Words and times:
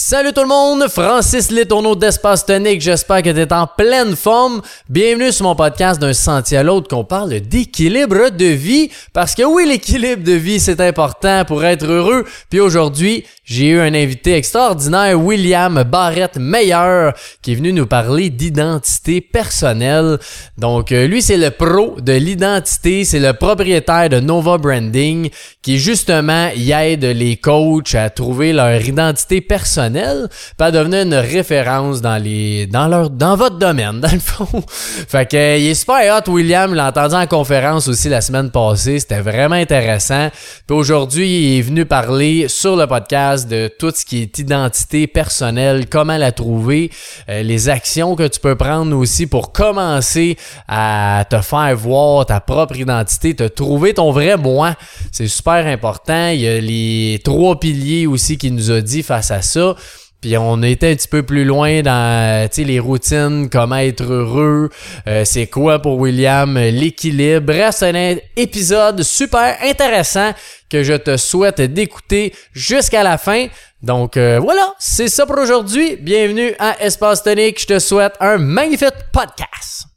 Salut 0.00 0.32
tout 0.32 0.42
le 0.42 0.46
monde, 0.46 0.86
Francis 0.88 1.50
Letourneau 1.50 1.96
d'Espace 1.96 2.46
Tonique, 2.46 2.80
j'espère 2.80 3.20
que 3.20 3.30
tu 3.30 3.40
es 3.40 3.52
en 3.52 3.66
pleine 3.66 4.14
forme. 4.14 4.62
Bienvenue 4.88 5.32
sur 5.32 5.42
mon 5.42 5.56
podcast 5.56 6.00
d'un 6.00 6.12
sentier 6.12 6.58
à 6.58 6.62
l'autre 6.62 6.86
qu'on 6.86 7.02
parle 7.02 7.40
d'équilibre 7.40 8.30
de 8.30 8.44
vie, 8.44 8.92
parce 9.12 9.34
que 9.34 9.42
oui, 9.42 9.66
l'équilibre 9.66 10.22
de 10.22 10.34
vie 10.34 10.60
c'est 10.60 10.80
important 10.80 11.44
pour 11.44 11.64
être 11.64 11.84
heureux. 11.84 12.24
Puis 12.48 12.60
aujourd'hui, 12.60 13.24
j'ai 13.42 13.70
eu 13.70 13.80
un 13.80 13.92
invité 13.92 14.34
extraordinaire, 14.34 15.20
William 15.20 15.82
Barrett 15.82 16.36
Meyer, 16.36 17.10
qui 17.42 17.52
est 17.52 17.56
venu 17.56 17.72
nous 17.72 17.86
parler 17.86 18.30
d'identité 18.30 19.20
personnelle. 19.20 20.20
Donc 20.56 20.92
euh, 20.92 21.08
lui 21.08 21.22
c'est 21.22 21.36
le 21.36 21.50
pro 21.50 21.96
de 22.00 22.12
l'identité, 22.12 23.04
c'est 23.04 23.18
le 23.18 23.32
propriétaire 23.32 24.08
de 24.08 24.20
Nova 24.20 24.58
Branding, 24.58 25.28
qui 25.68 25.78
justement 25.78 26.48
aide 26.56 27.04
les 27.04 27.36
coachs 27.36 27.94
à 27.94 28.08
trouver 28.08 28.54
leur 28.54 28.80
identité 28.80 29.42
personnelle 29.42 29.58
personnel, 29.58 30.28
à 30.58 30.70
devenir 30.70 31.02
une 31.02 31.14
référence 31.14 32.00
dans 32.00 32.16
les 32.16 32.66
dans 32.66 32.88
leur 32.88 33.10
dans 33.10 33.36
votre 33.36 33.58
domaine 33.58 34.00
dans 34.00 34.10
le 34.10 34.18
fond. 34.18 34.62
fait 34.66 35.30
que 35.30 35.58
il 35.58 35.66
est 35.66 35.74
super 35.74 36.16
hot 36.16 36.30
William, 36.32 36.72
l'a 36.72 36.88
entendu 36.88 37.16
en 37.16 37.26
conférence 37.26 37.86
aussi 37.86 38.08
la 38.08 38.22
semaine 38.22 38.50
passée, 38.50 38.98
c'était 38.98 39.20
vraiment 39.20 39.56
intéressant. 39.56 40.30
Puis 40.66 40.74
aujourd'hui, 40.74 41.26
il 41.28 41.58
est 41.58 41.62
venu 41.62 41.84
parler 41.84 42.48
sur 42.48 42.76
le 42.76 42.86
podcast 42.86 43.46
de 43.46 43.68
tout 43.78 43.92
ce 43.94 44.06
qui 44.06 44.22
est 44.22 44.38
identité 44.38 45.06
personnelle, 45.06 45.86
comment 45.90 46.16
la 46.16 46.32
trouver, 46.32 46.90
euh, 47.28 47.42
les 47.42 47.68
actions 47.68 48.16
que 48.16 48.26
tu 48.26 48.40
peux 48.40 48.56
prendre 48.56 48.96
aussi 48.96 49.26
pour 49.26 49.52
commencer 49.52 50.38
à 50.66 51.26
te 51.28 51.42
faire 51.42 51.76
voir 51.76 52.24
ta 52.24 52.40
propre 52.40 52.76
identité, 52.76 53.36
te 53.36 53.44
trouver 53.44 53.92
ton 53.92 54.12
vrai 54.12 54.38
moi. 54.38 54.74
C'est 55.12 55.28
super 55.28 55.57
important. 55.66 56.28
Il 56.28 56.40
y 56.40 56.48
a 56.48 56.60
les 56.60 57.20
trois 57.24 57.58
piliers 57.58 58.06
aussi 58.06 58.38
qu'il 58.38 58.54
nous 58.54 58.70
a 58.70 58.80
dit 58.80 59.02
face 59.02 59.30
à 59.30 59.42
ça. 59.42 59.74
Puis 60.20 60.36
on 60.36 60.62
était 60.64 60.90
un 60.90 60.94
petit 60.96 61.06
peu 61.06 61.22
plus 61.22 61.44
loin 61.44 61.80
dans 61.82 62.48
les 62.56 62.80
routines, 62.80 63.48
comment 63.48 63.76
être 63.76 64.02
heureux, 64.02 64.68
euh, 65.06 65.24
c'est 65.24 65.46
quoi 65.46 65.80
pour 65.80 65.96
William 65.96 66.58
l'équilibre. 66.58 67.46
Bref, 67.46 67.76
c'est 67.78 67.96
un 67.96 68.16
épisode 68.36 69.02
super 69.04 69.56
intéressant 69.62 70.32
que 70.68 70.82
je 70.82 70.94
te 70.94 71.16
souhaite 71.16 71.60
d'écouter 71.60 72.34
jusqu'à 72.52 73.04
la 73.04 73.16
fin. 73.16 73.46
Donc 73.80 74.16
euh, 74.16 74.40
voilà, 74.42 74.74
c'est 74.80 75.08
ça 75.08 75.24
pour 75.24 75.38
aujourd'hui. 75.38 75.96
Bienvenue 76.00 76.52
à 76.58 76.82
Espace 76.82 77.22
Tonique. 77.22 77.60
Je 77.60 77.66
te 77.66 77.78
souhaite 77.78 78.14
un 78.18 78.38
magnifique 78.38 78.94
podcast. 79.12 79.87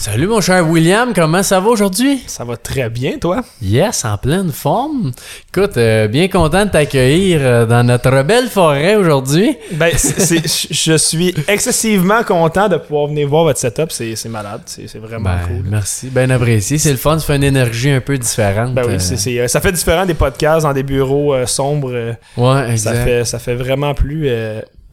Salut 0.00 0.28
mon 0.28 0.40
cher 0.40 0.66
William, 0.66 1.12
comment 1.14 1.42
ça 1.42 1.60
va 1.60 1.68
aujourd'hui? 1.68 2.22
Ça 2.26 2.42
va 2.42 2.56
très 2.56 2.88
bien, 2.88 3.18
toi? 3.18 3.42
Yes, 3.60 4.06
en 4.06 4.16
pleine 4.16 4.50
forme. 4.50 5.12
Écoute, 5.54 5.76
euh, 5.76 6.08
bien 6.08 6.26
content 6.28 6.64
de 6.64 6.70
t'accueillir 6.70 7.40
euh, 7.42 7.66
dans 7.66 7.86
notre 7.86 8.22
belle 8.22 8.48
forêt 8.48 8.96
aujourd'hui. 8.96 9.58
Ben, 9.72 9.90
je 9.94 10.96
suis 10.96 11.34
excessivement 11.46 12.22
content 12.22 12.68
de 12.68 12.78
pouvoir 12.78 13.08
venir 13.08 13.28
voir 13.28 13.44
votre 13.44 13.58
setup. 13.58 13.92
C'est 13.92 14.16
malade, 14.30 14.62
c'est 14.64 14.96
vraiment 14.96 15.34
ben, 15.34 15.46
cool. 15.46 15.66
Merci, 15.68 16.08
bien 16.08 16.30
apprécié. 16.30 16.78
C'est 16.78 16.92
le 16.92 16.96
fun, 16.96 17.18
ça 17.18 17.26
fait 17.26 17.36
une 17.36 17.44
énergie 17.44 17.90
un 17.90 18.00
peu 18.00 18.16
différente. 18.16 18.72
Ben 18.72 18.84
oui, 18.86 18.94
euh. 18.94 19.48
ça 19.48 19.60
fait 19.60 19.72
différent 19.72 20.06
des 20.06 20.14
podcasts 20.14 20.62
dans 20.62 20.72
des 20.72 20.82
bureaux 20.82 21.34
sombres. 21.44 22.16
ouais, 22.38 22.70
exact. 22.70 22.96
Ça 22.96 23.04
fait, 23.04 23.24
ça 23.26 23.38
fait 23.38 23.54
vraiment 23.54 23.92
plus 23.92 24.30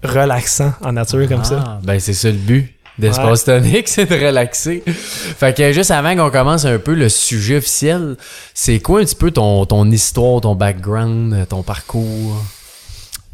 relaxant 0.04 0.74
en 0.84 0.92
nature 0.92 1.28
comme 1.28 1.44
ça. 1.44 1.64
Ah, 1.66 1.80
ben 1.82 1.98
c'est 2.00 2.14
ça 2.14 2.28
le 2.30 2.36
but 2.36 2.74
d'espace 3.00 3.46
tonique, 3.46 3.88
c'est 3.90 4.06
de 4.06 4.26
relaxer. 4.26 4.84
Fait 4.86 5.56
que 5.56 5.72
juste 5.72 5.92
avant 5.92 6.16
qu'on 6.16 6.30
commence 6.30 6.66
un 6.66 6.80
peu 6.80 6.94
le 6.94 7.10
sujet 7.10 7.58
officiel, 7.58 8.18
c'est 8.54 8.80
quoi 8.80 9.02
un 9.02 9.04
petit 9.04 9.16
peu 9.16 9.32
ton, 9.32 9.66
ton 9.66 9.90
histoire, 9.90 10.42
ton 10.42 10.56
background, 10.56 11.48
ton 11.50 11.64
parcours? 11.64 12.42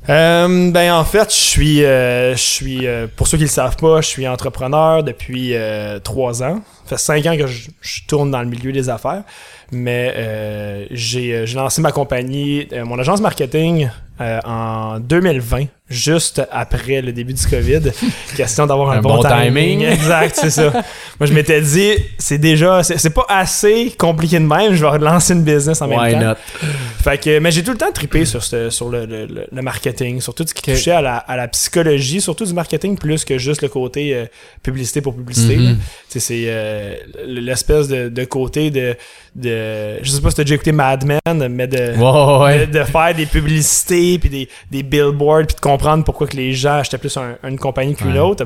Euh, 0.09 0.71
ben 0.71 0.93
en 0.93 1.05
fait, 1.05 1.29
je 1.29 1.35
suis, 1.35 1.85
euh, 1.85 2.35
je 2.35 2.41
suis 2.41 2.87
euh, 2.87 3.07
pour 3.15 3.27
ceux 3.27 3.37
qui 3.37 3.43
le 3.43 3.49
savent 3.49 3.77
pas, 3.77 4.01
je 4.01 4.07
suis 4.07 4.27
entrepreneur 4.27 5.03
depuis 5.03 5.53
trois 6.03 6.43
ans. 6.43 6.61
Ça 6.85 6.89
fait 6.89 6.97
cinq 6.97 7.25
ans 7.25 7.37
que 7.37 7.47
je, 7.47 7.69
tourne 8.07 8.31
dans 8.31 8.41
le 8.41 8.47
milieu 8.47 8.71
des 8.71 8.89
affaires, 8.89 9.23
mais 9.71 10.87
j'ai 10.91 11.45
lancé 11.55 11.81
ma 11.81 11.91
compagnie, 11.91 12.67
mon 12.85 12.99
agence 12.99 13.21
marketing 13.21 13.89
en 14.19 14.99
2020 14.99 15.65
juste 15.89 16.41
après 16.51 17.01
le 17.01 17.11
début 17.11 17.33
du 17.33 17.45
COVID. 17.45 17.81
Question 18.35 18.65
d'avoir 18.65 18.91
un, 18.91 19.01
bon, 19.01 19.21
timing. 19.21 19.81
Exact, 19.85 20.35
c'est 20.35 20.49
ça. 20.49 20.71
Moi, 21.19 21.27
je 21.27 21.33
m'étais 21.33 21.61
dit, 21.61 21.91
c'est 22.17 22.37
déjà, 22.37 22.83
c'est 22.83 23.13
pas 23.13 23.25
assez 23.29 23.93
compliqué 23.97 24.39
de 24.39 24.45
même, 24.45 24.73
je 24.73 24.81
vais 24.81 24.89
relancer 24.89 25.33
une 25.33 25.43
business 25.43 25.81
en 25.81 25.87
même 25.87 25.99
Why 25.99 26.13
temps. 26.13 26.19
Not? 26.19 26.35
Fait 27.03 27.17
que, 27.21 27.39
mais 27.39 27.51
j'ai 27.51 27.63
tout 27.63 27.71
le 27.71 27.77
temps 27.77 27.91
trippé 27.93 28.25
sur, 28.25 28.43
sur 28.43 28.89
le, 28.89 29.05
le, 29.05 29.61
marketing, 29.61 30.21
sur 30.21 30.33
tout 30.33 30.45
ce 30.47 30.53
qui 30.53 30.61
touchait 30.61 30.91
à 30.91 31.01
la, 31.01 31.17
à 31.17 31.35
la, 31.35 31.47
psychologie, 31.49 32.21
surtout 32.21 32.45
du 32.45 32.53
marketing 32.53 32.97
plus 32.97 33.25
que 33.25 33.37
juste 33.37 33.61
le 33.61 33.67
côté 33.67 34.15
euh, 34.15 34.25
publicité 34.63 35.01
pour 35.01 35.15
publicité. 35.15 35.57
Mm-hmm. 35.57 35.75
C'est 36.07 36.19
euh, 36.73 36.95
l'espèce 37.25 37.87
de, 37.87 38.09
de, 38.09 38.25
côté 38.25 38.71
de, 38.71 38.95
de. 39.35 40.03
Je 40.03 40.09
sais 40.09 40.21
pas 40.21 40.29
si 40.29 40.35
t'as 40.35 40.43
déjà 40.43 40.55
écouté 40.55 40.71
Mad 40.71 41.05
Men, 41.05 41.47
mais 41.49 41.67
de, 41.67 42.65
de, 42.65 42.83
faire 42.83 43.15
des 43.15 43.25
publicités, 43.25 44.19
puis 44.19 44.29
des, 44.29 44.49
des 44.71 44.83
billboards, 44.83 45.47
puis 45.47 45.55
de 45.55 45.61
comprendre 45.61 46.03
pourquoi 46.03 46.27
que 46.27 46.35
les 46.35 46.53
gens 46.53 46.75
achetaient 46.75 46.97
plus 46.97 47.17
une 47.17 47.59
compagnie 47.59 47.95
qu'une 47.95 48.17
autre. 48.17 48.45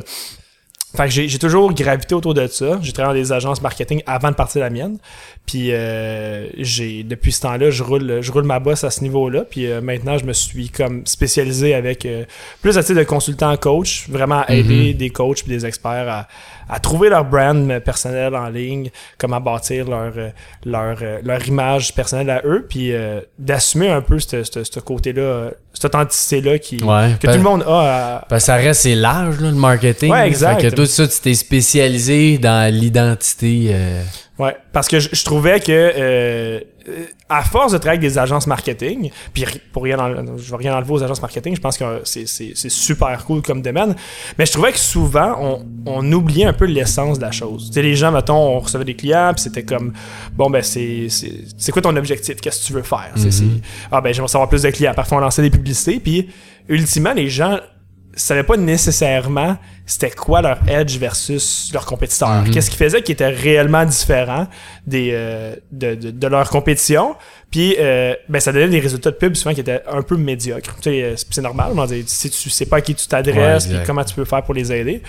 Fait 0.96 1.04
que 1.04 1.10
j'ai 1.10 1.38
toujours 1.38 1.74
gravité 1.74 2.16
autour 2.16 2.34
de 2.34 2.48
ça. 2.48 2.80
J'ai 2.82 2.94
travaillé 2.94 3.22
dans 3.22 3.28
des 3.28 3.32
agences 3.34 3.62
marketing 3.62 4.02
avant 4.08 4.32
de 4.32 4.36
partir 4.36 4.62
la 4.62 4.70
mienne. 4.70 4.98
Puis 5.46 5.72
euh, 5.72 6.48
j'ai 6.58 7.04
depuis 7.04 7.34
ce 7.34 7.42
temps-là, 7.42 7.70
je 7.70 7.84
roule 7.84 8.22
je 8.22 8.32
roule 8.32 8.46
ma 8.46 8.60
bosse 8.60 8.84
à 8.84 8.90
ce 8.90 9.02
niveau-là. 9.02 9.44
Puis 9.44 9.68
euh, 9.68 9.82
maintenant, 9.82 10.18
je 10.18 10.26
me 10.26 10.32
suis 10.34 10.70
comme 10.70 11.06
spécialisé 11.06 11.76
avec 11.76 12.06
euh, 12.06 12.24
plus 12.62 12.78
à 12.78 12.84
titre 12.84 13.00
de 13.00 13.04
consultant 13.04 13.56
coach, 13.58 14.08
vraiment 14.10 14.48
aider 14.48 14.94
mm-hmm. 14.94 14.98
des 14.98 15.10
coachs 15.10 15.44
et 15.46 15.50
des 15.50 15.66
experts 15.66 16.10
à, 16.10 16.28
à 16.70 16.80
trouver 16.80 17.10
leur 17.10 17.26
brand 17.26 17.80
personnel 17.80 18.36
en 18.36 18.50
ligne, 18.50 18.90
comment 19.18 19.40
bâtir 19.40 19.88
leur 19.88 20.14
leur 20.66 20.98
leur 21.24 21.48
image 21.48 21.94
personnelle 21.94 22.30
à 22.30 22.42
eux, 22.46 22.66
puis 22.68 22.92
d'assumer 23.38 23.90
un 23.90 24.02
peu 24.02 24.20
ce 24.20 24.80
côté-là, 24.80 25.52
cette 25.74 25.86
authenticité-là 25.86 26.60
qui 26.60 26.78
que 26.78 27.28
tout 27.28 27.38
le 27.38 27.40
monde 27.40 27.64
a. 27.68 28.26
À... 28.30 28.40
ça 28.40 28.56
reste 28.56 28.82
c'est 28.82 28.96
large 28.96 29.40
le 29.40 29.52
marketing. 29.52 30.12
Ouais, 30.12 30.28
exact. 30.28 30.62
Fait 30.62 30.70
que 30.70 30.76
tout 30.76 30.86
ça, 30.86 31.08
tu 31.08 31.20
t'es 31.20 31.34
spécialisé 31.34 32.38
dans 32.38 32.74
l'identité. 32.74 33.76
Ouais, 34.40 34.56
parce 34.72 34.88
que 34.88 35.00
je, 35.00 35.24
trouvais 35.24 35.60
que 35.60 35.72
euh, 35.72 36.60
à 37.28 37.42
force 37.42 37.72
de 37.72 37.80
travailler 37.80 37.98
avec 37.98 38.12
des 38.12 38.20
agences 38.20 38.46
marketing, 38.46 39.10
puis 39.34 39.46
pour 39.74 39.84
rien 39.84 39.98
je 40.38 40.52
veux 40.52 40.56
rien 40.56 40.76
enlever 40.76 40.92
aux 40.92 41.04
agences 41.04 41.24
marketing, 41.24 41.56
je 41.56 41.62
pense 41.62 41.76
que 41.76 42.02
c'est 42.04 42.70
super 42.70 43.26
cool 43.26 43.42
comme 43.42 43.64
domaine, 43.64 43.96
mais 44.38 44.46
je 44.46 44.52
trouvais 44.52 44.72
que 44.72 44.78
souvent 44.78 45.36
on, 45.40 45.66
on 45.88 46.12
oubliait 46.12 46.46
un 46.46 46.54
peu 46.54 46.66
l'essence 46.66 47.18
de 47.18 47.24
la 47.24 47.32
chose. 47.32 47.70
Tu 47.70 47.74
sais, 47.74 47.82
les 47.82 47.96
gens, 47.96 48.12
mettons, 48.12 48.36
on 48.36 48.60
recevait 48.60 48.86
des 48.86 48.96
clients, 48.96 49.32
puis 49.34 49.42
c'était 49.42 49.64
comme 49.64 49.94
bon 50.34 50.52
ben 50.52 50.62
c'est 50.62 51.08
c'est 51.10 51.72
quoi 51.72 51.82
ton 51.82 51.96
objectif, 51.96 52.40
qu'est-ce 52.40 52.62
que 52.62 52.68
tu 52.68 52.74
veux 52.74 52.84
faire, 52.84 53.14
mm-hmm. 53.16 53.62
ah 53.92 54.02
ben 54.02 54.14
j'aimerais 54.14 54.30
savoir 54.30 54.50
plus 54.50 54.62
de 54.62 54.70
clients, 54.70 54.94
parfois 54.96 55.18
on 55.18 55.22
lançait 55.22 55.42
des 55.42 55.50
publicités, 55.50 56.00
puis 56.00 56.30
ultimement 56.70 57.14
les 57.14 57.28
gens 57.28 57.58
savaient 58.16 58.44
pas 58.44 58.58
nécessairement 58.58 59.58
c'était 59.88 60.12
quoi 60.12 60.42
leur 60.42 60.60
edge 60.68 60.98
versus 60.98 61.72
leur 61.74 61.86
compétiteur? 61.86 62.30
Mhm. 62.30 62.52
Qu'est-ce 62.52 62.70
qui 62.70 62.76
faisait 62.76 63.02
qui 63.02 63.14
était 63.14 63.30
réellement 63.30 63.86
différent 63.86 64.48
des 64.86 65.12
euh, 65.14 65.56
de, 65.72 65.96
de, 65.96 66.28
leur 66.28 66.50
compétition? 66.50 67.16
Puis 67.50 67.76
euh, 67.80 68.14
ben 68.28 68.42
ça 68.42 68.52
donnait 68.52 68.68
des 68.68 68.82
résultats 68.82 69.12
de 69.12 69.16
pub 69.16 69.36
souvent 69.36 69.56
qui 69.56 69.62
étaient 69.62 69.82
un 69.90 70.02
peu 70.02 70.18
médiocres. 70.18 70.76
Tu 70.82 70.92
sais, 70.92 71.16
c'est 71.32 71.42
normal, 71.42 71.72
si 72.06 72.30
tu 72.30 72.50
sais 72.50 72.66
pas 72.66 72.78
à 72.78 72.82
qui 72.82 72.94
tu 72.94 73.08
t'adresses, 73.08 73.68
puis 73.68 73.78
comment 73.86 74.04
tu 74.04 74.14
peux 74.14 74.26
faire 74.26 74.44
pour 74.44 74.54
les 74.54 74.72
aider. 74.74 75.02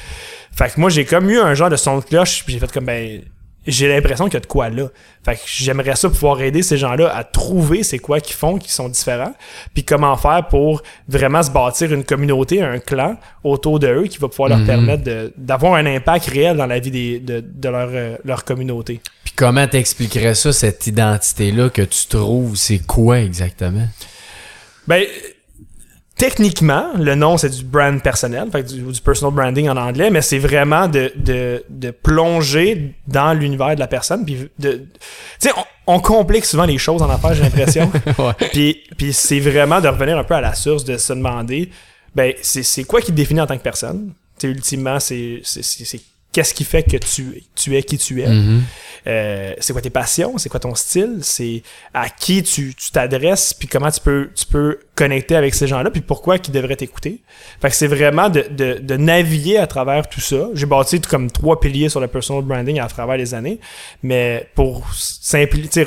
Fait 0.53 0.73
que 0.73 0.81
moi 0.81 0.91
j'ai 0.91 1.05
comme 1.05 1.29
eu 1.29 1.38
un 1.38 1.55
genre 1.55 1.70
de 1.70 1.76
son 1.76 1.99
de 1.99 2.05
cloche, 2.05 2.44
puis 2.44 2.55
j'ai 2.55 2.61
fait 2.61 2.70
comme 2.73 2.85
ben 2.87 3.20
j'ai 3.66 3.88
l'impression 3.88 4.25
qu'il 4.26 4.34
y 4.34 4.37
a 4.38 4.40
de 4.40 4.46
quoi 4.46 4.70
là. 4.70 4.88
Fait 5.25 5.34
que 5.34 5.40
j'aimerais 5.44 5.96
ça 5.96 6.08
pouvoir 6.08 6.40
aider 6.40 6.62
ces 6.62 6.76
gens-là 6.76 7.14
à 7.14 7.25
trouver 7.25 7.82
c'est 7.82 7.99
quoi 7.99 8.20
qu'ils 8.20 8.37
font 8.37 8.58
qui 8.58 8.72
sont 8.72 8.88
différents, 8.88 9.34
puis 9.75 9.84
comment 9.84 10.16
faire 10.16 10.46
pour 10.49 10.82
vraiment 11.08 11.43
se 11.43 11.50
bâtir 11.50 11.93
une 11.93 12.05
communauté, 12.05 12.62
un 12.62 12.78
clan 12.78 13.16
autour 13.44 13.78
de 13.78 13.88
eux 13.88 14.05
qui 14.05 14.19
va 14.19 14.28
pouvoir 14.28 14.49
leur 14.49 14.58
mhm. 14.58 14.66
permettre 14.66 15.32
d'avoir 15.37 15.75
un 15.75 15.87
impact 15.87 16.26
réel 16.26 16.56
dans 16.56 16.66
la 16.66 16.78
vie 16.78 16.90
des, 16.90 17.20
de, 17.20 17.40
de 17.40 17.69
leur, 17.69 17.90
euh, 17.93 18.16
leur 18.25 18.44
communauté. 18.44 19.00
Puis 19.25 19.34
comment 19.37 19.66
t'expliquerais 19.66 20.34
ça, 20.34 20.52
cette 20.52 20.87
identité-là 20.87 21.69
que 21.69 21.82
tu 21.82 22.06
trouves, 22.06 22.56
c'est 22.56 22.87
quoi 22.87 23.20
exactement? 23.20 23.87
Ben, 24.87 25.05
techniquement, 26.19 26.88
le 26.99 27.15
nom, 27.15 27.38
c'est 27.38 27.49
du 27.49 27.65
brand 27.65 28.03
personnel, 28.03 28.49
fait 28.50 28.65
du, 28.65 28.82
du, 28.82 29.00
personal 29.00 29.32
branding 29.32 29.69
en 29.69 29.76
anglais, 29.76 30.11
mais 30.11 30.20
c'est 30.20 30.38
vraiment 30.38 30.88
de, 30.88 31.12
de, 31.17 31.65
de, 31.69 31.91
plonger 31.91 32.94
dans 33.06 33.32
l'univers 33.32 33.75
de 33.75 33.81
la 33.81 33.87
personne. 33.87 34.25
Puis 34.26 34.50
de, 34.59 34.73
tu 34.73 34.85
sais, 35.38 35.50
on, 35.87 35.94
on, 35.94 36.00
complique 36.00 36.44
souvent 36.44 36.65
les 36.65 36.79
choses 36.79 37.00
en 37.00 37.09
affaires, 37.09 37.35
j'ai 37.35 37.44
l'impression. 37.44 37.91
puis, 38.53 38.82
puis 38.97 39.12
c'est 39.12 39.41
vraiment 39.41 39.81
de 39.81 39.88
revenir 39.88 40.19
un 40.19 40.25
peu 40.25 40.35
à 40.35 40.41
la 40.41 40.55
source, 40.55 40.85
de 40.85 40.99
se 40.99 41.12
demander 41.12 41.70
ben, 42.15 42.35
c'est 42.43 42.62
c'est 42.62 42.85
quoi 42.85 43.00
qui 43.00 43.12
te 43.12 43.17
définit 43.17 43.41
en 43.41 43.47
tant 43.47 43.56
que 43.56 43.62
personne? 43.62 44.12
Tu 44.38 44.49
sais, 44.49 44.53
ultimement, 44.53 44.99
c'est 44.99 45.41
qu'est-ce 46.33 46.53
qui 46.55 46.65
fait 46.65 46.83
que 46.83 46.97
tu, 46.99 47.43
tu 47.55 47.77
es 47.77 47.83
qui 47.83 47.99
tu 47.99 48.23
es? 48.23 48.29
Mhm. 48.29 48.63
Euh, 49.07 49.55
c'est 49.61 49.73
quoi 49.73 49.81
tes 49.81 49.91
passions, 49.91 50.37
c'est 50.39 50.49
quoi 50.49 50.61
ton 50.61 50.75
style, 50.75 51.19
c'est 51.23 51.63
à 51.95 52.11
qui 52.11 52.43
tu 52.43 52.75
tu 52.75 52.91
t'adresses, 52.91 53.55
puis 53.55 53.67
comment 53.69 53.91
tu 53.91 54.01
peux 54.01 54.29
tu 54.35 54.45
peux 54.45 54.81
connecter 54.95 55.37
avec 55.37 55.55
ces 55.55 55.67
gens-là, 55.67 55.91
puis 55.91 56.03
pourquoi 56.03 56.37
ils 56.37 56.51
devraient 56.53 56.77
t'écouter? 56.77 57.23
Fait 57.61 57.71
que 57.71 57.75
c'est 57.77 57.87
vraiment 57.87 58.29
de, 58.29 58.45
de, 58.51 58.79
de 58.79 58.97
naviguer 58.97 59.57
à 59.59 59.67
travers 59.67 60.09
tout 60.09 60.21
ça. 60.21 60.49
J'ai 60.55 60.67
bâti 60.67 61.01
comme 61.01 61.31
trois 61.31 61.59
piliers 61.61 61.89
sur 61.89 62.01
le 62.01 62.09
personal 62.09 62.43
branding 62.45 62.81
à 62.81 62.87
travers 62.89 63.17
les 63.17 63.33
années, 63.35 63.61
mais 64.03 64.49
pour 64.55 64.87
simplifier, 64.95 65.87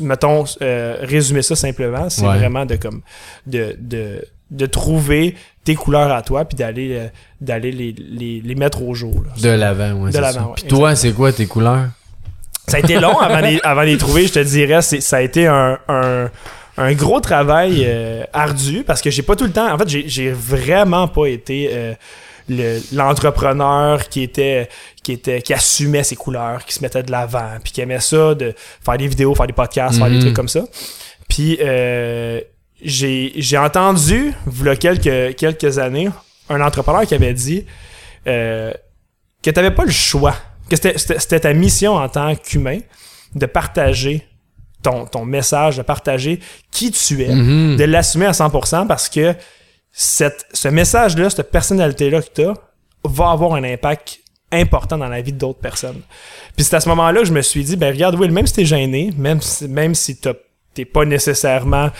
mettons 0.00 0.44
euh, 0.62 0.98
résumer 1.00 1.42
ça 1.42 1.56
simplement, 1.56 2.08
c'est 2.10 2.22
Ouais. 2.26 2.38
vraiment 2.38 2.64
de 2.66 2.76
comme 2.76 3.02
de 3.46 3.76
de 3.80 4.24
de 4.52 4.66
trouver 4.66 5.34
tes 5.66 5.74
couleurs 5.74 6.10
à 6.10 6.22
toi 6.22 6.46
puis 6.46 6.56
d'aller 6.56 6.96
euh, 6.96 7.08
d'aller 7.42 7.70
les, 7.72 7.92
les, 7.98 8.40
les 8.42 8.54
mettre 8.54 8.80
au 8.82 8.94
jour. 8.94 9.22
là. 9.22 9.30
De 9.38 9.50
l'avant, 9.50 9.92
ouais. 10.00 10.10
De 10.12 10.18
l'avant, 10.18 10.52
Puis 10.54 10.64
toi, 10.64 10.94
c'est 10.96 11.12
quoi 11.12 11.30
tes 11.32 11.46
couleurs? 11.46 11.88
Ça 12.68 12.78
a 12.78 12.80
été 12.80 12.98
long 12.98 13.18
avant 13.18 13.40
de 13.42 13.46
les, 13.46 13.60
avant 13.62 13.82
les 13.82 13.98
trouver, 13.98 14.26
je 14.26 14.32
te 14.32 14.38
dirais. 14.40 14.80
C'est, 14.82 15.00
ça 15.00 15.18
a 15.18 15.20
été 15.20 15.46
un, 15.46 15.78
un, 15.88 16.30
un 16.78 16.92
gros 16.94 17.20
travail 17.20 17.82
euh, 17.86 18.24
ardu 18.32 18.82
parce 18.86 19.00
que 19.02 19.10
j'ai 19.10 19.22
pas 19.22 19.36
tout 19.36 19.44
le 19.44 19.52
temps. 19.52 19.72
En 19.72 19.78
fait, 19.78 19.88
j'ai, 19.88 20.32
vraiment 20.32 21.06
pas 21.06 21.26
été 21.26 21.70
euh, 21.72 21.94
le- 22.48 22.80
l'entrepreneur 22.94 24.08
qui 24.08 24.22
était 24.22 24.68
qui 25.02 25.12
était 25.12 25.42
qui 25.42 25.52
assumait 25.54 26.02
ses 26.02 26.16
couleurs, 26.16 26.64
qui 26.64 26.74
se 26.74 26.82
mettait 26.82 27.02
de 27.04 27.10
l'avant, 27.12 27.50
puis 27.62 27.72
qui 27.72 27.80
aimait 27.80 28.00
ça 28.00 28.34
de 28.34 28.52
faire 28.84 28.98
des 28.98 29.06
vidéos, 29.08 29.34
faire 29.34 29.46
des 29.46 29.52
podcasts, 29.52 29.98
faire 29.98 30.08
des 30.08 30.14
Mhm. 30.16 30.20
trucs 30.22 30.34
comme 30.36 30.48
ça. 30.48 30.64
Puis 31.28 31.58
euh, 31.60 32.40
j'ai 32.82 33.32
j'ai 33.36 33.58
entendu, 33.58 34.32
il 34.60 34.64
y 34.66 34.68
a 34.68 34.76
quelques 34.76 35.36
quelques 35.36 35.78
années, 35.78 36.08
un 36.48 36.60
entrepreneur 36.60 37.06
qui 37.06 37.14
avait 37.14 37.34
dit 37.34 37.64
euh, 38.26 38.72
que 39.42 39.50
t'avais 39.50 39.70
pas 39.70 39.84
le 39.84 39.90
choix, 39.92 40.34
que 40.68 40.76
c'était- 40.76 41.40
ta 41.40 41.52
mission 41.52 41.94
en 41.94 42.08
tant 42.08 42.34
qu'humain 42.34 42.78
de 43.34 43.46
partager 43.46 44.26
ton, 44.82 45.06
ton 45.06 45.24
message, 45.24 45.76
de 45.78 45.82
partager 45.82 46.40
qui 46.70 46.90
tu 46.90 47.22
es, 47.22 47.34
Mhm. 47.34 47.76
de 47.76 47.84
l'assumer 47.84 48.26
à 48.26 48.32
100% 48.32 48.86
parce 48.86 49.08
que 49.08 49.34
cette, 49.92 50.44
ce 50.52 50.68
message-là, 50.68 51.30
cette 51.30 51.50
personnalité-là 51.50 52.20
que 52.22 52.28
tu 52.34 52.42
as, 52.44 52.54
va 53.04 53.30
avoir 53.30 53.54
un 53.54 53.64
impact 53.64 54.18
important 54.52 54.98
dans 54.98 55.08
la 55.08 55.20
vie 55.22 55.32
d'autres 55.32 55.58
personnes. 55.60 56.00
Puis 56.56 56.64
c'est 56.64 56.76
à 56.76 56.80
ce 56.80 56.88
moment-là 56.90 57.20
que 57.20 57.26
je 57.26 57.32
me 57.32 57.42
suis 57.42 57.64
dit, 57.64 57.76
ben 57.76 57.92
regarde, 57.92 58.14
Will, 58.16 58.30
même 58.30 58.46
si 58.46 58.52
t'es 58.54 58.64
gêné, 58.64 59.10
même 59.16 59.40
si, 59.40 59.66
même 59.68 59.94
si 59.94 60.16
t'as- 60.20 60.34
t'es 60.76 60.84
pas 60.84 61.04
nécessairement 61.04 61.90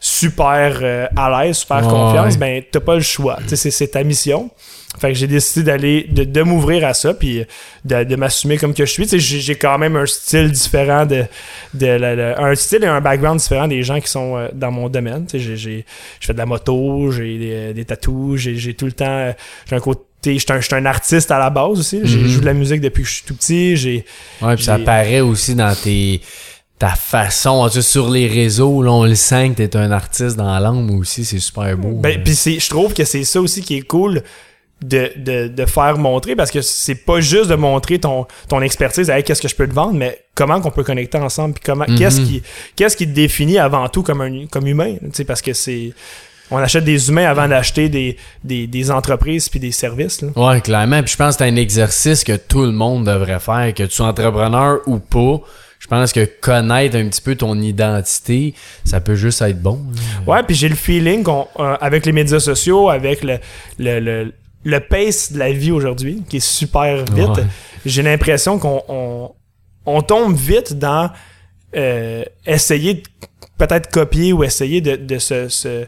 super 0.00 0.78
euh, 0.82 1.06
à 1.16 1.44
l'aise, 1.44 1.58
super 1.58 1.78
Ouais, 1.86 1.90
confiance, 1.90 2.34
ouais. 2.34 2.38
ben 2.38 2.62
t'as 2.70 2.80
pas 2.80 2.94
le 2.96 3.00
choix. 3.00 3.38
C'est- 3.46 3.70
c'est 3.70 3.88
ta 3.88 4.02
mission. 4.04 4.50
Fait 5.00 5.08
que 5.08 5.14
j'ai 5.14 5.26
décidé 5.26 5.64
d'aller, 5.64 6.06
de, 6.08 6.22
de 6.22 6.42
m'ouvrir 6.42 6.86
à 6.86 6.94
ça, 6.94 7.14
puis 7.14 7.44
de, 7.84 8.04
de 8.04 8.14
m'assumer 8.16 8.58
comme 8.58 8.72
que 8.74 8.86
je 8.86 8.92
suis. 8.92 9.08
J'ai 9.08 9.18
j'ai 9.40 9.54
quand 9.56 9.76
même 9.76 9.96
un 9.96 10.06
style 10.06 10.52
différent 10.52 11.04
de, 11.04 11.24
de 11.74 11.86
la- 11.86 12.14
la- 12.14 12.40
un 12.40 12.54
style 12.54 12.84
et 12.84 12.86
un 12.86 13.00
background 13.00 13.40
différent 13.40 13.66
des 13.66 13.82
gens 13.82 13.98
qui 13.98 14.08
sont 14.08 14.36
euh, 14.36 14.48
dans 14.52 14.70
mon 14.70 14.88
domaine. 14.88 15.26
J'ai- 15.34 15.84
fais 16.20 16.32
de 16.32 16.38
la 16.38 16.46
moto, 16.46 17.10
j'ai 17.10 17.38
des, 17.38 17.74
des 17.74 17.84
tatous, 17.84 18.36
j'ai 18.40 18.56
j'ai 18.56 18.74
tout 18.74 18.86
le 18.86 18.92
temps, 18.92 19.04
euh, 19.08 19.32
j'ai 19.68 19.74
un 19.74 19.80
côté, 19.80 20.04
je 20.24 20.38
suis 20.38 20.46
un, 20.52 20.60
un 20.78 20.86
artiste 20.86 21.28
à 21.32 21.38
la 21.40 21.50
base 21.50 21.80
aussi. 21.80 22.00
J'ai 22.04 22.18
Mhm. 22.18 22.26
joué 22.28 22.40
de 22.42 22.46
la 22.46 22.54
musique 22.54 22.80
depuis 22.80 23.02
que 23.02 23.08
je 23.08 23.14
suis 23.14 23.24
tout 23.24 23.34
petit. 23.34 23.76
J'ai 23.76 24.04
Ouais, 24.42 24.54
puis 24.54 24.64
ça 24.64 24.78
J'ai- 24.78 24.84
paraît 24.84 25.20
aussi 25.20 25.56
dans 25.56 25.74
tes 25.74 26.20
ta 26.78 26.90
façon, 26.90 27.68
sur 27.68 28.10
les 28.10 28.26
réseaux, 28.26 28.82
là, 28.82 28.90
on 28.90 29.04
le 29.04 29.14
sent 29.14 29.50
que 29.50 29.62
t'es 29.62 29.76
un 29.76 29.92
artiste 29.92 30.36
dans 30.36 30.58
l'âme 30.58 30.90
aussi, 30.98 31.24
c'est 31.24 31.38
super 31.38 31.76
beau. 31.76 31.92
Ben, 31.92 32.22
puis 32.22 32.34
c'est, 32.34 32.58
je 32.58 32.68
trouve 32.68 32.92
que 32.94 33.04
c'est 33.04 33.24
ça 33.24 33.40
aussi 33.40 33.62
qui 33.62 33.76
est 33.76 33.82
cool 33.82 34.22
de, 34.82 35.12
de, 35.16 35.48
de 35.48 35.66
faire 35.66 35.96
montrer 35.98 36.34
parce 36.34 36.50
que 36.50 36.60
c'est 36.60 36.96
pas 36.96 37.20
juste 37.20 37.48
de 37.48 37.54
montrer 37.54 38.00
ton, 38.00 38.26
ton 38.48 38.60
expertise, 38.60 39.08
hey, 39.08 39.22
qu'est-ce 39.22 39.40
que 39.40 39.48
je 39.48 39.54
peux 39.54 39.68
te 39.68 39.72
vendre, 39.72 39.94
mais 39.94 40.18
comment 40.34 40.60
qu'on 40.60 40.72
peut 40.72 40.82
connecter 40.82 41.16
ensemble, 41.16 41.54
puis 41.54 41.62
comment, 41.64 41.86
qu'est-ce 41.96 42.20
qui, 42.20 42.42
qu'est-ce 42.74 42.96
qui 42.96 43.06
te 43.06 43.12
définit 43.12 43.58
avant 43.58 43.88
tout 43.88 44.02
comme 44.02 44.20
un, 44.20 44.46
comme 44.46 44.66
humain, 44.66 44.96
tu 45.00 45.10
sais, 45.12 45.24
parce 45.24 45.42
que 45.42 45.52
c'est, 45.52 45.92
on 46.50 46.58
achète 46.58 46.84
des 46.84 47.08
humains 47.08 47.26
avant 47.26 47.48
d'acheter 47.48 47.88
des, 47.88 48.16
des, 48.42 48.66
des 48.66 48.90
entreprises 48.90 49.48
puis 49.48 49.60
des 49.60 49.72
services, 49.72 50.20
là. 50.22 50.28
Ouais, 50.36 50.60
clairement. 50.60 51.02
Puis 51.02 51.12
je 51.12 51.16
pense 51.16 51.36
que 51.36 51.44
c'est 51.44 51.50
un 51.50 51.56
exercice 51.56 52.24
que 52.24 52.36
tout 52.36 52.62
le 52.62 52.72
monde 52.72 53.06
devrait 53.06 53.40
faire, 53.40 53.72
que 53.72 53.84
tu 53.84 53.90
sois 53.94 54.08
entrepreneur 54.08 54.80
ou 54.86 54.98
pas. 54.98 55.40
Je 55.84 55.88
pense 55.88 56.14
que 56.14 56.24
connaître 56.40 56.96
un 56.96 57.06
petit 57.08 57.20
peu 57.20 57.34
ton 57.36 57.60
identité, 57.60 58.54
ça 58.86 59.02
peut 59.02 59.14
juste 59.16 59.42
être 59.42 59.60
bon. 59.60 59.80
là. 60.26 60.32
Ouais, 60.32 60.42
puis 60.42 60.56
j'ai 60.56 60.70
le 60.70 60.74
feeling 60.76 61.22
qu'on, 61.22 61.46
euh, 61.58 61.76
avec 61.78 62.06
les 62.06 62.12
médias 62.12 62.40
sociaux, 62.40 62.88
avec 62.88 63.22
le, 63.22 63.38
le, 63.78 64.00
le, 64.00 64.32
le 64.64 64.80
pace 64.80 65.30
de 65.32 65.38
la 65.38 65.52
vie 65.52 65.72
aujourd'hui, 65.72 66.22
qui 66.26 66.38
est 66.38 66.44
super 66.44 67.04
vite, 67.12 67.28
Ouais. 67.36 67.44
j'ai 67.84 68.00
l'impression 68.02 68.58
qu'on 68.58 68.82
on, 68.88 69.30
on 69.84 70.00
tombe 70.00 70.34
vite 70.34 70.78
dans 70.78 71.10
euh, 71.76 72.24
essayer 72.46 72.94
de 72.94 73.02
peut-être 73.58 73.90
copier 73.90 74.32
ou 74.32 74.42
essayer 74.42 74.80
de, 74.80 74.96
de 74.96 75.18
se, 75.18 75.48
se- 75.50 75.84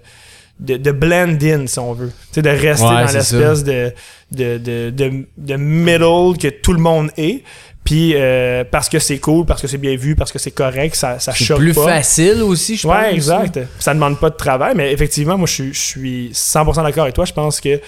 de, 0.60 0.76
de 0.76 0.90
blend 0.90 1.38
in, 1.42 1.66
si 1.66 1.78
on 1.78 1.94
veut. 1.94 2.10
Tu 2.32 2.34
sais, 2.34 2.42
de 2.42 2.50
rester 2.50 2.84
Ouais, 2.86 3.06
dans 3.06 3.12
l'espèce 3.12 3.64
de, 3.64 3.92
de, 4.30 4.58
de, 4.58 5.26
de 5.38 5.56
middle 5.56 6.36
que 6.38 6.48
tout 6.48 6.74
le 6.74 6.80
monde 6.80 7.10
est. 7.16 7.42
Puis 7.86 8.12
euh, 8.14 8.64
parce 8.70 8.88
que 8.90 8.98
c'est 8.98 9.18
cool, 9.18 9.46
parce 9.46 9.62
que 9.62 9.68
c'est 9.68 9.78
bien 9.78 9.96
vu, 9.96 10.14
parce 10.14 10.30
que 10.32 10.38
c'est 10.38 10.50
correct, 10.50 10.94
ça, 10.94 11.18
ça 11.18 11.32
C'est 11.32 11.44
choque 11.44 11.58
plus 11.60 11.72
pas. 11.72 11.84
facile 11.86 12.42
aussi, 12.42 12.76
je 12.76 12.82
pense. 12.86 12.94
Ouais, 12.94 13.14
exact. 13.14 13.58
Ça 13.78 13.94
demande 13.94 14.18
pas 14.20 14.28
de 14.28 14.34
travail, 14.36 14.74
mais 14.76 14.92
effectivement, 14.92 15.38
moi, 15.38 15.46
je 15.46 15.52
suis, 15.54 15.72
je 15.72 15.80
suis 15.80 16.30
100% 16.34 16.82
d'accord 16.82 17.04
avec 17.04 17.14
toi. 17.14 17.24
Je 17.24 17.32
pense 17.32 17.60
que 17.60 17.80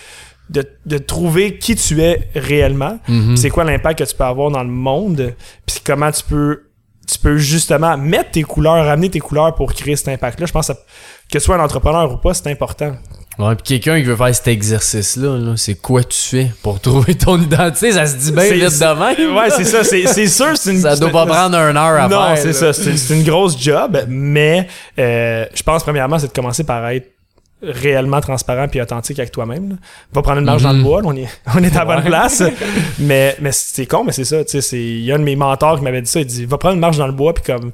de, 0.48 0.64
de 0.86 0.96
trouver 0.98 1.58
qui 1.58 1.74
tu 1.76 2.00
es 2.00 2.30
réellement, 2.34 2.98
Mhm. 3.08 3.36
c'est 3.36 3.50
quoi 3.50 3.64
l'impact 3.64 3.98
que 3.98 4.04
tu 4.08 4.14
peux 4.14 4.24
avoir 4.24 4.50
dans 4.50 4.62
le 4.62 4.70
monde, 4.70 5.34
puis 5.66 5.76
comment 5.84 6.10
tu 6.10 6.22
peux 6.24 6.62
tu 7.10 7.18
peux 7.18 7.38
justement 7.38 7.96
mettre 7.96 8.32
tes 8.32 8.42
couleurs, 8.42 8.84
ramener 8.84 9.08
tes 9.08 9.18
couleurs 9.18 9.54
pour 9.54 9.72
créer 9.72 9.96
cet 9.96 10.08
impact-là. 10.08 10.44
Je 10.44 10.52
pense 10.52 10.68
que, 10.68 10.72
que 10.74 11.38
tu 11.38 11.40
sois 11.40 11.56
un 11.56 11.64
entrepreneur 11.64 12.12
ou 12.12 12.18
pas, 12.18 12.34
c'est 12.34 12.48
important. 12.50 12.96
Ouais, 13.38 13.54
puis 13.54 13.62
quelqu'un 13.78 13.98
qui 14.00 14.04
veut 14.06 14.16
faire 14.16 14.34
cet 14.34 14.48
exercice-là, 14.48 15.38
là, 15.38 15.52
c'est 15.56 15.76
quoi 15.80 16.02
tu 16.02 16.18
fais 16.18 16.50
pour 16.62 16.80
trouver 16.82 17.14
ton 17.14 17.40
identité? 17.40 17.92
Ça 17.92 18.06
se 18.06 18.16
dit 18.16 18.32
bien 18.32 18.42
C'est- 18.42 18.54
vite 18.54 18.64
de 18.80 19.24
même. 19.26 19.36
Ouais, 19.36 19.50
c'est 19.50 19.64
ça. 19.64 19.84
C'est 19.84 20.06
c'est 20.06 20.26
sûr, 20.26 20.56
c'est 20.56 20.72
une. 20.72 20.80
Ça 20.80 20.96
doit 20.96 21.10
pas 21.12 21.24
prendre 21.26 21.56
une 21.56 21.76
heure 21.76 22.00
à 22.02 22.08
non, 22.08 22.34
faire. 22.34 22.38
c'est 22.38 22.52
ça. 22.52 22.72
C'est 22.72 22.96
c'est 22.96 23.14
une 23.16 23.22
grosse 23.24 23.56
job, 23.60 23.96
mais 24.08 24.66
euh, 24.98 25.46
je 25.54 25.62
pense 25.62 25.82
premièrement, 25.84 26.18
c'est 26.18 26.28
de 26.28 26.32
commencer 26.32 26.64
par 26.64 26.88
être 26.88 27.08
réellement 27.62 28.20
transparent 28.20 28.68
puis 28.68 28.80
authentique 28.80 29.18
avec 29.18 29.32
toi-même. 29.32 29.70
là. 29.70 29.76
Va 30.12 30.22
prendre 30.22 30.38
une 30.38 30.44
marche 30.44 30.62
dans 30.62 30.72
le 30.72 30.78
Mhm. 30.78 30.84
bois, 30.84 31.02
là, 31.02 31.08
on 31.08 31.16
est, 31.16 31.28
on 31.56 31.62
est 31.62 31.74
à 31.76 31.84
la 31.84 31.84
bonne 31.84 32.04
place. 32.04 32.42
mais 32.98 33.36
mais 33.40 33.50
c'est 33.52 33.86
con, 33.86 34.02
mais 34.04 34.12
c'est 34.12 34.24
ça. 34.24 34.44
tu 34.44 34.50
sais, 34.50 34.60
c'est- 34.60 34.76
Il 34.82 35.04
y 35.04 35.12
a 35.12 35.14
un 35.14 35.18
de 35.18 35.24
mes 35.24 35.36
mentors 35.36 35.78
qui 35.78 35.84
m'avait 35.84 36.02
dit 36.02 36.10
ça. 36.10 36.20
Il 36.20 36.26
dit 36.26 36.44
Va 36.44 36.58
prendre 36.58 36.74
une 36.74 36.80
marche 36.80 36.96
dans 36.98 37.06
le 37.06 37.12
bois 37.12 37.34
puis 37.34 37.44
comme 37.44 37.70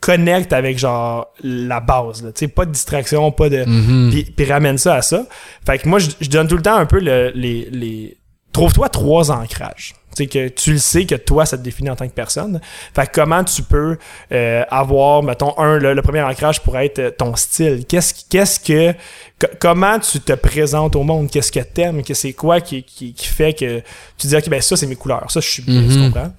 connecte 0.00 0.52
avec 0.52 0.78
genre 0.78 1.28
la 1.42 1.80
base. 1.80 2.22
Là, 2.22 2.30
pas 2.48 2.64
de 2.64 2.72
distraction, 2.72 3.30
pas 3.32 3.48
de. 3.48 3.64
Mhm. 3.64 4.10
Puis, 4.10 4.24
puis 4.24 4.50
ramène 4.50 4.78
ça 4.78 4.96
à 4.96 5.02
ça. 5.02 5.24
Fait 5.66 5.78
que 5.78 5.88
moi, 5.88 5.98
je, 5.98 6.08
je 6.20 6.28
donne 6.30 6.48
tout 6.48 6.56
le 6.56 6.62
temps 6.62 6.76
un 6.76 6.86
peu 6.86 6.98
le- 7.00 7.32
les, 7.34 7.68
les... 7.70 8.16
Trouve-toi 8.52 8.88
trois 8.88 9.30
ancrages. 9.30 9.94
Tu 10.16 10.24
sais, 10.24 10.26
que 10.26 10.48
tu 10.48 10.72
le 10.72 10.78
sais 10.78 11.06
que 11.06 11.14
toi, 11.14 11.46
ça 11.46 11.56
te 11.56 11.62
définit 11.62 11.88
en 11.88 11.94
tant 11.94 12.08
que 12.08 12.12
personne. 12.12 12.60
Fait 12.96 13.06
que 13.06 13.12
comment 13.12 13.44
tu 13.44 13.62
peux 13.62 13.96
euh, 14.32 14.64
avoir, 14.68 15.22
mettons, 15.22 15.56
un, 15.56 15.78
le, 15.78 15.94
le 15.94 16.02
premier 16.02 16.20
ancrage 16.22 16.60
pourrait 16.60 16.86
être 16.86 16.98
euh, 16.98 17.10
ton 17.12 17.36
style? 17.36 17.84
Qu'est-ce 17.86 18.12
qu'est-ce 18.28 18.58
que... 18.58 18.92
co- 19.38 19.46
comment 19.60 20.00
tu 20.00 20.18
te 20.18 20.32
présentes 20.32 20.96
au 20.96 21.04
monde? 21.04 21.30
Qu'est-ce 21.30 21.52
que 21.52 21.60
t'aimes? 21.60 22.02
Que 22.02 22.14
c'est 22.14 22.32
quoi 22.32 22.60
qui, 22.60 22.82
qui, 22.82 23.14
qui 23.14 23.26
fait 23.28 23.52
que 23.52 23.80
tu 24.18 24.26
dis, 24.26 24.34
OK, 24.34 24.48
ben 24.48 24.60
ça, 24.60 24.74
c'est 24.76 24.88
mes 24.88 24.96
couleurs. 24.96 25.30
Ça, 25.30 25.38
je 25.38 25.48
suis 25.48 25.62
bien, 25.62 25.82
tu 25.82 25.96
Mhm. 25.98 26.12
comprends? 26.12 26.32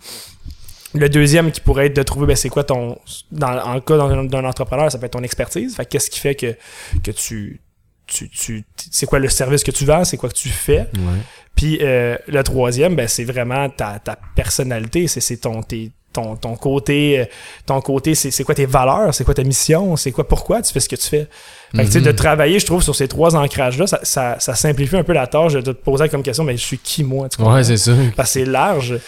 Le 0.93 1.07
deuxième 1.09 1.51
qui 1.51 1.61
pourrait 1.61 1.87
être 1.87 1.95
de 1.95 2.03
trouver, 2.03 2.27
ben, 2.27 2.35
c'est 2.35 2.49
quoi 2.49 2.63
ton. 2.63 2.97
Dans, 3.31 3.57
en 3.63 3.79
cas 3.79 3.97
d'un 3.97 4.43
entrepreneur, 4.45 4.91
ça 4.91 4.97
peut 4.97 5.05
être 5.05 5.13
ton 5.13 5.23
expertise. 5.23 5.75
Fait 5.75 5.85
que 5.85 5.89
qu'est-ce 5.91 6.09
qui 6.09 6.19
fait 6.19 6.35
que, 6.35 6.55
que 7.03 7.11
tu. 7.11 7.61
tu, 8.07 8.29
tu 8.29 8.63
c'est 8.91 9.05
quoi 9.05 9.19
le 9.19 9.29
service 9.29 9.63
que 9.63 9.71
tu 9.71 9.85
vends, 9.85 10.03
c'est 10.03 10.17
quoi 10.17 10.29
que 10.29 10.35
tu 10.35 10.49
fais? 10.49 10.79
Ouais. 10.97 11.19
Puis 11.55 11.79
euh, 11.81 12.17
le 12.27 12.43
troisième, 12.43 12.95
ben, 12.95 13.07
c'est 13.07 13.23
vraiment 13.23 13.69
ta, 13.69 13.99
ta 13.99 14.17
personnalité, 14.35 15.07
c'est 15.07 15.21
c'est 15.21 15.37
ton, 15.37 15.61
tes- 15.63 15.91
ton, 16.13 16.35
ton 16.35 16.55
côté, 16.57 17.19
euh, 17.21 17.25
ton 17.65 17.79
côté, 17.79 18.15
c'est 18.15 18.31
c'est 18.31 18.43
quoi 18.43 18.53
tes 18.55 18.65
valeurs, 18.65 19.13
c'est 19.13 19.23
quoi 19.23 19.33
ta 19.33 19.43
mission, 19.43 19.95
c'est 19.95 20.11
quoi 20.11 20.27
pourquoi 20.27 20.61
tu 20.61 20.73
fais 20.73 20.81
ce 20.81 20.89
que 20.89 20.95
tu 20.97 21.07
fais? 21.07 21.27
Fait 21.73 21.83
que, 21.83 21.87
tu 21.87 21.91
sais, 21.93 21.99
Mhm. 21.99 22.05
de 22.05 22.11
travailler, 22.11 22.59
je 22.59 22.65
trouve, 22.65 22.83
sur 22.83 22.95
ces 22.95 23.07
trois 23.07 23.33
ancrages-là, 23.37 23.87
ça, 23.87 23.99
ça, 24.03 24.35
ça 24.39 24.55
simplifie 24.55 24.97
un 24.97 25.03
peu 25.05 25.13
la 25.13 25.25
tâche 25.27 25.53
de 25.53 25.61
te 25.61 25.69
poser 25.71 26.09
comme 26.09 26.21
question, 26.23 26.43
mais 26.43 26.57
je 26.57 26.65
suis 26.65 26.77
qui 26.79 27.05
moi, 27.05 27.29
tu? 27.29 27.41
Ouais, 27.41 27.63
c'est 27.63 27.77
ça. 27.77 27.93
Parce 28.17 28.29
que 28.33 28.39
c'est 28.39 28.45
large. 28.45 28.99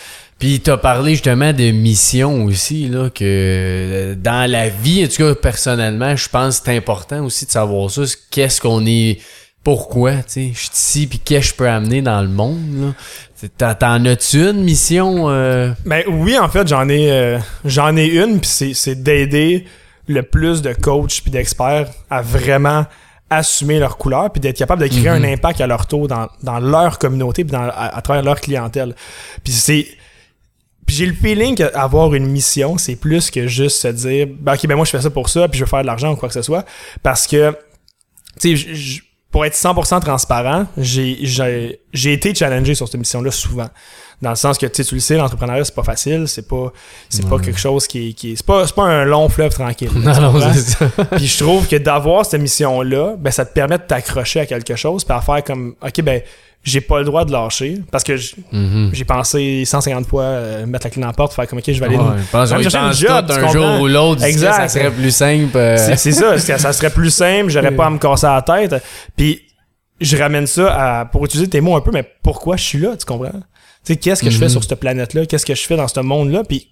Puis 0.44 0.60
t'as 0.60 0.76
parlé 0.76 1.12
justement 1.12 1.54
de 1.54 1.72
mission 1.72 2.44
aussi, 2.44 2.90
là, 2.90 3.10
que 3.10 3.24
euh, 3.24 4.14
dans 4.16 4.52
la 4.52 4.68
vie, 4.68 5.06
en 5.06 5.08
tout 5.08 5.24
cas 5.24 5.36
personnellement, 5.36 6.18
je 6.18 6.28
pense 6.28 6.60
que 6.60 6.66
c'est 6.66 6.76
important 6.76 7.24
aussi 7.24 7.46
de 7.46 7.52
savoir 7.52 7.90
ça. 7.90 8.02
Qu'est-ce 8.30 8.60
qu'on 8.60 8.86
est. 8.86 9.22
Pourquoi, 9.64 10.16
tu 10.16 10.24
sais, 10.28 10.52
je 10.54 10.60
suis 10.60 10.70
ici, 10.74 11.08
puis 11.08 11.20
qu'est-ce 11.20 11.46
que 11.48 11.52
je 11.54 11.56
peux 11.56 11.70
amener 11.70 12.02
dans 12.02 12.22
le 12.22 12.28
monde, 12.28 12.94
là. 13.58 13.74
T'en 13.76 14.04
as-tu 14.04 14.50
une 14.50 14.66
mission? 14.66 15.30
euh? 15.30 15.72
Ben 15.86 16.04
oui, 16.10 16.38
en 16.38 16.50
fait, 16.50 16.68
j'en 16.68 16.90
ai, 16.90 17.10
euh, 17.10 17.40
j'en 17.64 17.96
ai 17.96 18.08
une, 18.08 18.42
puis 18.42 18.50
c'est, 18.50 18.74
c'est 18.74 19.02
d'aider 19.02 19.64
le 20.10 20.24
plus 20.24 20.62
de 20.62 20.74
coachs 20.74 21.22
puis 21.22 21.32
d'experts 21.32 21.88
à 22.10 22.22
vraiment 22.22 22.86
assumer 23.30 23.80
leur 23.80 23.96
couleur 23.96 24.30
puis 24.30 24.42
d'être 24.42 24.58
capable 24.58 24.82
de 24.82 24.88
créer 24.88 25.10
Mhm. 25.10 25.24
un 25.24 25.32
impact 25.36 25.62
à 25.62 25.68
leur 25.68 25.88
tour 25.88 26.10
dans, 26.10 26.28
dans 26.44 26.60
leur 26.60 27.00
communauté 27.00 27.46
puis 27.46 27.54
dans, 27.54 27.64
à, 27.64 27.96
à 27.96 28.02
travers 28.02 28.24
leur 28.24 28.42
clientèle. 28.42 28.94
Puis 29.46 29.54
c'est 29.54 29.88
puis 30.86 30.96
j'ai 30.96 31.06
le 31.06 31.14
feeling 31.14 31.56
qu'avoir 31.56 32.14
une 32.14 32.26
mission, 32.28 32.78
c'est 32.78 32.96
plus 32.96 33.30
que 33.32 33.48
juste 33.48 33.82
se 33.82 33.88
dire 33.88 34.28
ben, 34.40 34.54
OK 34.54 34.68
ben 34.68 34.76
moi 34.76 34.86
je 34.86 34.92
fais 34.92 35.02
ça 35.02 35.10
pour 35.10 35.30
ça 35.30 35.48
puis 35.48 35.60
je 35.60 35.64
veux 35.66 35.70
faire 35.70 35.82
de 35.82 35.88
l'argent 35.88 36.12
ou 36.12 36.16
quoi 36.16 36.28
que 36.30 36.34
ce 36.36 36.42
soit 36.42 36.66
parce 37.02 37.28
que 37.28 37.56
tu 38.40 38.58
sais 38.58 39.02
pour 39.32 39.46
être 39.46 39.56
100% 39.56 40.00
transparent, 40.02 40.68
j'ai 40.78 42.14
été 42.14 42.36
challengé 42.36 42.76
sur 42.76 42.88
cette 42.88 43.00
mission 43.00 43.20
là 43.22 43.32
souvent 43.32 43.68
dans 44.22 44.30
le 44.30 44.36
sens 44.36 44.58
que 44.60 44.66
tu 44.68 44.76
sais 44.84 44.88
tu 44.88 44.94
le 44.96 45.02
sais 45.02 45.18
l'entrepreneuriat 45.18 45.66
c'est 45.66 45.74
pas 45.76 45.84
facile, 45.84 46.28
c'est 46.28 46.48
pas 46.48 46.72
c'est 47.10 47.28
pas 47.28 47.40
quelque 47.40 47.60
chose 47.60 47.88
qui 47.88 48.10
est, 48.10 48.14
qui 48.14 48.32
est- 48.32 48.36
c'est 48.38 48.46
pas 48.46 48.66
c'est 48.68 48.76
pas 48.76 48.84
un 48.84 49.06
long 49.06 49.28
fleuve 49.30 49.52
tranquille. 49.54 49.90
Non, 49.96 50.32
non, 50.34 50.40
ça. 50.54 50.86
Puis 51.18 51.28
je 51.28 51.44
trouve 51.44 51.68
que 51.68 51.76
d'avoir 51.76 52.26
cette 52.26 52.40
mission-là, 52.40 53.16
ben 53.18 53.32
ça 53.32 53.44
te 53.46 53.54
permet 53.54 53.78
de 53.80 53.84
t'accrocher 53.84 54.42
à 54.42 54.46
quelque 54.46 54.76
chose, 54.76 55.04
puis 55.04 55.14
à 55.18 55.20
faire 55.20 55.44
comme, 55.44 55.76
ok, 55.82 56.02
ben 56.04 56.22
j'ai 56.64 56.80
pas 56.82 57.00
le 57.00 57.06
droit 57.06 57.26
de 57.26 57.32
lâcher, 57.32 57.80
parce 57.92 58.04
que 58.06 58.14
Mhm. 58.54 58.90
j'ai 58.94 59.04
pensé 59.06 59.64
150 59.66 60.06
fois 60.08 60.24
euh, 60.24 60.66
mettre 60.66 60.86
la 60.86 60.90
clé 60.92 61.02
dans 61.02 61.08
la 61.08 61.14
porte, 61.14 61.34
faire 61.34 61.46
comme, 61.48 61.60
ok, 61.60 61.66
je 61.72 61.80
vais 61.80 61.86
aller. 61.88 61.98
Chercher 62.32 62.78
un 62.78 62.92
job, 62.94 63.30
un 63.32 63.48
jour 63.50 63.82
ou 63.82 63.88
l'autre. 63.88 64.24
Exact. 64.24 64.54
Ça 64.56 64.68
serait 64.70 64.92
plus 64.92 65.12
simple. 65.14 65.58
euh, 65.58 65.94
C'est 65.98 66.12
ça, 66.14 66.38
ça 66.38 66.72
serait 66.74 66.90
plus 66.90 67.10
simple, 67.10 67.50
j'aurais 67.50 67.72
pas 67.76 67.88
à 67.88 67.90
me 67.90 67.98
casser 67.98 68.28
la 68.28 68.42
tête. 68.42 68.76
Puis 69.18 69.42
je 70.00 70.18
ramène 70.18 70.48
ça 70.48 71.00
à, 71.02 71.06
pour 71.06 71.26
utiliser 71.26 71.50
tes 71.50 71.60
mots 71.62 71.76
un 71.76 71.82
peu, 71.82 71.92
mais 71.92 72.10
pourquoi 72.24 72.56
je 72.58 72.64
suis 72.64 72.80
là, 72.80 72.96
tu 72.98 73.06
comprends? 73.06 73.30
Tu 73.86 73.94
sais, 73.94 73.96
qu'est-ce 73.98 74.24
que 74.24 74.30
je 74.30 74.38
fais 74.38 74.46
Mhm. 74.46 74.50
sur 74.52 74.64
cette 74.64 74.80
planète-là? 74.80 75.26
Qu'est-ce 75.26 75.46
que 75.46 75.56
je 75.56 75.64
fais 75.66 75.76
dans 75.76 75.88
ce 75.90 76.00
monde-là? 76.00 76.44
Puis 76.48 76.70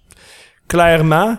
clairement, 0.68 1.36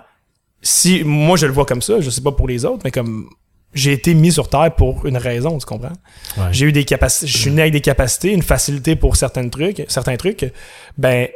si 0.62 1.04
moi 1.04 1.38
je 1.38 1.46
le 1.46 1.52
vois 1.52 1.66
comme 1.66 1.82
ça, 1.82 2.00
je 2.00 2.10
sais 2.10 2.22
pas 2.22 2.32
pour 2.32 2.48
les 2.48 2.66
autres, 2.66 2.82
mais 2.84 2.92
comme 2.92 3.28
j'ai 3.74 3.92
été 3.94 4.14
mis 4.14 4.32
sur 4.32 4.50
terre 4.50 4.72
pour 4.76 5.06
une 5.06 5.18
raison, 5.18 5.58
tu 5.58 5.66
comprends? 5.66 5.94
Ouais. 6.38 6.44
J'ai 6.52 6.68
eu 6.68 6.72
des 6.72 6.84
capacités, 6.86 7.28
je 7.28 7.38
suis 7.38 7.52
né 7.52 7.62
avec 7.62 7.74
des 7.74 7.82
capacités, 7.82 8.32
une 8.32 8.44
facilité 8.44 8.96
pour 8.96 9.16
certains 9.16 9.48
trucs, 9.50 9.84
certains 9.88 10.16
trucs, 10.16 10.52
ben 10.98 11.28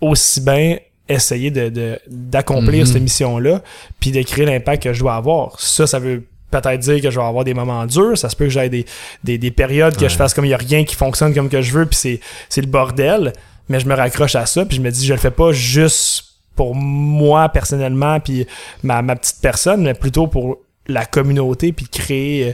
aussi 0.00 0.40
bien 0.40 0.78
essayer 1.08 1.50
de 1.50 1.68
de- 1.68 1.98
d'accomplir 2.08 2.80
Mhm. 2.86 2.92
cette 2.92 3.02
mission-là, 3.02 3.62
puis 3.98 4.12
de 4.12 4.22
créer 4.22 4.44
l'impact 4.46 4.84
que 4.84 4.92
je 4.92 5.00
dois 5.00 5.16
avoir. 5.16 5.60
Ça, 5.60 5.86
ça 5.86 5.98
veut 5.98 6.24
peut-être 6.50 6.80
dire 6.80 7.00
que 7.00 7.10
je 7.10 7.18
vais 7.20 7.26
avoir 7.26 7.44
des 7.44 7.54
moments 7.54 7.84
durs, 7.86 8.16
ça 8.18 8.28
se 8.28 8.36
peut 8.36 8.44
que 8.44 8.50
j'aille 8.50 8.70
des, 8.70 8.84
des, 9.24 9.38
des 9.38 9.50
périodes 9.50 9.96
que 9.96 10.02
Ouais. 10.02 10.08
je 10.08 10.16
fasse 10.16 10.34
comme 10.34 10.44
il 10.44 10.50
y 10.50 10.54
a 10.54 10.56
rien 10.56 10.84
qui 10.84 10.94
fonctionne 10.96 11.32
comme 11.34 11.48
que 11.48 11.62
je 11.62 11.72
veux, 11.72 11.86
puis 11.86 11.96
c'est 11.96 12.20
c'est 12.48 12.60
le 12.60 12.66
bordel, 12.66 13.32
mais 13.68 13.78
je 13.80 13.86
me 13.86 13.94
raccroche 13.94 14.34
à 14.36 14.46
ça, 14.46 14.64
puis 14.64 14.76
je 14.76 14.82
me 14.82 14.90
dis 14.90 15.04
je 15.06 15.12
le 15.12 15.18
fais 15.18 15.30
pas 15.30 15.52
juste 15.52 16.24
pour 16.56 16.74
moi 16.74 17.48
personnellement 17.48 18.20
puis 18.20 18.46
ma, 18.82 19.00
ma 19.02 19.16
petite 19.16 19.36
personne, 19.40 19.82
mais 19.82 19.94
plutôt 19.94 20.26
pour 20.26 20.58
la 20.92 21.06
communauté 21.06 21.72
puis 21.72 21.86
créer 21.86 22.50
euh, 22.50 22.52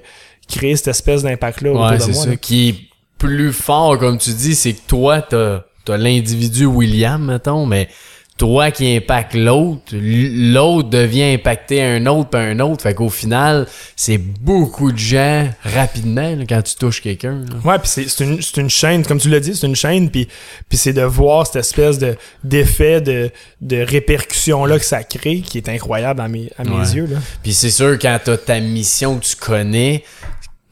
créer 0.48 0.76
cette 0.76 0.88
espèce 0.88 1.22
d'impact 1.22 1.62
là 1.62 1.72
autour 1.72 1.90
de 1.90 2.12
moi. 2.12 2.24
ça. 2.24 2.30
là. 2.30 2.36
Qui 2.36 2.68
est 2.68 2.74
plus 3.18 3.52
fort, 3.52 3.98
comme 3.98 4.18
tu 4.18 4.30
dis, 4.30 4.54
c'est 4.54 4.74
que 4.74 4.86
toi, 4.86 5.22
t'as 5.22 5.62
as, 5.88 5.96
l'individu 5.96 6.66
William, 6.66 7.24
mettons, 7.24 7.66
mais 7.66 7.88
toi 8.36 8.70
qui 8.70 8.94
impacte 8.96 9.34
l'autre, 9.34 9.94
l'autre 9.94 10.90
devient 10.90 11.34
impacté 11.34 11.82
un 11.82 12.04
autre 12.06 12.30
puis 12.30 12.40
un 12.40 12.60
autre. 12.60 12.82
Fait 12.82 12.94
qu'au 12.94 13.08
final, 13.08 13.66
c'est 13.96 14.18
beaucoup 14.18 14.92
de 14.92 14.98
gens 14.98 15.48
rapidement 15.64 16.34
là, 16.36 16.44
quand 16.48 16.62
tu 16.62 16.74
touches 16.74 17.00
quelqu'un. 17.00 17.42
Ouais, 17.64 17.78
puis 17.78 17.88
c'est 17.88 18.08
c'est 18.08 18.24
une, 18.24 18.42
c'est 18.42 18.60
une 18.60 18.68
chaîne, 18.70 19.04
comme 19.06 19.18
tu 19.18 19.28
l'as 19.30 19.40
dit, 19.40 19.54
c'est 19.56 19.66
une 19.66 19.76
chaîne, 19.76 20.10
puis 20.10 20.28
puis 20.68 20.76
c'est 20.78 20.92
de 20.92 21.02
voir 21.02 21.46
cette 21.46 21.56
espèce 21.56 21.98
de 21.98 22.16
d'effet 22.44 23.00
de, 23.00 23.30
de 23.60 23.76
répercussion 23.78 24.64
là 24.66 24.78
que 24.78 24.84
ça 24.84 25.02
crée, 25.02 25.40
qui 25.40 25.58
est 25.58 25.68
incroyable 25.68 26.20
à 26.20 26.28
mes, 26.28 26.50
à 26.58 26.64
mes 26.64 26.70
Ouais. 26.76 26.92
yeux 26.94 27.06
là. 27.06 27.16
Puis 27.42 27.54
c'est 27.54 27.70
sûr, 27.70 27.98
quand 27.98 28.18
t'as 28.22 28.36
ta 28.36 28.60
mission 28.60 29.18
que 29.18 29.24
tu 29.24 29.36
connais, 29.36 30.04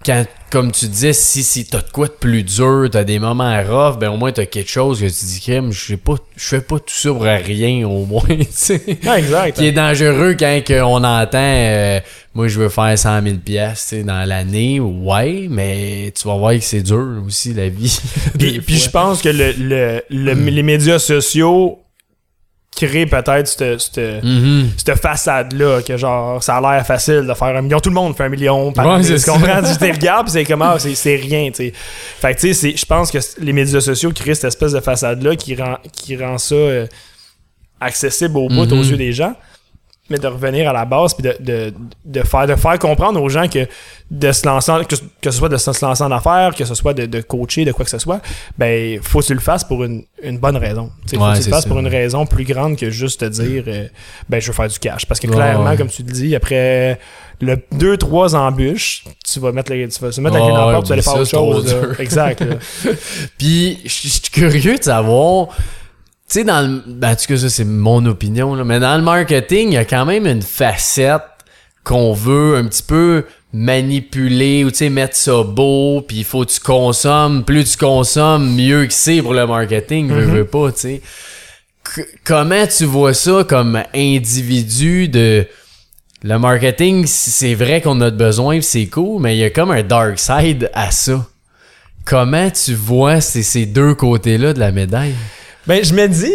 quand, 0.04 0.25
comme 0.50 0.70
tu 0.70 0.87
disais, 0.87 1.12
si, 1.12 1.42
si 1.42 1.64
t'as 1.66 1.78
de 1.82 1.90
quoi 1.90 2.06
de 2.06 2.12
plus 2.12 2.42
dur, 2.42 2.88
t'as 2.90 3.04
des 3.04 3.18
moments 3.18 3.56
rough, 3.62 3.99
ben 3.99 4.11
au 4.11 4.16
moins 4.16 4.30
t'as 4.32 4.46
quelque 4.46 4.70
chose 4.70 5.00
que 5.00 5.06
tu 5.06 5.25
dis, 5.26 5.40
crème, 5.40 5.73
je 5.73 5.87
sais 5.87 5.96
pas, 5.96 6.14
je 6.37 6.44
fais 6.44 6.61
pas 6.61 6.78
tout 6.78 6.94
ça 6.94 7.08
pour 7.11 7.23
rien, 7.23 7.87
au 7.88 8.04
moins, 8.04 8.23
tu 8.28 8.46
sais. 8.50 8.80
Exact. 8.87 9.56
Qui 9.56 9.66
est 9.66 9.73
dangereux 9.73 10.37
quand 10.38 10.61
on 10.82 11.02
entend, 11.04 11.38
euh, 11.38 12.00
moi 12.34 12.49
je 12.49 12.61
veux 12.61 12.68
faire 12.68 12.99
100 12.99 13.23
000 13.23 13.37
piastres, 13.44 13.88
tu 13.90 13.96
sais, 13.96 14.02
dans 14.04 14.28
l'année, 14.28 14.78
ouais, 14.80 15.46
mais 15.50 16.12
tu 16.14 16.28
vas 16.28 16.37
voir 16.37 16.52
que 16.52 16.61
c'est 16.61 16.82
dur 16.82 17.23
aussi, 17.26 17.54
la 17.54 17.68
vie. 17.68 17.99
Puis, 18.38 18.61
puis 18.61 18.76
je 18.78 18.90
pense 18.90 19.23
que 19.23 19.28
le, 19.28 19.52
le, 19.58 20.02
le- 20.11 20.32
les 20.50 20.62
médias 20.62 20.99
sociaux 20.99 21.78
créent 22.75 23.07
peut-être 23.07 23.47
cette, 23.47 23.81
cette, 23.81 24.23
Mhm. 24.25 24.71
cette 24.76 25.00
façade-là, 25.00 25.81
que 25.83 25.97
genre, 25.97 26.43
ça 26.43 26.57
a 26.57 26.61
l'air 26.61 26.87
facile 26.87 27.26
de 27.28 27.35
faire 27.35 27.57
un 27.57 27.62
million. 27.62 27.81
Tout 27.81 27.90
le 27.90 27.95
monde 27.95 28.16
fait 28.16 28.25
un 28.25 28.28
million 28.28 28.73
par 28.73 28.87
Ouais, 28.87 28.93
année. 28.95 29.04
Tu 29.19 29.31
comprends? 29.31 29.62
Tu 29.62 29.76
te 29.78 29.85
regardes, 29.93 30.28
c'est 30.28 30.45
comme, 30.45 30.62
ah, 30.62 30.76
c'est, 30.78 31.16
rien, 31.16 31.49
tu 31.50 31.57
sais. 31.57 31.73
Fait 31.75 32.35
que, 32.35 32.40
tu 32.40 32.54
sais, 32.54 32.75
je 32.76 32.85
pense 32.87 33.11
que 33.11 33.19
les 33.40 33.52
médias 33.52 33.81
sociaux 33.81 34.11
créent 34.12 34.35
cette 34.35 34.45
espèce 34.49 34.73
de 34.73 34.81
façade-là 34.81 35.37
qui 35.37 35.54
rend, 35.54 35.76
qui 35.93 36.16
rend 36.16 36.38
ça 36.38 36.54
euh, 36.54 36.87
accessible 37.81 38.37
au 38.38 38.49
bout 38.49 38.66
Mhm. 38.66 38.78
aux 38.78 38.83
yeux 38.83 38.97
des 38.97 39.12
gens. 39.12 39.35
Mais 40.11 40.18
de 40.18 40.26
revenir 40.26 40.68
à 40.68 40.73
la 40.75 40.84
base, 40.84 41.14
puis 41.14 41.23
de, 41.23 41.34
de, 41.40 41.73
de, 42.04 42.23
faire, 42.25 42.46
de 42.46 42.54
faire 42.56 42.78
comprendre 42.78 43.23
aux 43.23 43.28
gens 43.30 43.49
que 43.49 43.66
de 44.11 44.32
se 44.32 44.44
lancer, 44.46 44.70
en- 44.70 44.84
que, 44.84 44.96
que 44.96 45.30
ce 45.30 45.38
soit 45.38 45.49
de 45.49 45.56
se 45.56 45.70
lancer 45.82 46.04
en 46.04 46.11
affaires, 46.12 46.54
que 46.54 46.66
ce 46.66 46.75
soit 46.75 46.92
de, 46.92 47.06
de 47.06 47.23
coacher, 47.23 47.64
de 47.64 47.73
quoi 47.73 47.87
que 47.87 47.90
ce 47.90 47.96
soit, 47.99 48.20
ben, 48.58 49.00
faut 49.02 49.20
que 49.20 49.25
tu 49.25 49.32
le 49.32 49.40
fasses 49.40 49.64
pour 49.64 49.82
une, 49.82 50.04
une 50.23 50.37
bonne 50.38 50.58
raison. 50.58 50.90
Tu 51.04 51.08
sais, 51.12 51.16
faut 51.16 51.23
Ouais, 51.25 51.32
que 51.32 51.38
tu 51.38 51.44
le 51.46 51.50
fasses 51.52 51.62
ça. 51.62 51.68
pour 51.70 51.78
une 51.78 51.88
raison 51.88 52.26
plus 52.26 52.44
grande 52.44 52.76
que 52.76 52.90
juste 52.90 53.20
te 53.20 53.25
dire, 53.25 53.64
euh, 53.66 53.88
ben, 54.28 54.40
je 54.42 54.49
veux 54.49 54.52
faire 54.52 54.68
du 54.68 54.78
cash. 54.78 55.06
Parce 55.06 55.20
que 55.20 55.26
Ouais, 55.26 55.34
clairement, 55.37 55.70
ouais. 55.70 55.76
comme 55.78 55.88
tu 55.88 56.02
le 56.02 56.12
dis, 56.12 56.37
après 56.37 57.00
le 57.40 57.56
deux, 57.73 57.96
trois 57.96 58.37
embûches, 58.37 59.04
tu 59.25 59.40
vas 59.40 59.52
mettre, 59.52 59.73
le- 59.73 59.88
tu 59.88 60.00
vas 60.02 60.12
se 60.12 60.20
mettre 60.20 60.34
la 60.37 60.42
Ouais, 60.42 60.49
clé 60.49 60.54
dans 60.54 60.61
la 60.61 60.66
ouais, 60.66 60.73
porte, 60.75 60.84
tu 60.84 60.88
vas 60.90 60.92
aller 60.96 61.02
faire 61.02 61.16
autre 61.16 61.66
chose. 61.70 61.76
Exact. 61.99 62.44
Puis, 63.38 63.78
je 63.84 63.88
suis 64.08 64.20
curieux 64.30 64.76
de 64.76 64.82
savoir, 64.82 65.49
tu 66.35 66.41
sais, 66.41 66.45
dans 66.45 66.61
le. 66.69 66.83
Ben, 66.87 67.12
en 67.12 67.14
tout 67.17 67.26
cas, 67.29 67.37
ça, 67.37 67.49
c'est 67.49 67.64
mon 67.64 68.05
opinion, 68.07 68.55
là, 68.55 68.64
mais 68.64 68.81
dans 68.81 68.97
le 68.97 69.03
marketing, 69.03 69.69
il 69.69 69.75
y 69.75 69.76
a 69.76 69.85
quand 69.85 70.05
même 70.05 70.26
une 70.26 70.43
facette 70.43 71.23
qu'on 71.85 72.12
veut 72.12 72.57
un 72.57 72.64
petit 72.67 72.83
peu 72.83 73.25
manipuler 73.53 74.64
ou, 74.64 74.71
tu 74.71 74.79
sais, 74.79 74.91
mettre 74.91 75.17
ça 75.17 75.43
beau, 75.45 76.00
puis 76.07 76.19
il 76.19 76.25
faut 76.25 76.45
que 76.45 76.50
tu 76.50 76.61
consommes. 76.61 77.45
Plus 77.45 77.64
tu 77.73 77.76
consommes, 77.76 78.55
mieux 78.57 78.87
que 78.87 78.93
c'est 78.93 79.23
pour 79.23 79.33
le 79.35 79.47
marketing, 79.47 80.09
veux, 80.09 80.26
Mhm. 80.26 80.35
veux 80.35 80.45
pas, 80.45 80.73
tu 80.73 80.79
sais. 80.81 81.03
Comment 82.25 82.67
tu 82.67 82.85
vois 82.85 83.14
ça 83.14 83.45
comme 83.49 83.83
individu 83.95 85.09
de. 85.09 85.47
Le 86.23 86.38
marketing, 86.38 87.05
c'est 87.07 87.55
vrai 87.55 87.83
qu'on 87.83 88.00
a 88.00 88.11
besoin, 88.11 88.61
c'est 88.62 88.87
cool, 88.87 89.21
mais 89.21 89.37
il 89.37 89.41
y 89.41 89.45
a 89.45 89.50
comme 89.50 89.71
un 89.71 89.83
dark 89.83 90.19
side 90.19 90.71
à 90.73 90.91
ça. 90.91 91.26
Comment 92.07 92.49
tu 92.50 92.73
vois 92.75 93.21
ces, 93.21 93.43
ces 93.43 93.67
deux 93.67 93.95
côtés-là 93.95 94.55
de 94.55 94.59
la 94.59 94.73
médaille? 94.73 95.14
Ben, 95.66 95.83
je 95.85 95.94
me 95.94 96.06
dis, 96.09 96.33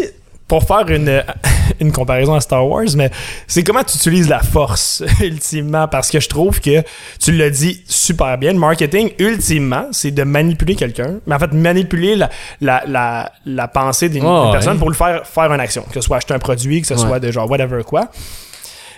pour 0.48 0.64
faire 0.64 0.90
une, 0.90 1.24
une 1.80 1.92
comparaison 1.92 2.34
à 2.34 2.42
Star 2.42 2.68
Wars, 2.68 2.86
mais 2.96 3.12
c'est 3.48 3.64
comment 3.64 3.84
tu 3.84 3.96
utilises 3.98 4.28
la 4.28 4.40
force, 4.40 5.04
ultimement, 5.22 5.88
parce 5.88 6.10
que 6.10 6.20
je 6.20 6.28
trouve 6.28 6.60
que 6.60 6.82
tu 7.20 7.32
l'as 7.32 7.52
dit 7.52 7.84
super 7.88 8.38
bien, 8.40 8.54
le 8.54 8.60
marketing, 8.60 9.12
ultimement, 9.20 9.88
c'est 9.92 10.10
de 10.12 10.24
manipuler 10.24 10.76
quelqu'un, 10.76 11.20
mais 11.28 11.36
en 11.36 11.40
fait, 11.40 11.54
manipuler 11.54 12.16
la, 12.16 12.30
la, 12.62 12.84
la, 12.88 13.32
la 13.46 13.68
pensée 13.68 14.10
d'une 14.10 14.22
d'une 14.24 14.52
personne 14.52 14.74
ouais. 14.74 14.80
pour 14.80 14.90
le 14.90 14.96
faire 14.96 15.26
faire 15.28 15.52
une 15.54 15.60
action, 15.60 15.84
que 15.84 15.94
ce 15.94 16.02
soit 16.02 16.18
acheter 16.18 16.34
un 16.34 16.40
produit, 16.40 16.82
que 16.82 16.88
ce 16.88 16.96
Ouais. 16.96 17.00
soit 17.00 17.20
de 17.20 17.32
genre 17.32 17.50
whatever 17.50 17.84
quoi. 17.84 18.10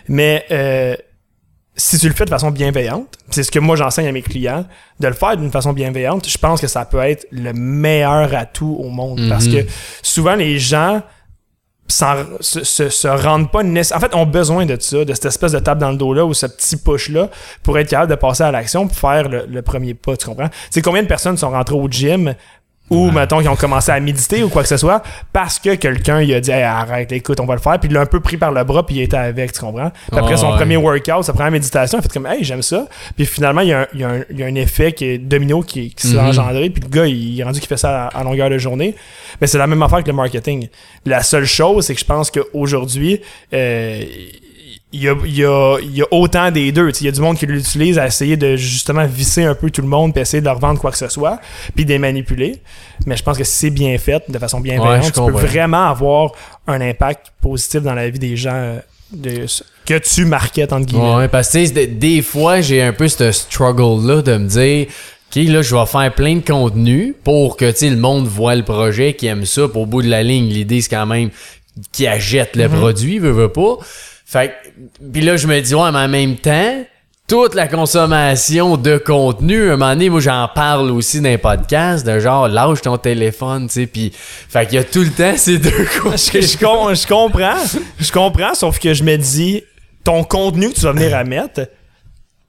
Mais 0.07 0.45
euh, 0.51 0.95
si 1.75 1.97
tu 1.97 2.07
le 2.07 2.13
fais 2.13 2.25
de 2.25 2.29
façon 2.29 2.51
bienveillante, 2.51 3.17
c'est 3.29 3.43
ce 3.43 3.51
que 3.51 3.59
moi 3.59 3.75
j'enseigne 3.75 4.07
à 4.07 4.11
mes 4.11 4.21
clients, 4.21 4.65
de 4.99 5.07
le 5.07 5.13
faire 5.13 5.37
d'une 5.37 5.51
façon 5.51 5.73
bienveillante, 5.73 6.27
je 6.29 6.37
pense 6.37 6.59
que 6.61 6.67
ça 6.67 6.85
peut 6.85 6.99
être 6.99 7.25
le 7.31 7.53
meilleur 7.53 8.33
atout 8.35 8.75
au 8.79 8.89
monde. 8.89 9.21
Parce 9.29 9.45
Mhm. 9.47 9.53
que 9.65 9.69
souvent 10.03 10.35
les 10.35 10.59
gens 10.59 11.01
se, 11.87 12.63
se, 12.63 12.87
se 12.89 13.07
rendent 13.07 13.51
pas 13.51 13.63
nécessairement. 13.63 14.05
En 14.05 14.09
fait, 14.09 14.15
ont 14.15 14.25
besoin 14.25 14.65
de 14.65 14.77
ça, 14.79 15.03
de 15.03 15.13
cette 15.13 15.25
espèce 15.25 15.51
de 15.51 15.59
tape 15.59 15.77
dans 15.79 15.91
le 15.91 15.97
dos 15.97 16.13
là 16.13 16.25
ou 16.25 16.33
ce 16.33 16.45
petit 16.45 16.77
push 16.77 17.09
là 17.09 17.29
pour 17.63 17.77
être 17.77 17.89
capable 17.89 18.11
de 18.11 18.15
passer 18.15 18.43
à 18.43 18.51
l'action 18.51 18.87
pour 18.87 18.95
faire 18.97 19.27
le, 19.27 19.45
le 19.45 19.61
premier 19.61 19.93
pas, 19.93 20.15
tu 20.15 20.25
comprends? 20.25 20.49
C'est 20.69 20.81
combien 20.81 21.03
de 21.03 21.07
personnes 21.07 21.35
sont 21.37 21.49
rentrées 21.49 21.75
au 21.75 21.89
gym 21.89 22.33
ou, 22.91 23.07
Ouais. 23.07 23.11
mettons, 23.11 23.41
qui 23.41 23.47
ont 23.47 23.55
commencé 23.55 23.91
à 23.91 23.99
méditer 23.99 24.43
ou 24.43 24.49
quoi 24.49 24.61
que 24.61 24.69
ce 24.69 24.77
soit 24.77 25.01
parce 25.33 25.57
que 25.57 25.73
quelqu'un 25.75 26.21
il 26.21 26.31
a 26.35 26.39
dit 26.39 26.51
Hey, 26.51 26.61
arrête, 26.61 27.11
écoute, 27.11 27.39
on 27.39 27.45
va 27.45 27.55
le 27.55 27.59
faire, 27.61 27.79
puis 27.79 27.89
il 27.89 27.93
l'a 27.93 28.01
un 28.01 28.05
peu 28.05 28.19
pris 28.19 28.37
par 28.37 28.51
le 28.51 28.63
bras, 28.63 28.85
puis 28.85 28.97
il 28.97 29.01
était 29.01 29.17
avec, 29.17 29.53
tu 29.53 29.59
comprends? 29.61 29.89
Puis 30.09 30.19
après 30.19 30.37
son 30.37 30.51
ouais. 30.51 30.57
premier 30.57 30.77
workout, 30.77 31.23
sa 31.23 31.33
première 31.33 31.51
méditation, 31.51 31.97
il 31.97 31.99
a 31.99 32.01
fait 32.03 32.13
comme 32.13 32.27
Hey, 32.27 32.43
j'aime 32.43 32.61
ça. 32.61 32.85
Puis 33.15 33.25
finalement, 33.25 33.61
il 33.61 33.69
y 33.69 33.73
a 33.73 33.79
un, 33.81 33.87
il 33.93 33.99
y 34.01 34.03
a 34.03 34.09
un- 34.09 34.23
il 34.29 34.39
y 34.39 34.43
a 34.43 34.45
un 34.45 34.55
effet 34.55 34.91
qui 34.91 35.05
est 35.05 35.17
domino 35.17 35.61
qui, 35.63 35.89
qui 35.95 36.07
s'est 36.07 36.13
Mhm. 36.17 36.27
engendré, 36.27 36.69
puis 36.69 36.83
le 36.83 36.89
gars, 36.89 37.07
il 37.07 37.39
est 37.39 37.43
rendu 37.43 37.59
qu'il 37.59 37.69
fait 37.69 37.77
ça 37.77 38.07
à, 38.07 38.19
à 38.19 38.23
longueur 38.23 38.49
de 38.49 38.57
journée. 38.57 38.93
Mais 39.39 39.47
c'est 39.47 39.57
la 39.57 39.67
même 39.67 39.81
affaire 39.81 40.03
que 40.03 40.07
le 40.09 40.13
marketing. 40.13 40.67
La 41.05 41.23
seule 41.23 41.45
chose, 41.45 41.85
c'est 41.85 41.93
que 41.95 41.99
je 42.01 42.05
pense 42.05 42.29
qu'aujourd'hui, 42.29 43.21
euh, 43.53 44.03
il 44.93 45.03
y 45.03 45.07
a, 45.09 45.15
il 45.25 45.35
y, 45.37 45.45
a, 45.45 45.77
il 45.81 45.95
y 45.95 46.01
a 46.01 46.05
autant 46.11 46.51
des 46.51 46.71
deux. 46.71 46.89
Il 46.99 47.05
y 47.05 47.07
a 47.07 47.11
du 47.11 47.21
monde 47.21 47.37
qui 47.37 47.45
l'utilise 47.45 47.97
à 47.97 48.07
essayer 48.07 48.35
de 48.37 48.55
justement 48.57 49.05
visser 49.05 49.43
un 49.43 49.55
peu 49.55 49.69
tout 49.71 49.81
le 49.81 49.87
monde 49.87 50.13
puis 50.13 50.21
essayer 50.21 50.41
de 50.41 50.45
leur 50.45 50.59
vendre 50.59 50.79
quoi 50.79 50.91
que 50.91 50.97
ce 50.97 51.07
soit, 51.07 51.39
puis 51.75 51.85
de 51.85 51.89
les 51.91 51.99
manipuler. 51.99 52.57
Mais 53.05 53.15
je 53.15 53.23
pense 53.23 53.37
que 53.37 53.43
si 53.43 53.53
c'est 53.55 53.69
bien 53.69 53.97
fait, 53.97 54.23
de 54.29 54.37
façon 54.37 54.59
bienveillante, 54.59 55.03
Ouais, 55.05 55.11
tu 55.11 55.19
peux 55.31 55.31
vraiment 55.47 55.89
avoir 55.89 56.31
un 56.67 56.81
impact 56.81 57.27
positif 57.41 57.81
dans 57.81 57.93
la 57.93 58.09
vie 58.09 58.19
des 58.19 58.35
gens. 58.35 58.51
euh, 58.53 58.79
de- 59.13 59.45
que 59.85 59.97
tu 59.97 60.23
marketes, 60.25 60.71
entre 60.71 60.85
guillemets. 60.85 61.15
Ouais, 61.15 61.27
parce 61.27 61.49
que 61.49 61.57
tu 61.59 61.65
sais, 61.67 61.87
des- 61.87 62.21
fois, 62.21 62.61
j'ai 62.61 62.81
un 62.81 62.93
peu 62.93 63.07
ce 63.09 63.31
struggle-là 63.31 64.21
de 64.21 64.37
me 64.37 64.47
dire, 64.47 64.87
OK, 64.87 65.35
là, 65.47 65.61
je 65.61 65.75
vais 65.75 65.85
faire 65.85 66.13
plein 66.13 66.35
de 66.35 66.41
contenu 66.45 67.13
pour 67.23 67.57
que, 67.57 67.71
tu 67.71 67.89
le 67.89 67.97
monde 67.97 68.25
voit 68.27 68.55
le 68.55 68.63
projet, 68.63 69.13
qui 69.13 69.27
aime 69.27 69.45
ça. 69.45 69.67
Pour 69.67 69.81
au 69.83 69.85
bout 69.85 70.01
de 70.01 70.09
la 70.09 70.23
ligne, 70.23 70.47
l'idée, 70.49 70.79
c'est 70.81 70.89
quand 70.89 71.05
même 71.05 71.29
qu'ils 71.91 72.07
achètent 72.07 72.55
le 72.55 72.67
produit, 72.69 73.19
veut, 73.19 73.31
veut 73.31 73.49
pas. 73.51 73.77
Fait 74.31 74.47
que, 74.49 75.01
puis 75.11 75.21
là, 75.21 75.35
je 75.35 75.45
me 75.45 75.59
dis, 75.59 75.75
ouais, 75.75 75.91
mais 75.91 75.97
en 75.99 76.07
même 76.07 76.37
temps, 76.37 76.85
toute 77.27 77.53
la 77.53 77.67
consommation 77.67 78.77
de 78.77 78.97
contenu, 78.97 79.69
à 79.69 79.73
un 79.73 79.77
moment 79.77 79.89
donné, 79.89 80.09
moi, 80.09 80.21
j'en 80.21 80.47
parle 80.47 80.89
aussi 80.91 81.19
dans 81.19 81.27
les 81.27 81.37
podcasts, 81.37 82.05
de 82.05 82.17
genre, 82.17 82.47
lâche 82.47 82.81
ton 82.81 82.97
téléphone, 82.97 83.67
tu 83.67 83.73
sais, 83.73 83.87
puis... 83.87 84.13
Fait 84.13 84.65
qu'il 84.65 84.75
y 84.75 84.77
a 84.77 84.85
tout 84.85 85.01
le 85.01 85.09
temps 85.09 85.33
ces 85.35 85.57
deux 85.57 85.69
côtés. 86.01 86.41
je 86.41 86.57
com- 86.57 86.95
je 86.95 87.05
comprends, 87.05 87.57
je 87.99 88.11
comprends, 88.11 88.53
sauf 88.53 88.79
que 88.79 88.93
je 88.93 89.03
me 89.03 89.17
dis, 89.17 89.63
ton 90.05 90.23
contenu 90.23 90.69
que 90.69 90.75
tu 90.75 90.81
vas 90.81 90.93
venir 90.93 91.13
à 91.13 91.25
mettre 91.25 91.67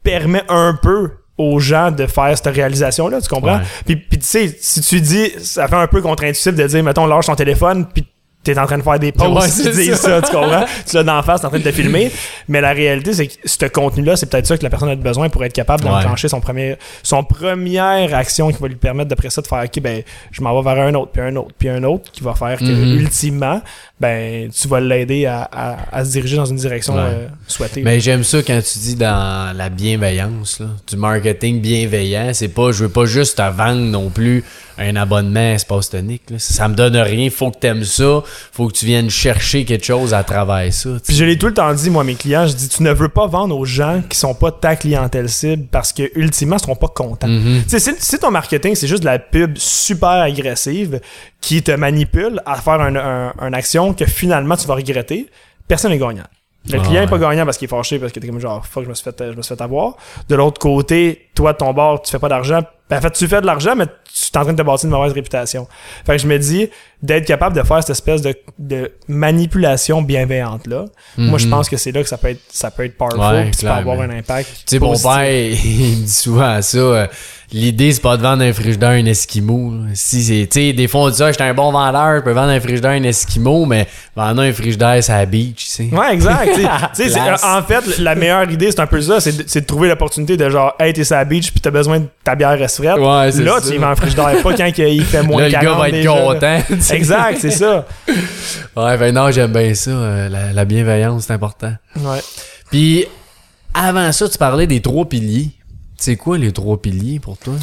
permet 0.04 0.44
un 0.48 0.78
peu 0.80 1.10
aux 1.36 1.58
gens 1.58 1.90
de 1.90 2.06
faire 2.06 2.36
cette 2.36 2.54
réalisation-là, 2.54 3.20
tu 3.20 3.28
comprends? 3.28 3.56
Ouais. 3.56 3.64
Puis, 3.86 3.96
puis 3.96 4.18
tu 4.20 4.26
sais, 4.26 4.56
si 4.60 4.82
tu 4.82 5.00
dis, 5.00 5.32
ça 5.40 5.66
fait 5.66 5.74
un 5.74 5.88
peu 5.88 6.00
contre-intuitif 6.00 6.54
de 6.54 6.64
dire, 6.64 6.84
mettons, 6.84 7.06
lâche 7.06 7.26
ton 7.26 7.34
téléphone, 7.34 7.86
puis 7.92 8.06
t'es 8.44 8.58
en 8.58 8.66
train 8.66 8.78
de 8.78 8.82
faire 8.82 8.99
des 8.99 9.12
posts 9.12 9.30
Ouais, 9.30 9.49
c'est 9.49 9.70
disent 9.70 9.94
ça. 9.94 10.20
ça. 10.20 10.22
tu 10.22 10.32
comprends? 10.34 10.64
tu 10.88 10.96
l'as 10.96 11.04
d'en 11.04 11.22
face, 11.22 11.40
t'es 11.40 11.46
en 11.46 11.50
train 11.50 11.58
de 11.58 11.64
te 11.64 11.72
filmer. 11.72 12.11
Mais 12.49 12.61
la 12.61 12.72
réalité, 12.72 13.12
c'est 13.12 13.26
que 13.28 13.34
ce 13.44 13.66
contenu-là, 13.66 14.16
c'est 14.16 14.26
peut-être 14.26 14.46
ça 14.46 14.56
que 14.58 14.62
la 14.62 14.70
personne 14.70 14.88
a 14.88 14.96
besoin 14.96 15.28
pour 15.28 15.44
être 15.44 15.52
capable 15.52 15.84
d'enclencher 15.84 16.28
son 16.28 16.40
premier, 16.40 16.76
son 17.02 17.22
première 17.25 18.14
action 18.14 18.50
qui 18.50 18.61
va 18.61 18.68
lui 18.68 18.75
permettre 18.76 19.08
d'après 19.11 19.30
ça 19.30 19.42
de 19.42 19.46
faire, 19.46 19.62
OK, 19.64 19.80
ben, 19.80 20.02
je 20.30 20.40
m'en 20.42 20.61
vais 20.61 20.75
vers 20.75 20.84
un 20.84 20.94
autre, 20.94 21.12
puis 21.12 21.22
un 21.22 21.37
autre, 21.37 21.50
puis 21.58 21.68
un 21.68 21.82
autre, 21.84 22.11
qui 22.12 22.22
va 22.22 22.34
faire 22.34 22.58
que, 22.58 22.64
Mhm. 22.64 22.99
ultimement, 22.99 23.62
ben, 24.00 24.50
tu 24.50 24.66
vas 24.68 24.80
l'aider 24.80 25.26
à, 25.26 25.42
à- 25.52 25.76
à 25.99 26.04
se 26.04 26.11
diriger 26.11 26.37
dans 26.37 26.44
une 26.46 26.56
direction 26.56 26.94
Ouais. 26.94 27.00
euh, 27.04 27.26
souhaitée. 27.46 27.82
Mais 27.82 28.00
j'aime 28.00 28.25
ça 28.25 28.38
quand 28.42 28.61
tu 28.61 28.78
dis 28.80 28.96
dans 28.96 29.56
la 29.56 29.68
bienveillance, 29.68 30.58
là, 30.61 30.66
du 30.88 30.96
marketing 30.96 31.61
bienveillant. 31.61 32.30
C'est 32.32 32.49
pas, 32.49 32.72
je 32.72 32.84
veux 32.84 32.88
pas 32.90 33.04
juste 33.04 33.38
te 33.38 33.50
vendre 33.50 33.82
non 33.82 34.11
plus 34.11 34.42
un 34.78 34.96
abonnement 34.96 35.40
à 35.40 35.54
Espace 35.54 35.90
Tonique. 35.90 36.30
là. 36.30 36.38
Ça, 36.38 36.54
ça 36.54 36.68
me 36.68 36.74
donne 36.74 36.96
rien. 36.96 37.28
Faut 37.30 37.50
que 37.50 37.58
t'aimes 37.58 37.84
ça. 37.84 38.22
Faut 38.52 38.68
que 38.68 38.72
tu 38.72 38.86
viennes 38.86 39.10
chercher 39.10 39.64
quelque 39.64 39.84
chose 39.84 40.14
à 40.14 40.24
travers 40.24 40.72
ça. 40.72 40.90
Puis 41.06 41.16
je 41.16 41.24
l'ai 41.24 41.36
tout 41.38 41.46
le 41.46 41.54
temps 41.54 41.72
dit, 41.74 41.90
moi, 41.90 42.02
à 42.02 42.04
mes 42.04 42.14
clients, 42.14 42.46
je 42.46 42.54
dis, 42.54 42.68
tu 42.68 42.82
ne 42.82 42.92
veux 42.92 43.08
pas 43.08 43.26
vendre 43.26 43.56
aux 43.56 43.64
gens 43.64 44.02
qui 44.08 44.16
sont 44.18 44.34
pas 44.34 44.50
ta 44.52 44.76
clientèle 44.76 45.28
cible 45.28 45.66
parce 45.70 45.92
que, 45.92 46.10
ultimement, 46.14 46.56
ils 46.56 46.62
seront 46.62 46.76
pas 46.76 46.88
contents. 46.88 47.28
Mhm. 47.28 47.64
Si, 47.66 47.78
si 47.98 48.18
ton 48.18 48.30
marketing, 48.30 48.74
c'est 48.74 48.86
juste 48.88 49.00
de 49.02 49.06
la 49.08 49.18
pub 49.18 49.56
super 49.58 50.08
agressive 50.10 51.00
qui 51.40 51.62
te 51.62 51.72
manipule 51.72 52.40
à 52.46 52.56
faire 52.60 52.80
un, 52.80 52.96
un- 52.96 53.32
une 53.40 53.54
action 53.54 53.94
que 53.94 54.06
finalement 54.06 54.56
tu 54.56 54.66
vas 54.66 54.74
regretter, 54.74 55.26
personne 55.68 55.90
n'est 55.90 55.98
gagnant. 55.98 56.24
Le 56.70 56.78
Ah 56.78 56.82
client 56.82 57.00
ouais. 57.00 57.04
est 57.06 57.10
pas 57.10 57.18
gagnant 57.18 57.44
parce 57.44 57.58
qu'il 57.58 57.66
est 57.66 57.68
fâché 57.68 57.98
parce 57.98 58.12
que 58.12 58.20
t'es 58.20 58.28
comme 58.28 58.38
genre 58.38 58.64
fuck 58.64 58.84
je 58.84 58.88
me 58.88 58.94
suis 58.94 59.02
fait 59.02 59.16
je 59.32 59.36
me 59.36 59.42
suis 59.42 59.54
fait 59.56 59.60
avoir. 59.62 59.96
De 60.28 60.36
l'autre 60.36 60.60
côté, 60.60 61.28
toi 61.34 61.52
de 61.54 61.58
ton 61.58 61.72
bord, 61.72 62.00
tu 62.02 62.10
fais 62.12 62.20
pas 62.20 62.28
d'argent. 62.28 62.60
Ben, 62.92 62.99
en 62.99 63.00
fait, 63.00 63.11
tu 63.12 63.26
fais 63.28 63.40
de 63.40 63.46
l'argent, 63.46 63.75
mais 63.76 63.87
tu 63.87 63.92
es 64.32 64.38
en 64.38 64.42
train 64.42 64.52
de 64.52 64.58
te 64.58 64.62
bâtir 64.66 64.87
une 64.88 64.94
mauvaise 64.96 65.12
réputation. 65.12 65.66
Fait 66.06 66.16
que 66.16 66.22
je 66.22 66.26
me 66.26 66.38
dis 66.38 66.68
d'être 67.02 67.26
capable 67.26 67.56
de 67.56 67.62
faire 67.62 67.80
cette 67.80 67.90
espèce 67.90 68.22
de, 68.22 68.34
de 68.58 68.92
manipulation 69.08 70.02
bienveillante 70.02 70.66
là. 70.66 70.84
Moi 71.16 71.38
je 71.38 71.44
Mhm. 71.46 71.50
pense 71.50 71.68
que 71.68 71.76
c'est 71.76 71.90
là 71.92 72.02
que 72.02 72.08
ça 72.08 72.18
peut 72.18 72.28
être 72.28 72.40
ça 72.49 72.70
peut 72.70 72.84
être 72.84 72.96
powerful 72.96 73.20
Ouais, 73.20 73.50
ça 73.52 73.61
peut 73.75 73.78
avoir 73.90 74.00
un 74.02 74.11
impact. 74.11 74.49
Tu 74.50 74.62
sais, 74.66 74.78
mon 74.78 74.96
père, 74.96 75.25
il 75.64 75.96
me 76.00 76.04
dit 76.04 76.11
souvent 76.12 76.61
ça. 76.62 76.78
euh, 76.78 77.06
L'idée, 77.52 77.92
c'est 77.92 78.00
pas 78.00 78.16
de 78.16 78.23
vendre 78.23 78.42
un 78.42 78.52
frigidaire 78.52 78.90
un 78.90 79.04
Esquimau. 79.04 79.73
Si 79.94 80.23
c'est, 80.23 80.47
tu 80.50 80.61
sais, 80.61 80.73
des 80.73 80.88
fois, 80.88 81.02
on 81.02 81.11
dit 81.11 81.16
ça, 81.16 81.30
j'étais 81.30 81.44
un 81.44 81.52
bon 81.52 81.71
vendeur, 81.71 82.16
je 82.16 82.21
peux 82.23 82.32
vendre 82.32 82.50
un 82.50 82.61
frigidaire 82.61 82.92
un 82.92 83.02
Esquimau, 83.02 83.66
mais 83.66 83.87
vendre 84.16 84.40
un 84.42 84.52
frigidaire, 84.52 85.02
c'est 85.04 85.12
à 85.12 85.18
la 85.18 85.26
beach, 85.26 85.56
tu 85.66 85.66
sais. 85.66 85.88
Ouais, 85.92 86.14
exact. 86.14 86.47
tu 86.54 86.62
sais. 86.62 86.68
Tu 86.94 87.02
sais, 87.02 87.09
c'est- 87.11 87.21
Classe. 87.21 87.44
en 87.44 87.62
fait, 87.62 87.99
la 87.99 88.14
meilleure 88.14 88.50
idée, 88.50 88.71
c'est 88.71 88.80
un 88.80 88.87
peu 88.87 89.00
ça, 89.02 89.21
c'est 89.21 89.37
de, 89.37 89.44
c'est 89.47 89.61
de 89.61 89.66
trouver 89.66 89.88
l'opportunité 89.88 90.37
de 90.37 90.49
genre, 90.49 90.75
hey, 90.80 90.92
t'es 90.94 91.04
sur 91.04 91.16
la 91.16 91.25
beach, 91.25 91.50
puis 91.50 91.61
t'as 91.61 91.71
besoin 91.71 92.00
de 92.00 92.06
ta 92.25 92.35
bière 92.35 92.59
reste 92.59 92.76
frette. 92.82 92.97
Ouais, 92.99 93.30
c'est 93.32 93.42
Là, 93.42 93.56
ça. 93.61 93.68
tu 93.68 93.75
y 93.75 93.78
vas 93.78 93.90
en 93.90 93.97
frigidaire, 93.97 94.42
pas 94.42 94.54
quand 94.54 94.71
il 94.78 95.04
fait 95.04 95.23
moins 95.23 95.42
Là, 95.42 95.49
le 95.49 95.52
40 95.52 95.64
gars 95.66 95.78
va 95.78 95.88
être 95.88 95.94
déjà. 95.94 96.11
content. 96.11 96.59
Exact, 96.94 97.38
c'est 97.40 97.50
ça. 97.50 97.87
Ouais, 98.76 98.96
ben 98.96 99.14
non, 99.14 99.31
j'aime 99.31 99.53
bien 99.53 99.74
ça. 99.74 99.90
euh, 99.90 100.29
la, 100.29 100.53
la 100.53 100.64
bienveillance, 100.64 101.24
c'est 101.26 101.33
important. 101.35 101.72
Ouais. 101.96 102.20
Puis, 102.70 103.05
avant 103.74 104.11
ça, 104.12 104.29
tu 104.29 104.38
parlais 104.38 104.66
des 104.66 104.81
trois 104.81 105.05
piliers. 105.07 105.50
C'est 106.02 106.16
quoi 106.16 106.36
les 106.36 106.50
trois 106.52 106.80
piliers 106.82 107.20
pour 107.20 107.38
toi? 107.38 107.54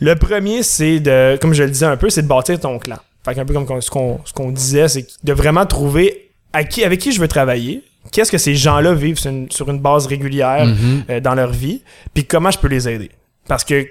Le 0.00 0.14
premier, 0.16 0.62
c'est 0.62 1.00
de, 1.00 1.38
comme 1.40 1.54
je 1.54 1.62
le 1.62 1.70
disais 1.70 1.86
un 1.86 1.96
peu, 1.96 2.10
c'est 2.10 2.22
de 2.22 2.28
bâtir 2.28 2.60
ton 2.60 2.78
clan. 2.78 2.98
Fait 3.24 3.34
qu'un 3.34 3.46
peu 3.46 3.54
comme 3.54 3.80
ce 3.80 3.90
qu'on 3.90 4.20
ce 4.24 4.32
qu'on 4.34 4.50
disait, 4.52 4.86
c'est 4.88 5.06
de 5.24 5.32
vraiment 5.32 5.64
trouver 5.64 6.30
à 6.52 6.64
qui, 6.64 6.84
avec 6.84 7.00
qui 7.00 7.10
je 7.10 7.20
veux 7.20 7.26
travailler, 7.28 7.82
qu'est-ce 8.12 8.30
que 8.30 8.36
ces 8.38 8.54
gens-là 8.54 8.92
vivent 8.94 9.18
sur 9.18 9.30
une, 9.30 9.50
sur 9.50 9.68
une 9.70 9.80
base 9.80 10.06
régulière 10.06 10.66
Mhm. 10.66 11.04
euh, 11.10 11.20
dans 11.20 11.34
leur 11.34 11.50
vie, 11.50 11.82
puis 12.14 12.24
comment 12.26 12.50
je 12.50 12.58
peux 12.58 12.68
les 12.68 12.86
aider. 12.86 13.10
Parce 13.48 13.64
que 13.64 13.86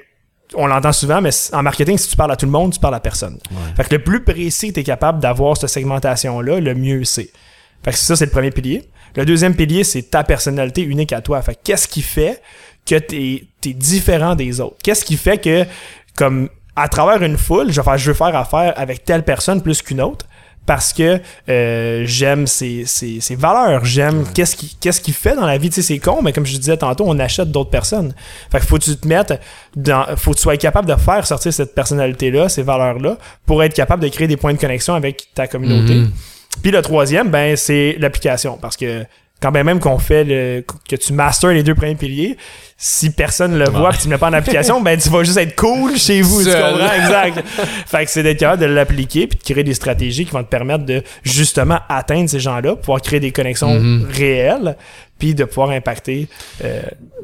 on 0.56 0.68
l'entend 0.68 0.94
souvent, 0.94 1.20
mais 1.20 1.32
en 1.52 1.64
marketing, 1.64 1.98
si 1.98 2.10
tu 2.10 2.16
parles 2.16 2.32
à 2.32 2.36
tout 2.36 2.46
le 2.46 2.52
monde, 2.52 2.72
tu 2.74 2.80
parles 2.80 2.96
à 2.96 3.00
personne. 3.02 3.40
Ouais. 3.52 3.58
Fait 3.76 3.90
que 3.90 3.96
le 3.96 4.04
plus 4.04 4.24
précis 4.24 4.70
que 4.70 4.76
tu 4.76 4.80
es 4.82 4.84
capable 4.84 5.20
d'avoir 5.20 5.58
cette 5.58 5.70
segmentation-là, 5.72 6.60
le 6.60 6.74
mieux 6.76 7.04
c'est. 7.06 7.32
Fait 7.84 7.92
que 7.92 7.98
ça, 7.98 8.16
c'est 8.16 8.26
le 8.26 8.32
premier 8.32 8.52
pilier. 8.52 8.88
Le 9.16 9.26
deuxième 9.26 9.56
pilier, 9.56 9.84
c'est 9.84 10.04
ta 10.04 10.24
personnalité 10.24 10.84
unique 10.84 11.12
à 11.12 11.22
toi. 11.22 11.42
Fait 11.42 11.56
que 11.56 11.60
qu'est-ce 11.64 11.88
qui 11.88 12.02
fait 12.02 12.42
que 12.88 12.96
t'es 12.96 13.48
es 13.66 13.74
différent 13.74 14.36
des 14.36 14.62
autres? 14.62 14.78
Qu'est-ce 14.84 15.04
qui 15.04 15.18
fait 15.18 15.38
que, 15.38 15.66
comme 16.16 16.50
à 16.76 16.88
travers 16.88 17.22
une 17.24 17.38
foule, 17.38 17.72
je 17.72 17.82
vais 17.82 17.84
faire, 17.84 17.98
je 17.98 18.12
veux 18.12 18.16
faire 18.16 18.36
affaire 18.36 18.74
avec 18.78 19.04
telle 19.04 19.24
personne 19.24 19.62
plus 19.62 19.82
qu'une 19.82 20.02
autre? 20.02 20.26
Parce 20.66 20.92
que 20.92 21.22
euh, 21.48 22.04
j'aime 22.06 22.46
ses, 22.46 22.86
ses, 22.86 23.22
ses 23.22 23.36
valeurs, 23.36 23.86
j'aime 23.86 24.26
qu'est-ce 24.34 24.54
qui 24.58 24.76
qu'est-ce 24.82 25.00
qu'il 25.00 25.14
fait 25.14 25.34
dans 25.34 25.46
la 25.46 25.58
vie. 25.58 25.70
Tu 25.70 25.76
sais, 25.76 25.82
c'est 25.82 25.98
con, 25.98 26.22
mais 26.22 26.34
comme 26.34 26.46
je 26.46 26.58
disais 26.58 26.76
tantôt, 26.76 27.06
on 27.08 27.18
achète 27.20 27.52
d'autres 27.52 27.70
personnes. 27.70 28.14
Fait 28.52 28.60
que 28.60 28.66
faut 28.66 28.78
que 28.78 28.84
tu 28.84 28.98
te 28.98 29.08
mettes 29.08 29.40
dans, 29.78 30.06
faut 30.18 30.32
que 30.32 30.36
tu 30.36 30.42
sois 30.42 30.58
capable 30.58 30.90
de 30.90 30.96
faire 30.96 31.26
sortir 31.26 31.54
cette 31.54 31.74
personnalité-là, 31.74 32.50
ces 32.50 32.64
valeurs-là, 32.64 33.18
pour 33.46 33.64
être 33.64 33.74
capable 33.74 34.04
de 34.04 34.10
créer 34.10 34.28
des 34.28 34.36
points 34.36 34.54
de 34.54 34.60
connexion 34.60 34.94
avec 34.94 35.30
ta 35.34 35.48
communauté. 35.48 35.94
Mhm. 35.96 36.12
Puis 36.62 36.72
le 36.72 36.82
troisième, 36.82 37.30
ben, 37.30 37.56
c'est 37.56 37.96
l'application. 38.00 38.58
Parce 38.62 38.76
que 38.76 39.06
quand 39.42 39.52
ben 39.52 39.64
même 39.64 39.80
qu'on 39.80 40.00
fait 40.00 40.24
le, 40.24 40.64
que 40.90 40.96
tu 40.96 41.14
masters 41.14 41.52
les 41.52 41.64
deux 41.64 41.76
premiers 41.76 41.96
piliers, 41.96 42.38
si 42.76 43.10
personne 43.12 43.58
le 43.58 43.66
voit 43.70 43.82
Ouais. 43.90 43.92
pis 43.92 43.98
tu 44.00 44.04
le 44.08 44.12
mets 44.12 44.18
pas 44.18 44.30
en 44.30 44.34
application, 44.34 44.82
ben, 44.82 45.00
tu 45.00 45.10
vas 45.10 45.24
juste 45.24 45.38
être 45.38 45.56
cool 45.56 45.96
chez 45.98 46.22
vous. 46.22 46.44
Tu 46.44 46.50
Seul. 46.52 46.62
comprends? 46.74 46.94
Exact. 47.02 47.44
fait 47.88 48.06
que 48.06 48.12
c'est 48.12 48.24
d'être 48.24 48.40
capable 48.40 48.62
de 48.62 48.68
l'appliquer 48.68 49.28
puis 49.28 49.38
de 49.38 49.44
créer 49.44 49.64
des 49.64 49.74
stratégies 49.74 50.26
qui 50.26 50.32
vont 50.32 50.44
te 50.44 50.50
permettre 50.50 50.86
de, 50.86 51.04
justement, 51.24 51.80
atteindre 51.90 52.30
ces 52.30 52.40
gens-là, 52.40 52.76
pouvoir 52.76 53.02
créer 53.02 53.20
des 53.20 53.32
connexions 53.32 53.80
Mhm. 53.80 54.08
réelles 54.12 54.76
puis 55.20 55.34
de 55.34 55.44
pouvoir 55.46 55.72
impacter, 55.72 56.28
euh, 56.64 56.82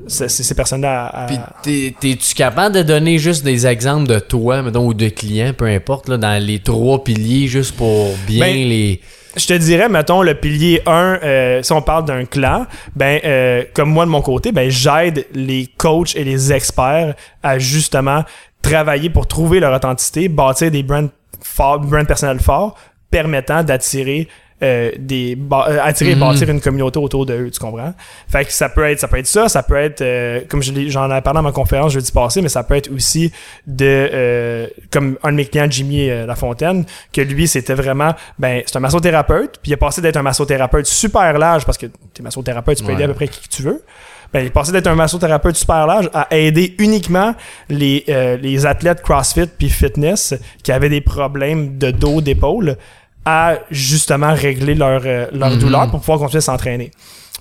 ces, 0.08 0.28
ces- 0.28 0.56
personnes-là 0.56 1.06
à, 1.06 1.26
Puis, 1.28 1.38
t'es- 1.62 1.96
t'es-tu 2.00 2.34
capable 2.34 2.74
de 2.76 2.82
donner 2.82 3.20
juste 3.20 3.44
des 3.44 3.68
exemples 3.68 4.08
de 4.08 4.18
toi, 4.18 4.64
mettons, 4.64 4.88
ou 4.88 4.94
de 4.96 5.10
clients, 5.10 5.54
peu 5.56 5.66
importe, 5.66 6.10
là, 6.10 6.18
dans 6.18 6.44
les 6.44 6.58
trois 6.60 7.04
piliers, 7.04 7.48
juste 7.48 7.76
pour 7.76 8.10
bien 8.28 8.46
Ben, 8.48 8.56
les. 8.56 9.00
Je 9.36 9.48
te 9.48 9.54
dirais, 9.54 9.90
mettons, 9.90 10.22
le 10.22 10.36
pilier 10.36 10.82
1, 10.86 10.92
euh, 10.92 11.64
si 11.64 11.72
on 11.72 11.82
parle 11.82 12.06
d'un 12.06 12.26
clan, 12.26 12.68
ben, 12.96 13.20
euh, 13.24 13.64
comme 13.74 13.90
moi 13.90 14.06
de 14.06 14.12
mon 14.12 14.22
côté, 14.22 14.52
ben, 14.52 14.70
j'aide 14.70 15.26
les 15.34 15.68
coachs 15.76 16.16
et 16.16 16.24
les 16.24 16.54
experts 16.54 17.16
à 17.42 17.58
justement 17.58 18.24
travailler 18.62 19.10
pour 19.10 19.28
trouver 19.28 19.60
leur 19.60 19.74
authenticité, 19.74 20.30
bâtir 20.30 20.70
des 20.70 20.84
brands 20.84 21.10
forts, 21.42 21.80
brands 21.80 22.06
personnels 22.06 22.40
forts, 22.40 22.78
permettant 23.10 23.64
d'attirer 23.64 24.28
euh, 24.62 24.92
des 24.98 25.38
euh, 25.52 25.78
attirer 25.82 26.12
et 26.12 26.16
Mhm. 26.16 26.20
bâtir 26.22 26.50
une 26.50 26.62
communauté 26.62 27.00
autour 27.00 27.26
de 27.26 27.34
eux, 27.34 27.50
tu 27.52 27.60
comprends? 27.60 27.94
Fait 28.28 28.46
que 28.46 28.52
ça 28.54 28.70
peut 28.70 28.84
être 28.90 29.00
ça 29.00 29.08
peut 29.08 29.18
être 29.18 29.28
ça, 29.28 29.50
ça 29.50 29.64
peut 29.64 29.76
être 29.78 30.02
euh, 30.02 30.42
comme 30.48 30.62
je 30.62 30.72
j'en 30.90 31.06
ai 31.14 31.22
parlé 31.22 31.38
dans 31.38 31.44
ma 31.44 31.52
conférence 31.52 31.92
jeudi 31.94 32.12
passé, 32.12 32.42
mais 32.42 32.50
ça 32.50 32.64
peut 32.64 32.76
être 32.76 32.92
aussi 32.94 33.32
de 33.68 33.86
euh, 34.14 34.68
comme 34.92 35.18
un 35.24 35.32
de 35.32 35.38
mes 35.38 35.46
clients 35.46 35.68
Jimmy 35.70 36.10
euh, 36.10 36.26
Lafontaine 36.26 36.86
que 37.12 37.22
lui 37.22 37.48
c'était 37.48 37.74
vraiment 37.74 38.14
ben 38.40 38.62
c'est 38.66 38.78
un 38.78 38.82
massothérapeute, 38.82 39.60
puis 39.62 39.72
il 39.72 39.74
est 39.74 39.78
passé 39.78 40.02
d'être 40.02 40.18
un 40.18 40.24
massothérapeute 40.24 40.86
super 40.86 41.38
large 41.38 41.66
parce 41.66 41.78
que 41.78 41.88
t'es 42.14 42.22
massothérapeute, 42.24 42.78
tu 42.78 42.84
peux 42.84 42.90
Ouais. 42.90 42.96
aider 42.96 43.04
à 43.04 43.08
peu 43.08 43.14
près 43.16 43.28
qui 43.28 43.42
que 43.48 43.54
tu 43.54 43.64
veux. 43.64 43.84
Ben, 44.32 44.40
il 44.40 44.48
est 44.48 44.50
passé 44.50 44.72
d'être 44.72 44.88
un 44.88 44.96
massothérapeute 44.96 45.56
super 45.56 45.86
large 45.86 46.10
à 46.12 46.28
aider 46.36 46.74
uniquement 46.80 47.36
les, 47.70 48.04
euh, 48.10 48.36
les 48.38 48.66
athlètes 48.66 49.02
CrossFit 49.04 49.46
puis 49.46 49.70
fitness 49.70 50.34
qui 50.64 50.72
avaient 50.72 50.90
des 50.90 51.02
problèmes 51.02 51.78
de 51.78 51.92
dos, 51.92 52.20
d'épaule 52.20 52.78
à 53.26 53.60
justement 53.72 54.34
régler 54.34 54.76
leur, 54.76 55.02
euh, 55.06 55.28
leur 55.32 55.52
Mhm. 55.52 55.60
douleur 55.60 55.90
pour 55.92 56.00
pouvoir 56.02 56.20
continuer 56.20 56.40
à 56.40 56.42
s'entraîner. 56.42 56.92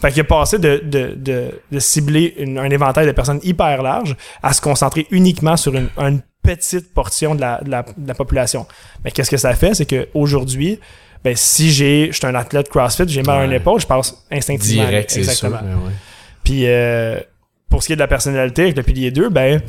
Fait 0.01 0.11
qu'il 0.11 0.21
est 0.21 0.25
passé 0.25 0.59
de, 0.59 0.83
de, 0.85 1.15
de, 1.17 1.51
de 1.71 1.79
cibler 1.79 2.35
une- 2.39 2.59
un 2.59 2.69
éventail 2.71 3.07
de 3.07 3.13
personnes 3.13 3.41
hyper 3.43 3.83
large 3.83 4.17
à 4.43 4.53
se 4.53 4.61
concentrer 4.61 5.07
uniquement 5.11 5.57
sur 5.57 5.75
une, 5.75 5.89
une 5.99 6.21
petite 6.43 6.93
portion 6.93 7.35
de 7.37 7.41
la, 7.41 7.61
de 7.63 7.71
la, 7.71 7.83
de 7.97 8.09
la 8.09 8.15
population. 8.15 8.67
Mais 9.05 9.11
qu'est-ce 9.13 9.31
que 9.31 9.37
ça 9.37 9.55
fait? 9.55 9.75
C'est 9.75 9.87
qu'aujourd'hui, 9.87 10.81
ben, 11.23 11.37
si 11.37 11.71
j'ai, 11.71 12.09
je 12.11 12.17
suis 12.17 12.27
un 12.27 12.35
athlète 12.35 12.69
CrossFit, 12.69 13.05
j'ai 13.07 13.23
mal 13.23 13.43
à 13.43 13.45
une 13.45 13.51
Ouais. 13.51 13.57
épaule, 13.59 13.81
je 13.81 13.87
passe 13.87 14.25
instinctivement. 14.33 14.85
Direct, 14.89 15.11
c'est 15.11 15.23
sûr. 15.23 15.47
Exactement. 15.49 15.85
ouais. 15.85 15.93
Puis 16.43 16.63
euh, 16.67 17.21
pour 17.71 17.81
ce 17.83 17.87
qui 17.87 17.93
est 17.93 17.97
de 17.97 18.01
la 18.01 18.09
personnalité 18.09 18.63
avec 18.63 18.77
le 18.77 18.83
pilier 18.83 19.13
2, 19.13 19.29
ben 19.29 19.63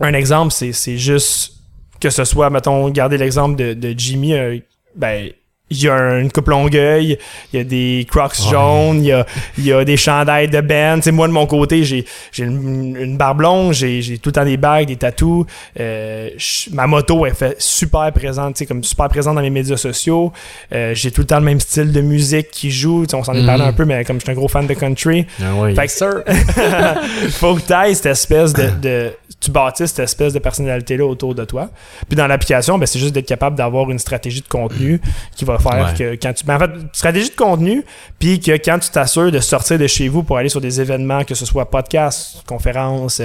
un 0.00 0.12
exemple, 0.12 0.52
c'est, 0.52 0.72
c'est 0.72 0.96
juste 0.98 1.54
que 2.00 2.10
ce 2.10 2.24
soit, 2.24 2.50
mettons, 2.50 2.88
garder 2.90 3.18
l'exemple 3.18 3.56
de, 3.56 3.74
de 3.74 3.94
Jimmy, 3.98 4.34
euh, 4.34 4.58
ben 4.96 5.28
il 5.70 5.82
y 5.82 5.88
a 5.88 6.18
une 6.20 6.30
coupe 6.30 6.48
longueuil, 6.48 7.18
il 7.52 7.56
y 7.56 7.60
a 7.60 7.64
des 7.64 8.06
crocs 8.08 8.36
jaunes, 8.50 8.98
il 9.02 9.06
y 9.06 9.12
a, 9.12 9.24
il 9.56 9.64
y 9.64 9.72
a 9.72 9.82
des 9.82 9.96
chandails 9.96 10.48
de 10.48 10.60
band. 10.60 10.96
Tu 10.96 11.04
sais, 11.04 11.10
moi, 11.10 11.26
de 11.26 11.32
mon 11.32 11.46
côté, 11.46 11.82
j'ai, 11.84 12.04
j'ai 12.32 12.44
une, 12.44 12.94
une 13.00 13.16
barbe 13.16 13.40
longue, 13.40 13.72
j'ai, 13.72 14.02
j'ai 14.02 14.18
tout 14.18 14.28
le 14.28 14.32
temps 14.34 14.44
des 14.44 14.58
bagues, 14.58 14.86
des 14.88 14.96
tatous. 14.96 15.46
Euh, 15.80 16.28
ma 16.72 16.86
moto, 16.86 17.24
elle 17.24 17.34
fait 17.34 17.56
super 17.58 18.12
présente, 18.12 18.54
tu 18.54 18.58
sais, 18.60 18.66
comme 18.66 18.84
super 18.84 19.08
présente 19.08 19.34
dans 19.36 19.40
mes 19.42 19.50
médias 19.50 19.78
sociaux. 19.78 20.32
Euh, 20.72 20.94
j'ai 20.94 21.10
tout 21.10 21.22
le 21.22 21.26
temps 21.26 21.38
le 21.38 21.44
même 21.46 21.60
style 21.60 21.90
de 21.92 22.00
musique 22.02 22.50
qui 22.50 22.70
joue. 22.70 23.04
Tu 23.06 23.10
sais, 23.12 23.16
on 23.16 23.24
s'en 23.24 23.34
est 23.34 23.44
parlé 23.46 23.62
Mhm. 23.64 23.68
un 23.70 23.72
peu, 23.72 23.84
mais 23.86 24.04
comme 24.04 24.18
je 24.20 24.24
suis 24.24 24.30
un 24.32 24.34
gros 24.36 24.48
fan 24.48 24.66
de 24.66 24.74
country, 24.74 25.26
Ah 25.42 25.54
ouais. 25.54 25.74
fait 25.74 25.86
que 25.88 26.24
faut 27.30 27.54
que 27.54 27.62
tu 27.62 27.72
ailles 27.72 27.94
cette 27.94 28.06
espèce 28.06 28.52
de, 28.52 28.68
de- 28.82 29.12
Tu 29.44 29.50
bâtisses 29.50 29.90
cette 29.90 30.04
espèce 30.04 30.32
de 30.32 30.38
personnalité-là 30.38 31.04
autour 31.04 31.34
de 31.34 31.44
toi. 31.44 31.68
Puis 32.08 32.16
dans 32.16 32.26
l'application, 32.26 32.78
ben, 32.78 32.86
c'est 32.86 32.98
juste 32.98 33.12
d'être 33.14 33.26
capable 33.26 33.56
d'avoir 33.56 33.90
une 33.90 33.98
stratégie 33.98 34.40
de 34.40 34.48
contenu 34.48 35.00
qui 35.36 35.44
va 35.44 35.58
faire 35.58 35.86
Ouais. 35.86 35.94
que 35.98 36.14
quand 36.22 36.32
tu. 36.32 36.44
ben, 36.46 36.56
en 36.56 36.58
fait, 36.60 36.70
stratégie 36.92 37.28
de 37.30 37.34
contenu, 37.36 37.84
puis 38.18 38.40
que 38.40 38.52
quand 38.52 38.78
tu 38.78 38.90
t'assures 38.90 39.30
de 39.30 39.40
sortir 39.40 39.78
de 39.78 39.86
chez 39.86 40.08
vous 40.08 40.22
pour 40.22 40.38
aller 40.38 40.48
sur 40.48 40.60
des 40.60 40.80
événements, 40.80 41.24
que 41.24 41.34
ce 41.34 41.44
soit 41.44 41.68
podcast, 41.70 42.42
conférence, 42.46 43.20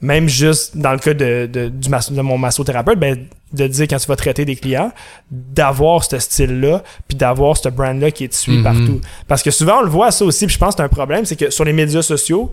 même 0.00 0.28
juste 0.28 0.76
dans 0.76 0.92
le 0.92 0.98
cas 0.98 1.14
de, 1.14 1.46
de, 1.50 1.68
du 1.68 1.88
mas- 1.88 2.12
de 2.12 2.20
mon 2.20 2.36
massothérapeute, 2.36 2.98
ben, 2.98 3.26
de 3.52 3.66
dire 3.66 3.86
quand 3.88 3.98
tu 3.98 4.06
vas 4.06 4.16
traiter 4.16 4.44
des 4.44 4.56
clients, 4.56 4.92
d'avoir 5.30 6.04
ce 6.04 6.18
style-là, 6.18 6.82
puis 7.08 7.16
d'avoir 7.16 7.56
ce 7.56 7.68
brand-là 7.68 8.10
qui 8.10 8.28
te 8.28 8.34
suit 8.34 8.58
Mhm. 8.58 8.62
partout. 8.64 9.00
Parce 9.28 9.42
que 9.42 9.50
souvent, 9.50 9.78
on 9.78 9.82
le 9.82 9.88
voit 9.90 10.10
ça 10.10 10.24
aussi, 10.24 10.46
puis 10.46 10.54
je 10.54 10.58
pense 10.58 10.74
que 10.74 10.78
c'est 10.82 10.84
un 10.84 10.88
problème, 10.88 11.24
c'est 11.24 11.36
que 11.36 11.48
sur 11.50 11.64
les 11.64 11.72
médias 11.72 12.02
sociaux, 12.02 12.50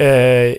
euh, 0.00 0.54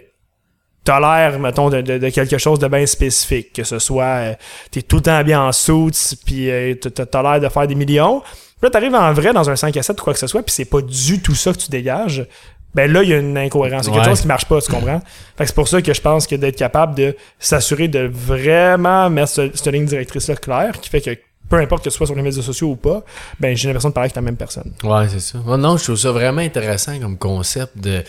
l'air, 0.91 1.39
mettons, 1.39 1.69
de, 1.69 1.81
de- 1.81 1.97
de 1.97 2.09
quelque 2.09 2.37
chose 2.37 2.59
de 2.59 2.67
bien 2.67 2.85
spécifique, 2.85 3.53
que 3.53 3.63
ce 3.63 3.79
soit, 3.79 4.03
euh, 4.05 4.33
t'es 4.71 4.81
tout 4.81 4.97
le 4.97 5.01
temps 5.03 5.23
bien 5.23 5.41
en 5.41 5.51
suits, 5.51 6.15
puis 6.25 6.49
euh, 6.51 6.75
t'as 6.75 7.21
l'air 7.21 7.39
de 7.39 7.49
faire 7.49 7.67
des 7.67 7.75
millions. 7.75 8.19
Puis 8.21 8.63
là, 8.63 8.69
t'arrives 8.69 8.95
en 8.95 9.11
vrai 9.13 9.33
dans 9.33 9.49
un 9.49 9.55
5 9.55 9.75
à 9.77 9.83
7 9.83 9.99
ou 9.99 10.03
quoi 10.03 10.13
que 10.13 10.19
ce 10.19 10.27
soit, 10.27 10.41
puis 10.43 10.53
c'est 10.53 10.65
pas 10.65 10.81
du 10.81 11.21
tout 11.21 11.35
ça 11.35 11.51
que 11.53 11.57
tu 11.57 11.69
dégages. 11.69 12.25
Ben 12.73 12.91
là, 12.91 13.03
il 13.03 13.09
y 13.09 13.13
a 13.13 13.17
une 13.17 13.37
incohérence. 13.37 13.87
A 13.87 13.91
quelque 13.91 14.03
Ouais. 14.03 14.09
chose 14.09 14.21
qui 14.21 14.27
marche 14.27 14.45
pas, 14.45 14.59
tu 14.61 14.69
comprends? 14.71 14.99
Fait 15.37 15.43
que 15.43 15.47
c'est 15.47 15.55
pour 15.55 15.67
ça 15.67 15.81
que 15.81 15.93
je 15.93 16.01
pense 16.01 16.27
que 16.27 16.35
d'être 16.35 16.57
capable 16.57 16.93
de 16.95 17.15
s'assurer 17.39 17.87
de 17.87 18.09
vraiment 18.13 19.09
mettre 19.09 19.29
ce- 19.29 19.49
cette 19.53 19.67
ligne 19.73 19.85
directrice-là 19.85 20.35
claire, 20.35 20.73
qui 20.81 20.89
fait 20.89 20.99
que 21.01 21.11
peu 21.49 21.57
importe 21.57 21.83
que 21.83 21.89
ce 21.89 21.97
soit 21.97 22.07
sur 22.07 22.15
les 22.15 22.21
médias 22.21 22.41
sociaux 22.41 22.69
ou 22.69 22.75
pas, 22.75 23.03
ben 23.39 23.55
j'ai 23.55 23.67
l'impression 23.67 23.89
de 23.89 23.93
parler 23.93 24.07
avec 24.07 24.15
la 24.15 24.21
même 24.21 24.37
personne. 24.37 24.71
Ouais, 24.83 25.07
c'est 25.09 25.19
ça. 25.19 25.37
Non, 25.45 25.77
je 25.77 25.83
trouve 25.83 25.95
ça 25.95 26.11
vraiment 26.11 26.41
intéressant 26.41 26.99
comme 26.99 27.17
concept 27.17 27.77
de 27.77 28.03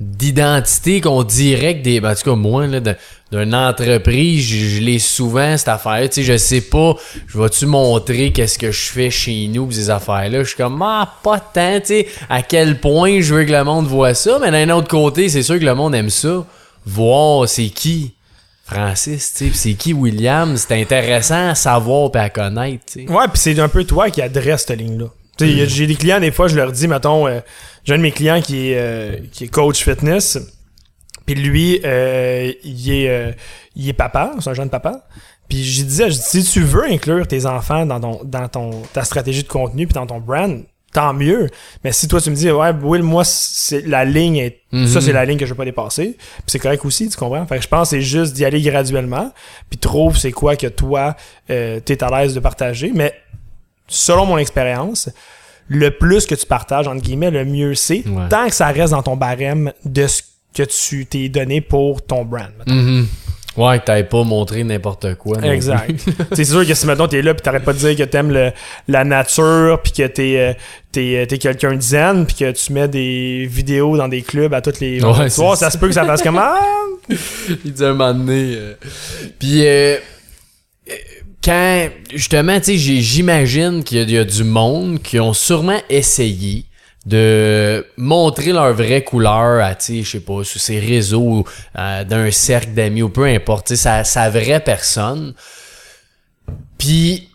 d'identité 0.00 1.00
qu'on 1.00 1.22
dirait 1.22 1.78
que 1.78 1.82
des. 1.82 2.00
ben, 2.00 2.12
en 2.12 2.14
tout 2.14 2.36
moi, 2.36 2.66
là, 2.66 2.80
d'une 3.30 3.54
entreprise, 3.54 4.44
je, 4.44 4.76
je 4.76 4.80
l'ai 4.80 4.98
souvent, 4.98 5.56
cette 5.56 5.68
affaire. 5.68 6.08
Tu 6.08 6.16
sais, 6.16 6.22
je 6.24 6.36
sais 6.36 6.60
pas, 6.60 6.96
je 7.26 7.38
vais-tu 7.38 7.66
montrer 7.66 8.32
qu'est-ce 8.32 8.58
que 8.58 8.72
je 8.72 8.90
fais 8.90 9.10
chez 9.10 9.46
nous, 9.48 9.66
pis 9.66 9.76
ces 9.76 9.90
affaires-là? 9.90 10.42
Je 10.42 10.48
suis 10.48 10.56
comme, 10.56 10.82
ah, 10.82 11.14
pas 11.22 11.38
tant, 11.38 11.78
tu 11.80 11.86
sais, 11.86 12.08
à 12.28 12.42
quel 12.42 12.80
point 12.80 13.20
je 13.20 13.34
veux 13.34 13.44
que 13.44 13.52
le 13.52 13.64
monde 13.64 13.86
voit 13.86 14.14
ça. 14.14 14.38
Mais 14.40 14.50
d'un 14.50 14.74
autre 14.74 14.88
côté, 14.88 15.28
c'est 15.28 15.42
sûr 15.42 15.58
que 15.58 15.64
le 15.64 15.74
monde 15.74 15.94
aime 15.94 16.10
ça. 16.10 16.44
Voir 16.84 17.48
c'est 17.48 17.68
qui. 17.68 18.14
Francis, 18.72 19.34
tu 19.34 19.44
sais, 19.46 19.50
pis 19.50 19.56
c'est 19.58 19.74
qui 19.74 19.92
William, 19.92 20.56
c'est 20.56 20.80
intéressant 20.80 21.48
à 21.50 21.54
savoir 21.54 22.10
et 22.14 22.18
à 22.18 22.30
connaître, 22.30 22.84
tu 22.86 23.06
sais. 23.06 23.10
Ouais, 23.10 23.24
puis 23.28 23.36
c'est 23.38 23.58
un 23.58 23.68
peu 23.68 23.84
toi 23.84 24.10
qui 24.10 24.22
adresse 24.22 24.64
cette 24.66 24.78
ligne-là. 24.78 25.06
Tu 25.38 25.46
sais, 25.46 25.52
y 25.52 25.62
a- 25.62 25.66
j'ai 25.66 25.86
des 25.86 25.94
clients, 25.96 26.20
des 26.20 26.30
fois, 26.30 26.48
je 26.48 26.56
leur 26.56 26.72
dis, 26.72 26.88
mettons, 26.88 27.26
euh, 27.26 27.40
j'ai 27.84 27.94
un 27.94 27.98
de 27.98 28.02
mes 28.02 28.12
clients 28.12 28.40
qui 28.40 28.70
est, 28.70 28.78
euh, 28.78 29.16
qui 29.32 29.44
est 29.44 29.48
coach 29.48 29.82
fitness, 29.84 30.38
puis 31.26 31.34
lui, 31.34 31.80
euh, 31.84 32.52
il, 32.64 32.90
est, 32.92 33.08
euh, 33.08 33.32
il 33.76 33.88
est 33.88 33.92
papa, 33.94 34.32
c'est 34.40 34.50
un 34.50 34.54
jeune 34.54 34.70
papa. 34.70 35.04
Puis 35.48 35.64
je 35.64 35.82
disais, 35.82 36.10
je 36.10 36.16
dis, 36.16 36.22
si 36.22 36.44
tu 36.44 36.60
veux 36.60 36.84
inclure 36.84 37.26
tes 37.26 37.44
enfants 37.46 37.84
dans, 37.84 38.00
ton, 38.00 38.20
dans 38.24 38.48
ton, 38.48 38.70
ta 38.92 39.04
stratégie 39.04 39.42
de 39.42 39.48
contenu 39.48 39.86
puis 39.86 39.94
dans 39.94 40.06
ton 40.06 40.18
brand, 40.18 40.64
tant 40.92 41.14
mieux. 41.14 41.48
Mais 41.82 41.92
si 41.92 42.06
toi 42.06 42.20
tu 42.20 42.30
me 42.30 42.34
dis, 42.36 42.50
ouais, 42.50 42.70
Will, 42.82 43.02
moi, 43.02 43.24
c'est 43.24 43.86
la 43.86 44.04
ligne, 44.04 44.36
est, 44.36 44.58
Mhm. 44.72 44.86
ça 44.86 45.00
c'est 45.00 45.12
la 45.12 45.24
ligne 45.24 45.38
que 45.38 45.46
je 45.46 45.50
veux 45.50 45.56
pas 45.56 45.64
dépasser, 45.64 46.16
puis 46.18 46.42
c'est 46.46 46.58
correct 46.58 46.84
aussi, 46.84 47.08
tu 47.08 47.16
comprends? 47.16 47.46
Fait 47.46 47.56
que 47.56 47.62
je 47.62 47.68
pense 47.68 47.88
que 47.90 47.96
c'est 47.96 48.02
juste 48.02 48.34
d'y 48.34 48.44
aller 48.44 48.60
graduellement, 48.60 49.32
puis 49.70 49.78
trouve 49.78 50.16
c'est 50.18 50.32
quoi 50.32 50.56
que 50.56 50.66
toi, 50.66 51.16
euh, 51.50 51.80
t'es 51.80 52.02
à 52.04 52.08
l'aise 52.10 52.34
de 52.34 52.40
partager. 52.40 52.90
Mais 52.94 53.14
selon 53.88 54.26
mon 54.26 54.38
expérience, 54.38 55.08
le 55.68 55.90
plus 55.90 56.26
que 56.26 56.34
tu 56.34 56.44
partages, 56.46 56.88
entre 56.88 57.02
guillemets, 57.02 57.30
le 57.30 57.44
mieux 57.44 57.74
c'est, 57.74 58.06
Ouais. 58.06 58.28
tant 58.28 58.46
que 58.48 58.54
ça 58.54 58.66
reste 58.68 58.92
dans 58.92 59.02
ton 59.02 59.16
barème 59.16 59.72
de 59.84 60.06
ce 60.06 60.22
que 60.54 60.62
tu 60.64 61.06
t'es 61.06 61.28
donné 61.30 61.60
pour 61.62 62.02
ton 62.04 62.24
brand. 62.26 62.50
Ouais, 63.56 63.78
que 63.80 63.84
t'avais 63.84 64.04
pas 64.04 64.22
montré 64.24 64.64
n'importe 64.64 65.14
quoi. 65.16 65.38
non 65.38 65.52
Exact. 65.52 65.90
c'est 66.32 66.44
sûr 66.44 66.66
que 66.66 66.72
si 66.74 66.86
maintenant 66.86 67.06
t'es 67.08 67.20
là 67.20 67.34
puis 67.34 67.42
t'arrêtes 67.42 67.64
pas 67.64 67.74
de 67.74 67.78
dire 67.78 67.96
que 67.96 68.02
t'aimes 68.04 68.30
le, 68.30 68.50
la 68.88 69.04
nature 69.04 69.80
puis 69.82 69.92
que 69.92 70.06
t'es 70.06 70.36
euh, 70.38 70.52
t'es 70.90 71.16
euh, 71.18 71.26
t'es 71.26 71.36
quelqu'un 71.38 71.74
de 71.76 71.80
zen 71.82 72.24
puis 72.24 72.36
que 72.36 72.50
tu 72.52 72.72
mets 72.72 72.88
des 72.88 73.46
vidéos 73.50 73.96
dans 73.98 74.08
des 74.08 74.22
clubs 74.22 74.54
à 74.54 74.62
toutes 74.62 74.80
les 74.80 75.04
Ouais, 75.04 75.28
soirs, 75.28 75.56
c'est 75.56 75.64
ça 75.66 75.70
se 75.70 75.76
peut 75.76 75.88
que 75.88 75.94
ça 75.94 76.06
fasse 76.06 76.22
comme 76.22 76.38
ah, 76.38 76.58
Il 77.64 77.72
dit 77.72 77.84
un 77.84 77.92
moment 77.94 78.14
donné. 78.14 78.54
euh, 78.56 78.74
Puis, 79.38 79.66
euh, 79.66 79.96
euh, 80.88 80.92
quand, 81.44 81.88
justement, 82.14 82.58
tu 82.60 82.78
sais, 82.78 83.00
j'imagine 83.02 83.82
qu'il 83.84 84.08
y 84.10 84.16
a 84.18 84.24
du 84.24 84.44
monde 84.44 85.02
qui 85.02 85.18
ont 85.20 85.32
sûrement 85.34 85.80
essayé 85.90 86.64
de 87.06 87.84
montrer 87.96 88.52
leur 88.52 88.72
vraie 88.74 89.02
couleur 89.02 89.62
à, 89.62 89.76
je 89.78 90.02
sais 90.02 90.20
pas, 90.20 90.44
sur 90.44 90.60
ces 90.60 90.78
réseaux, 90.78 91.44
euh, 91.78 92.04
d'un 92.04 92.30
cercle 92.30 92.72
d'amis 92.72 93.02
ou 93.02 93.08
peu 93.08 93.24
importe, 93.24 93.74
sa, 93.74 94.04
sa 94.04 94.30
vraie 94.30 94.60
personne. 94.60 95.34
Puis, 96.78 97.28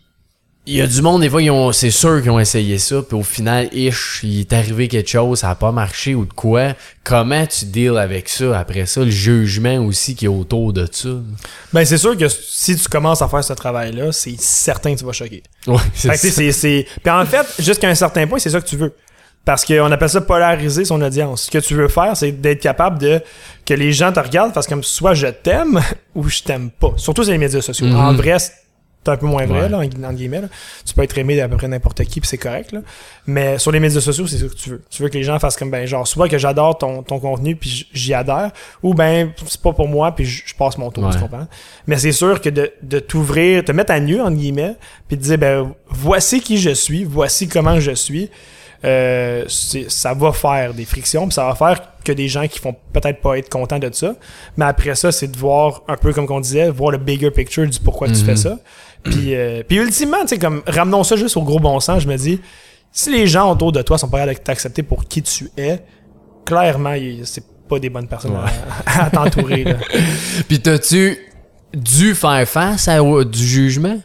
il 0.70 0.76
y 0.76 0.82
a 0.82 0.88
du 0.88 1.02
monde, 1.02 1.22
des 1.22 1.30
fois, 1.30 1.42
ils 1.42 1.50
ont, 1.50 1.72
c'est 1.72 1.92
sûr 1.92 2.22
qu'ils 2.22 2.30
ont 2.30 2.40
essayé 2.40 2.78
ça, 2.78 3.02
puis 3.02 3.18
au 3.18 3.24
final, 3.24 3.70
ish, 3.72 4.20
il 4.24 4.42
est 4.42 4.52
arrivé 4.52 4.90
quelque 4.90 5.10
chose, 5.10 5.40
ça 5.40 5.50
a 5.50 5.56
pas 5.56 5.72
marché 5.72 6.14
ou 6.14 6.26
de 6.26 6.34
quoi. 6.34 6.74
Comment 7.06 7.46
tu 7.46 7.66
deals 7.66 7.98
avec 7.98 8.28
ça 8.28 8.60
après 8.60 8.86
ça, 8.86 9.02
le 9.02 9.10
jugement 9.10 9.78
aussi 9.86 10.14
qui 10.14 10.26
est 10.26 10.30
autour 10.30 10.74
de 10.74 10.86
ça? 10.92 11.10
ben 11.72 11.86
c'est 11.86 11.98
sûr 11.98 12.18
que 12.18 12.28
si 12.28 12.76
tu 12.76 12.90
commences 12.90 13.22
à 13.22 13.30
faire 13.30 13.46
ce 13.46 13.54
travail 13.54 13.94
là, 13.94 14.12
c'est 14.12 14.36
certain 14.38 14.94
que 14.94 15.00
tu 15.00 15.06
vas 15.06 15.14
choquer. 15.14 15.42
Ouais, 15.68 15.78
tu 15.94 16.10
sais, 16.10 16.18
c'est 16.18 16.52
c'est 16.52 16.86
puis 17.02 17.12
en 17.12 17.26
fait, 17.26 17.46
jusqu'à 17.60 17.88
un 17.88 17.96
certain 17.96 18.28
point, 18.28 18.40
c'est 18.40 18.50
ça 18.50 18.60
que 18.60 18.68
tu 18.68 18.76
veux. 18.76 18.94
Parce 19.48 19.64
qu'on 19.64 19.90
appelle 19.94 20.10
ça 20.10 20.20
polariser 20.20 20.84
son 20.84 21.02
audience. 21.02 21.44
Ce 21.44 21.52
que 21.52 21.60
tu 21.60 21.74
veux 21.74 21.88
faire, 21.88 22.18
c'est 22.18 22.34
d'être 22.34 22.60
capable 22.62 23.00
de 23.00 23.22
que 23.66 23.74
les 23.74 23.94
gens 23.94 24.12
te 24.12 24.20
regardent 24.20 24.54
parce 24.54 24.66
que 24.68 24.74
comme 24.74 24.84
soit 24.84 25.14
je 25.14 25.28
t'aime 25.28 25.80
ou 26.16 26.28
je 26.28 26.42
t'aime 26.44 26.70
pas. 26.70 26.92
Surtout 26.98 27.24
sur 27.24 27.32
les 27.32 27.38
médias 27.38 27.62
sociaux. 27.62 27.88
Mhm. 27.88 27.96
En 27.96 28.14
vrai, 28.14 28.38
c'est 28.40 28.52
un 29.10 29.16
peu 29.16 29.26
moins 29.26 29.46
vrai, 29.46 29.62
Ouais. 29.62 29.70
là, 29.70 29.78
en 30.10 30.12
guillemets. 30.14 30.42
là. 30.42 30.48
Tu 30.86 30.94
peux 30.94 31.02
être 31.02 31.18
aimé 31.18 31.38
d'à 31.38 31.48
peu 31.48 31.56
près 31.56 31.70
n'importe 31.70 32.04
qui, 32.04 32.20
puis 32.20 32.28
c'est 32.28 32.38
correct. 32.38 32.74
Là. 32.74 32.82
Mais 33.26 33.58
sur 33.58 33.72
les 33.72 33.80
médias 33.80 34.02
sociaux, 34.02 34.28
c'est 34.28 34.38
ça 34.38 34.48
que 34.48 34.54
tu 34.54 34.70
veux. 34.72 34.82
Tu 34.90 35.02
veux 35.02 35.08
que 35.08 35.14
les 35.18 35.24
gens 35.24 35.40
fassent 35.40 35.56
comme, 35.56 35.72
ben, 35.72 35.86
genre, 35.88 36.06
soit 36.06 36.28
que 36.28 36.38
j'adore 36.38 36.78
ton, 36.78 37.04
ton 37.04 37.18
contenu, 37.18 37.56
puis 37.56 37.88
j'y 37.94 38.14
adhère, 38.14 38.52
ou 38.84 38.94
ben, 38.94 39.32
c'est 39.46 39.62
pas 39.62 39.72
pour 39.72 39.88
moi, 39.88 40.14
puis 40.14 40.26
je 40.26 40.54
passe 40.56 40.78
mon 40.78 40.92
tour, 40.92 41.06
Ouais. 41.06 41.12
tu 41.14 41.20
comprends? 41.20 41.48
Mais 41.86 41.98
c'est 41.98 42.12
sûr 42.12 42.42
que 42.42 42.50
de, 42.50 42.74
de 42.82 43.00
t'ouvrir, 43.00 43.64
te 43.64 43.72
mettre 43.72 43.94
à 43.94 44.02
nu, 44.02 44.20
entre 44.20 44.36
guillemets, 44.36 44.76
puis 45.08 45.16
de 45.16 45.22
dire, 45.22 45.38
ben, 45.38 45.74
voici 45.90 46.42
qui 46.42 46.58
je 46.58 46.72
suis, 46.72 47.06
voici 47.06 47.48
comment 47.48 47.80
je 47.80 47.92
suis, 47.92 48.30
euh, 48.86 49.46
ça 49.48 50.14
va 50.14 50.32
faire 50.32 50.74
des 50.74 50.86
frictions, 50.86 51.26
puis 51.28 51.34
ça 51.34 51.46
va 51.48 51.56
faire 51.56 51.82
que 52.04 52.12
des 52.12 52.28
gens 52.28 52.48
qui 52.48 52.60
vont 52.60 52.76
peut-être 52.94 53.22
pas 53.22 53.38
être 53.38 53.50
contents 53.50 53.80
de 53.80 53.90
ça. 53.92 54.16
Mais 54.56 54.66
après 54.66 54.96
ça, 54.96 55.12
c'est 55.12 55.28
de 55.28 55.38
voir, 55.38 55.82
un 55.88 55.98
peu 55.98 56.14
comme 56.14 56.28
qu'on 56.28 56.40
disait, 56.40 56.70
voir 56.70 56.92
le 56.92 56.98
bigger 56.98 57.32
picture 57.32 57.68
du 57.68 57.80
pourquoi 57.80 58.08
tu 58.08 58.14
Mhm. 58.16 58.26
fais 58.26 58.36
ça. 58.36 58.58
Puis, 59.04 59.36
euh, 59.36 59.64
puis 59.68 59.78
ultimement, 59.78 60.22
tu 60.22 60.30
sais, 60.30 60.38
comme, 60.40 60.62
ramenons 60.68 61.04
ça 61.04 61.16
juste 61.16 61.38
au 61.38 61.42
gros 61.44 61.60
bon 61.60 61.80
sens, 61.80 62.04
je 62.04 62.08
me 62.08 62.18
dis, 62.18 62.40
si 62.92 63.12
les 63.12 63.28
gens 63.28 63.52
autour 63.52 63.72
de 63.72 63.82
toi 63.82 63.98
sont 63.98 64.08
pas 64.10 64.20
capables 64.20 64.38
de 64.40 64.44
t'accepter 64.44 64.84
pour 64.84 65.06
qui 65.06 65.22
tu 65.22 65.50
es, 65.58 65.80
clairement, 66.46 66.96
c'est 67.24 67.44
pas 67.70 67.80
des 67.80 67.90
bonnes 67.90 68.08
personnes 68.08 68.36
à, 68.86 69.04
à 69.06 69.10
t'entourer. 69.10 69.66
Puis 70.48 70.60
t'as-tu 70.62 71.18
dû 71.74 72.16
faire 72.16 72.48
face 72.48 72.88
à 72.88 73.00
du 73.26 73.46
jugement? 73.46 73.98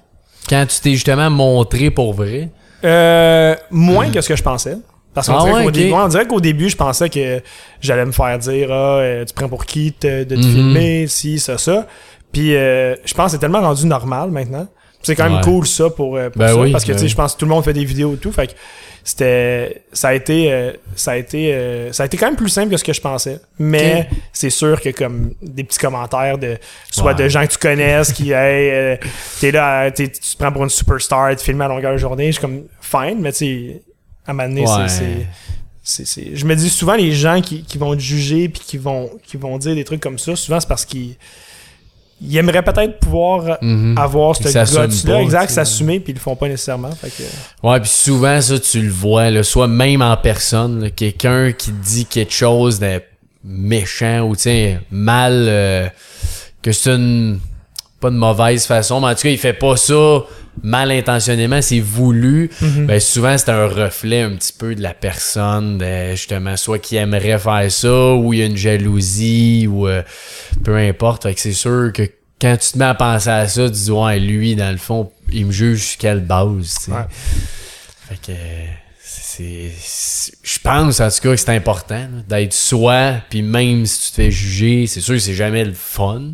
Quand 0.49 0.67
tu 0.67 0.81
t'es 0.81 0.93
justement 0.93 1.31
montré 1.31 1.91
pour 1.91 2.13
vrai? 2.13 2.51
Euh, 2.85 3.55
moins 3.71 4.11
que 4.11 4.21
ce 4.21 4.29
que 4.29 4.37
je 4.37 4.43
pensais. 4.43 4.77
Parce 5.15 5.27
qu'on 5.27 5.35
Ah 5.35 5.45
dirait, 5.45 5.55
ouais, 5.59 5.65
qu'au 5.65 5.71
début, 5.71 5.93
on 5.93 6.09
dirait 6.09 6.27
qu'au 6.27 6.41
début, 6.41 6.71
je 6.71 6.77
pensais 6.77 7.11
que 7.11 7.43
j'allais 7.83 8.07
me 8.07 8.13
faire 8.13 8.39
dire 8.39 8.69
Ah, 8.73 8.99
euh, 8.99 9.25
tu 9.27 9.35
prends 9.35 9.49
pour 9.49 9.67
qui 9.67 9.93
te- 9.93 10.25
de 10.25 10.35
te 10.35 10.41
Mhm. 10.41 10.53
filmer, 10.53 11.07
si, 11.07 11.39
ça, 11.39 11.59
ça. 11.59 11.87
Puis 12.33 12.57
euh, 12.57 12.95
je 13.05 13.13
pense 13.13 13.27
que 13.27 13.33
c'est 13.33 13.39
tellement 13.39 13.61
rendu 13.61 13.85
normal 13.87 14.31
maintenant. 14.31 14.67
C'est 15.03 15.15
quand 15.17 15.25
même 15.25 15.35
Ouais. 15.35 15.41
cool 15.43 15.67
ça 15.67 15.91
pour, 15.91 16.17
euh, 16.17 16.31
pour 16.31 16.39
Ben 16.41 16.49
ça. 16.49 16.57
oui, 16.57 16.71
parce 16.73 16.85
que 16.85 16.93
ben 16.93 16.95
tu 16.95 16.99
sais, 17.01 17.05
oui. 17.07 17.11
je 17.11 17.17
pense 17.17 17.35
que 17.35 17.41
tout 17.41 17.45
le 17.45 17.51
monde 17.51 17.65
fait 17.65 17.73
des 17.75 17.85
vidéos 17.85 18.15
et 18.15 18.17
tout. 18.19 18.33
Fait 18.33 18.47
que 18.47 18.53
c'était. 19.05 19.83
Ça 19.93 20.09
a 20.09 20.15
été. 20.15 20.53
euh, 20.53 20.73
ça 20.97 21.13
a 21.13 21.17
été. 21.17 21.55
euh, 21.55 21.93
ça 21.93 22.03
a 22.05 22.07
été 22.07 22.17
quand 22.17 22.27
même 22.27 22.37
plus 22.37 22.49
simple 22.49 22.71
que 22.71 22.77
ce 22.77 22.85
que 22.85 22.93
je 22.93 23.01
pensais. 23.01 23.41
Mais 23.59 24.09
c'est 24.33 24.51
sûr 24.51 24.81
que 24.81 24.91
comme 24.91 25.35
des 25.43 25.65
petits 25.65 25.79
commentaires 25.79 26.39
de 26.39 26.57
soit 26.91 27.15
de 27.15 27.29
gens 27.29 27.47
que 27.47 27.53
tu 27.53 27.59
connaisses 27.59 28.13
qui 28.13 28.31
hey, 28.33 28.71
euh, 28.71 28.97
t'es 29.41 29.51
là, 29.51 29.91
t'es- 29.91 30.09
tu 30.09 30.21
te 30.21 30.37
prends 30.39 30.53
pour 30.53 30.63
une 30.65 30.71
superstar, 30.71 31.35
tu 31.37 31.45
filmes 31.45 31.61
à 31.63 31.69
longueur 31.69 31.93
de 31.93 31.99
journée, 31.99 32.27
je 32.27 32.33
suis 32.33 32.41
comme 32.41 32.63
fine, 32.81 33.19
mais 33.21 33.33
tu 33.33 33.39
sais, 33.39 33.83
à 34.27 34.31
un 34.31 34.35
moment 34.35 34.49
donné, 34.49 34.63
Ouais. 34.63 34.89
c'est. 34.89 35.27
c'est- 35.83 36.05
c'est- 36.07 36.37
Je 36.37 36.45
me 36.47 36.55
dis 36.55 36.71
souvent 36.71 36.95
les 36.95 37.11
gens 37.13 37.41
qui, 37.41 37.65
qui 37.65 37.77
vont 37.79 37.95
te 37.95 38.01
juger 38.01 38.49
puis 38.49 38.63
qui 38.65 38.79
vont, 38.79 39.11
qui 39.25 39.37
vont 39.37 39.59
dire 39.59 39.75
des 39.75 39.85
trucs 39.85 40.01
comme 40.01 40.19
ça, 40.19 40.37
souvent 40.37 40.61
c'est 40.61 40.69
parce 40.69 40.85
qu'ils 40.85 41.17
ils 42.23 42.37
aimeraient 42.37 42.63
peut-être 42.63 42.99
pouvoir 43.01 43.59
Mhm. 43.61 43.97
avoir 43.99 44.37
ce 44.37 44.43
pas, 44.45 45.21
exact, 45.21 45.51
s'assumer, 45.51 46.01
puis 46.01 46.13
ils 46.13 46.17
le 46.17 46.21
font 46.21 46.37
pas 46.37 46.49
nécessairement. 46.49 46.91
Fait 46.93 47.11
que, 47.11 47.67
Ouais, 47.67 47.81
puis 47.81 47.89
souvent, 47.91 48.41
ça, 48.41 48.59
tu 48.59 48.81
le 48.83 48.91
vois, 48.91 49.31
là, 49.31 49.43
soit 49.43 49.69
même 49.69 50.03
en 50.03 50.17
personne, 50.17 50.83
là, 50.83 50.91
quelqu'un 50.91 51.53
qui 51.53 51.73
dit 51.73 52.07
quelque 52.07 52.33
chose 52.33 52.79
de 52.79 53.01
méchant 53.45 54.21
ou, 54.21 54.37
tu 54.37 54.51
mal, 54.91 55.33
euh, 55.49 55.89
que 56.63 56.71
c'est 56.71 56.91
une, 56.91 57.41
pas 58.01 58.11
de 58.11 58.17
mauvaise 58.17 58.67
façon, 58.67 59.01
mais 59.01 59.09
en 59.09 59.15
tout 59.15 59.23
cas, 59.23 59.29
il 59.31 59.39
fait 59.39 59.53
pas 59.53 59.77
ça 59.77 60.21
mal 60.63 60.91
intentionnément, 60.91 61.63
c'est 61.63 61.81
voulu. 61.81 62.51
Mhm. 62.61 62.87
Ben, 62.87 63.01
souvent, 63.01 63.37
c'est 63.39 63.51
un 63.51 63.67
reflet 63.67 64.23
un 64.23 64.37
petit 64.37 64.53
peu 64.53 64.75
de 64.75 64.83
la 64.83 64.95
personne, 64.95 65.79
de, 65.79 66.11
justement, 66.13 66.57
soit 66.57 66.79
qui 66.79 66.97
aimerait 66.97 67.39
faire 67.39 67.71
ça, 67.71 68.15
ou 68.15 68.33
il 68.33 68.41
y 68.41 68.43
a 68.43 68.47
une 68.47 68.57
jalousie, 68.57 69.67
ou 69.69 69.89
euh, 69.89 70.03
peu 70.65 70.77
importe. 70.77 71.23
Fait 71.25 71.35
que 71.35 71.41
c'est 71.41 71.53
sûr 71.53 71.91
que 71.95 72.03
quand 72.41 72.57
tu 72.59 72.73
te 72.73 72.79
mets 72.79 72.85
à 72.87 72.95
penser 72.95 73.31
à 73.31 73.47
ça, 73.49 73.67
tu 73.67 73.73
dis, 73.73 73.91
ouais, 73.91 74.19
lui, 74.19 74.57
dans 74.57 74.71
le 74.73 74.79
fond, 74.79 75.11
il 75.33 75.47
me 75.47 75.53
juge 75.53 75.83
sur 75.91 75.99
quelle 75.99 76.21
base. 76.21 76.77
Ouais. 76.89 77.05
Fait 78.09 78.17
que 78.33 78.39
c'est 79.05 79.71
c'est- 79.79 80.33
je 80.43 80.59
pense 80.59 81.01
en 81.01 81.09
tout 81.09 81.21
cas 81.23 81.31
que 81.31 81.37
c'est 81.37 81.51
important 81.57 81.95
là, 81.99 82.23
d'être 82.29 82.53
soi 82.53 83.15
puis 83.31 83.41
même 83.43 83.87
si 83.87 84.01
tu 84.07 84.11
te 84.11 84.15
fais 84.17 84.31
juger 84.31 84.87
c'est 84.87 85.01
sûr 85.01 85.15
que 85.15 85.21
c'est 85.21 85.35
jamais 85.35 85.65
le 85.65 85.73
fun 85.75 86.33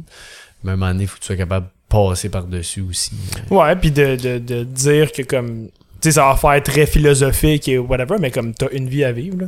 mais 0.65 0.71
à 0.71 0.75
un 0.75 0.77
moment 0.77 0.93
donné 0.93 1.07
faut 1.07 1.15
que 1.17 1.21
tu 1.21 1.27
sois 1.27 1.37
capable 1.37 1.69
passer 1.88 2.29
par 2.29 2.44
dessus 2.44 2.83
aussi 2.88 3.12
Ouais, 3.51 3.74
puis 3.77 3.90
de, 3.90 4.16
de, 4.16 4.38
de 4.38 4.64
dire 4.64 5.12
que 5.12 5.22
comme. 5.22 5.68
Tu 6.01 6.11
sais, 6.11 6.12
ça 6.12 6.27
va 6.29 6.37
faire 6.37 6.62
très 6.62 6.87
philosophique 6.87 7.66
et 7.66 7.77
whatever, 7.77 8.18
mais 8.20 8.31
comme 8.31 8.55
t'as 8.55 8.68
une 8.70 8.88
vie 8.88 9.03
à 9.03 9.11
vivre. 9.11 9.38
Là. 9.40 9.46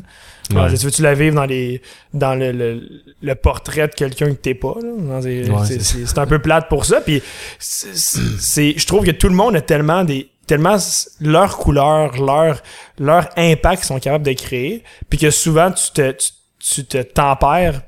Ouais. 0.51 0.57
Alors, 0.67 0.77
tu 0.77 0.85
veux-tu 0.85 1.01
la 1.03 1.15
vivre 1.15 1.37
dans 1.37 1.45
les 1.45 1.81
dans 2.13 2.35
le, 2.35 2.51
le, 2.51 2.83
le 3.23 3.35
portrait 3.37 3.87
de 3.87 3.95
quelqu'un 3.95 4.31
que 4.31 4.41
t'es 4.41 4.55
pas 4.55 4.75
là? 4.83 4.91
Ouais, 4.91 5.23
c'est, 5.23 5.45
c'est 5.65 5.81
c'est- 5.83 6.07
c'est 6.07 6.19
un 6.19 6.27
peu 6.27 6.41
plate 6.41 6.69
pour 6.69 6.85
ça. 6.87 7.01
Puis 7.03 7.23
c'est, 7.61 8.75
je 8.77 8.87
trouve 8.87 9.05
que 9.05 9.13
tout 9.13 9.29
le 9.29 9.35
monde 9.35 9.55
a 9.57 9.61
tellement 9.61 10.03
des 10.05 10.29
tellement 10.47 10.77
leur 11.21 11.57
couleur, 11.59 12.21
leur 12.21 12.61
leur 12.99 13.29
impact 13.37 13.83
qu'ils 13.83 13.87
sont 13.87 14.01
capables 14.01 14.25
de 14.27 14.33
créer, 14.33 14.83
puis 15.09 15.19
que 15.21 15.31
souvent 15.31 15.71
tu 15.71 15.93
te 15.93 16.11
tu, 16.13 16.31
tu 16.59 16.85
te 16.85 16.99
tempères 17.03 17.83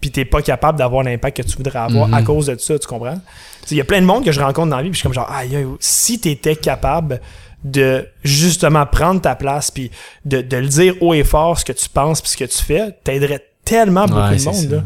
puis 0.00 0.10
t'es 0.10 0.24
pas 0.24 0.42
capable 0.42 0.78
d'avoir 0.78 1.02
l'impact 1.02 1.36
que 1.38 1.42
tu 1.42 1.56
voudrais 1.56 1.78
avoir 1.78 2.08
Mhm. 2.08 2.14
à 2.14 2.22
cause 2.22 2.46
de 2.46 2.56
ça, 2.58 2.78
tu 2.78 2.86
comprends? 2.86 3.20
Il 3.70 3.76
y 3.76 3.80
a 3.80 3.84
plein 3.84 4.00
de 4.00 4.06
monde 4.06 4.24
que 4.24 4.32
je 4.32 4.40
rencontre 4.40 4.70
dans 4.70 4.76
la 4.78 4.82
vie, 4.82 4.88
puis 4.90 4.94
je 4.96 5.00
suis 5.00 5.02
comme 5.04 5.14
genre, 5.14 5.30
aïe, 5.30 5.54
aïe, 5.54 5.66
si 5.80 6.18
t'étais 6.18 6.56
capable 6.56 7.20
de 7.62 8.08
justement 8.24 8.86
prendre 8.86 9.20
ta 9.20 9.34
place, 9.34 9.70
puis 9.70 9.90
de, 10.24 10.40
de 10.40 10.56
le 10.56 10.66
dire 10.66 10.94
haut 11.02 11.12
et 11.14 11.24
fort 11.24 11.58
ce 11.58 11.64
que 11.64 11.72
tu 11.72 11.88
penses, 11.88 12.20
puis 12.22 12.30
ce 12.30 12.36
que 12.38 12.44
tu 12.44 12.62
fais, 12.64 12.96
t'aiderais 13.04 13.44
tellement 13.64 14.06
beaucoup 14.06 14.18
Ouais, 14.20 14.36
de 14.36 14.42
monde. 14.44 14.54
ça, 14.54 14.76
là. 14.76 14.82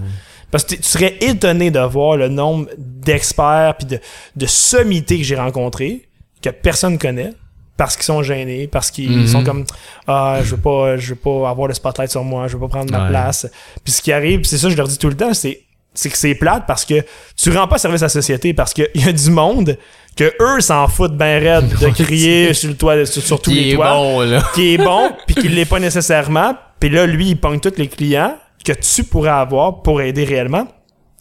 Parce 0.50 0.64
que 0.64 0.74
tu 0.74 0.83
serais 0.83 1.16
étonné 1.20 1.70
de 1.70 1.79
voir 1.81 2.16
le 2.16 2.29
nombre 2.29 2.68
d'experts 2.77 3.77
puis 3.79 3.87
de, 3.87 4.00
de 4.37 4.46
sommités 4.46 5.18
que 5.18 5.24
j'ai 5.24 5.37
rencontrés 5.37 6.09
que 6.42 6.50
personne 6.50 6.98
connaît 6.98 7.33
parce 7.77 7.97
qu'ils 7.97 8.05
sont 8.05 8.23
gênés, 8.23 8.67
parce 8.69 8.91
qu'ils 8.91 9.11
Mhm. 9.21 9.27
sont 9.27 9.45
comme 9.45 9.65
ah 10.07 10.39
je 10.43 10.55
veux 10.55 10.61
pas 10.61 10.97
je 10.97 11.11
veux 11.11 11.17
pas 11.21 11.49
avoir 11.51 11.69
le 11.69 11.75
spotlight 11.75 12.11
sur 12.11 12.23
moi, 12.25 12.47
je 12.49 12.55
veux 12.55 12.61
pas 12.61 12.69
prendre 12.69 12.93
ma 12.93 13.05
Ouais. 13.05 13.09
place. 13.11 13.47
Puis 13.83 13.93
ce 13.93 14.03
qui 14.03 14.13
arrive, 14.13 14.45
c'est 14.45 14.59
ça 14.59 14.69
je 14.69 14.77
leur 14.77 14.89
dis 14.89 14.99
tout 14.99 15.09
le 15.09 15.17
temps, 15.17 15.35
c'est 15.35 15.61
c'est 15.97 16.11
que 16.11 16.19
c'est 16.19 16.35
plate 16.35 16.65
parce 16.67 16.85
que 16.85 16.95
tu 17.37 17.51
rends 17.57 17.69
pas 17.69 17.79
service 17.79 18.03
à 18.03 18.07
la 18.07 18.09
société 18.09 18.53
parce 18.53 18.75
qu'il 18.75 18.89
y 18.97 19.09
a 19.09 19.13
du 19.13 19.31
monde 19.31 19.79
que 20.17 20.33
eux 20.41 20.61
s'en 20.61 20.89
foutent 20.89 21.17
bien 21.17 21.39
raide 21.39 21.69
de 21.69 21.89
crier 22.05 22.53
sur 22.53 22.69
le 22.71 22.77
toit 22.77 23.07
sur, 23.07 23.23
sur 23.23 23.41
tous 23.41 23.51
qui 23.51 23.61
les 23.61 23.71
est 23.71 23.75
toits 23.75 23.91
bon 23.95 24.21
là 24.23 24.43
qui 24.55 24.75
est 24.75 24.79
bon 24.79 25.11
puis 25.27 25.35
qui 25.37 25.49
l'est 25.49 25.65
pas 25.65 25.79
nécessairement 25.81 26.55
puis 26.81 26.91
là 26.91 27.07
lui 27.07 27.29
il 27.31 27.37
pogne 27.37 27.61
tous 27.61 27.75
les 27.77 27.87
clients 27.89 28.37
que 28.65 28.73
tu 28.73 29.05
pourrais 29.05 29.31
avoir 29.31 29.83
pour 29.83 30.01
aider 30.03 30.25
réellement 30.25 30.67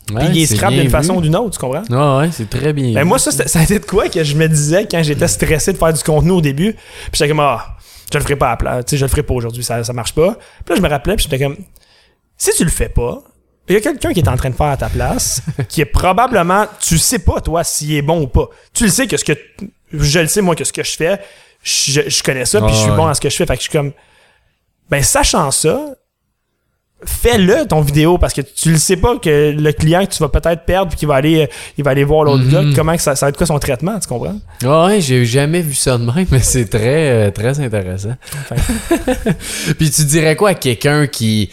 puis 0.05 0.15
Ouais, 0.15 0.25
il 0.27 0.33
les 0.33 0.57
bien 0.57 0.69
d'une 0.69 0.89
façon 0.89 1.15
ou 1.15 1.21
d'une 1.21 1.35
autre 1.35 1.51
tu 1.51 1.59
comprends? 1.59 1.83
Ah 1.91 2.17
ouais 2.19 2.29
c'est 2.31 2.49
très 2.49 2.73
bien 2.73 2.93
ben 2.93 3.03
moi 3.05 3.19
ça 3.19 3.31
ça 3.31 3.59
a 3.59 3.63
été 3.63 3.79
de 3.79 3.85
quoi 3.85 4.09
que 4.09 4.23
je 4.23 4.35
me 4.35 4.47
disais 4.47 4.87
quand 4.89 5.01
j'étais 5.03 5.27
stressé 5.27 5.73
de 5.73 5.77
faire 5.77 5.93
du 5.93 6.03
contenu 6.03 6.31
au 6.31 6.41
début 6.41 6.73
puis 6.73 7.11
j'étais 7.13 7.29
comme 7.29 7.39
ah 7.39 7.77
je 8.11 8.17
le 8.17 8.23
ferai 8.23 8.35
pas 8.35 8.51
à 8.51 8.57
plat 8.57 8.83
tu 8.83 8.91
sais 8.91 8.97
je 8.97 9.05
le 9.05 9.09
ferai 9.09 9.23
pas 9.23 9.33
aujourd'hui 9.33 9.63
ça 9.63 9.83
ça 9.83 9.93
marche 9.93 10.13
pas 10.13 10.33
puis 10.65 10.69
là 10.69 10.75
je 10.75 10.81
me 10.81 10.89
rappelais 10.89 11.15
puis 11.15 11.27
j'étais 11.29 11.43
comme 11.43 11.57
si 12.37 12.51
tu 12.55 12.63
le 12.63 12.69
fais 12.69 12.89
pas 12.89 13.21
il 13.69 13.75
y 13.75 13.77
a 13.77 13.81
quelqu'un 13.81 14.11
qui 14.11 14.19
est 14.19 14.27
en 14.27 14.35
train 14.35 14.49
de 14.49 14.55
faire 14.55 14.67
à 14.67 14.77
ta 14.77 14.89
place, 14.89 15.41
qui 15.69 15.79
est 15.79 15.85
probablement, 15.85 16.65
tu 16.81 16.97
sais 16.97 17.19
pas 17.19 17.39
toi 17.39 17.63
s'il 17.63 17.93
est 17.93 18.01
bon 18.01 18.21
ou 18.23 18.27
pas. 18.27 18.49
Tu 18.73 18.83
le 18.83 18.89
sais 18.89 19.07
que 19.07 19.15
ce 19.15 19.23
que, 19.23 19.33
je 19.93 20.19
le 20.19 20.27
sais 20.27 20.41
moi 20.41 20.53
que 20.55 20.65
ce 20.65 20.73
que 20.73 20.83
je 20.83 20.91
fais, 20.91 21.19
je, 21.63 22.01
je 22.09 22.23
connais 22.23 22.43
ça, 22.43 22.59
puis 22.59 22.71
Ah 22.71 22.73
je 22.73 22.81
suis 22.81 22.91
ouais. 22.91 22.97
bon 22.97 23.07
à 23.07 23.13
ce 23.13 23.21
que 23.21 23.29
je 23.29 23.35
fais. 23.37 23.45
Fait 23.45 23.53
que 23.55 23.63
je 23.63 23.69
suis 23.69 23.77
comme, 23.77 23.93
ben 24.89 25.01
sachant 25.01 25.49
ça, 25.51 25.95
fais-le 27.05 27.65
ton 27.67 27.81
vidéo 27.81 28.17
parce 28.17 28.33
que 28.33 28.41
tu 28.41 28.71
le 28.71 28.77
sais 28.77 28.97
pas 28.97 29.17
que 29.17 29.51
le 29.57 29.71
client 29.71 30.05
que 30.05 30.11
tu 30.13 30.19
vas 30.19 30.29
peut-être 30.29 30.65
perdre 30.65 30.89
puis 30.89 30.97
qu'il 30.99 31.07
va 31.07 31.15
aller, 31.15 31.49
il 31.77 31.83
va 31.83 31.91
aller 31.91 32.03
voir 32.03 32.23
l'autre 32.23 32.43
Mhm. 32.43 32.51
gars, 32.51 32.63
comment 32.75 32.95
que 32.95 33.01
ça, 33.01 33.15
ça 33.15 33.25
va 33.25 33.29
être 33.29 33.37
quoi 33.37 33.47
son 33.47 33.59
traitement, 33.59 33.99
tu 33.99 34.07
comprends? 34.07 34.39
Ah 34.65 34.85
ouais 34.87 35.01
j'ai 35.01 35.25
jamais 35.25 35.61
vu 35.61 35.73
ça 35.73 35.97
de 35.97 36.03
même 36.05 36.25
mais 36.31 36.39
c'est 36.39 36.65
très 36.65 37.09
euh, 37.27 37.31
très 37.31 37.59
intéressant 37.59 38.15
puis 39.77 39.89
tu 39.91 40.03
dirais 40.05 40.35
quoi 40.35 40.49
à 40.49 40.53
quelqu'un 40.55 41.07
qui 41.07 41.49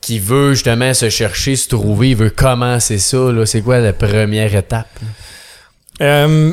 qui 0.00 0.18
veut 0.18 0.54
justement 0.54 0.92
se 0.94 1.08
chercher 1.10 1.54
se 1.56 1.68
trouver 1.68 2.10
il 2.10 2.16
veut 2.16 2.30
commencer 2.30 2.98
ça 2.98 3.30
là? 3.32 3.46
C'est 3.46 3.60
quoi 3.62 3.78
la 3.78 3.92
première 3.92 4.54
étape? 4.54 4.88
Euh, 6.00 6.52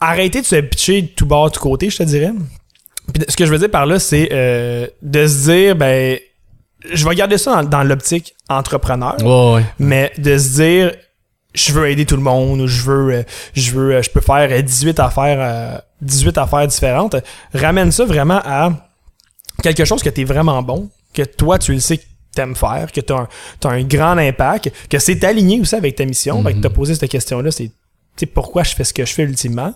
arrêter 0.00 0.40
de 0.40 0.46
se 0.46 0.56
pitcher 0.56 1.02
de 1.02 1.06
tout 1.08 1.26
bord, 1.26 1.50
tout 1.52 1.60
côté, 1.60 1.88
je 1.90 1.98
te 1.98 2.02
dirais. 2.02 2.32
Puis 3.12 3.22
ce 3.28 3.36
que 3.36 3.46
je 3.46 3.52
veux 3.52 3.58
dire 3.58 3.70
par 3.70 3.86
là, 3.86 4.00
c'est 4.00 4.28
euh, 4.32 4.88
de 5.02 5.26
se 5.28 5.44
dire, 5.50 5.76
ben, 5.76 6.18
je 6.92 7.08
vais 7.08 7.14
garder 7.14 7.38
ça 7.38 7.62
dans, 7.62 7.68
dans 7.68 7.82
l'optique 7.84 8.34
entrepreneur, 8.48 9.16
ouais 9.22 9.54
ouais 9.54 9.64
mais 9.78 10.12
de 10.18 10.36
se 10.38 10.48
dire, 10.60 10.92
je 11.54 11.72
veux 11.72 11.88
aider 11.90 12.04
tout 12.06 12.16
le 12.16 12.22
monde, 12.22 12.60
ou 12.60 12.66
je 12.66 12.82
veux, 12.82 13.14
euh, 13.14 13.22
je 13.54 13.70
veux, 13.72 13.94
euh, 13.94 14.02
je 14.02 14.10
peux 14.10 14.20
faire 14.20 14.48
euh, 14.50 14.62
18 14.62 15.00
affaires, 15.00 15.38
euh, 15.40 15.78
18 16.02 16.36
affaires 16.38 16.66
différentes. 16.66 17.16
Ramène 17.54 17.90
ça 17.92 18.04
vraiment 18.04 18.40
à 18.44 18.70
quelque 19.62 19.84
chose 19.86 20.02
que 20.02 20.10
tu 20.10 20.20
es 20.20 20.24
vraiment 20.24 20.62
bon, 20.62 20.90
que 21.14 21.22
toi, 21.22 21.58
tu 21.58 21.72
le 21.72 21.80
sais 21.80 21.96
que 21.98 22.04
t'aimes 22.34 22.54
faire, 22.54 22.92
que 22.92 23.00
tu 23.00 23.12
as, 23.14 23.26
un 23.70 23.82
grand 23.84 24.18
impact, 24.18 24.70
que 24.90 24.98
c'est 24.98 25.24
aligné 25.24 25.58
aussi 25.60 25.74
avec 25.74 25.96
ta 25.96 26.04
mission. 26.04 26.42
Fait 26.42 26.52
que 26.52 26.56
Mhm. 26.58 26.62
t'as 26.62 26.68
posé 26.70 26.94
cette 26.94 27.10
question-là, 27.10 27.50
c'est 27.50 28.26
pourquoi 28.26 28.62
je 28.62 28.74
fais 28.74 28.84
ce 28.84 28.92
que 28.92 29.04
je 29.06 29.12
fais 29.14 29.22
ultimement? 29.22 29.72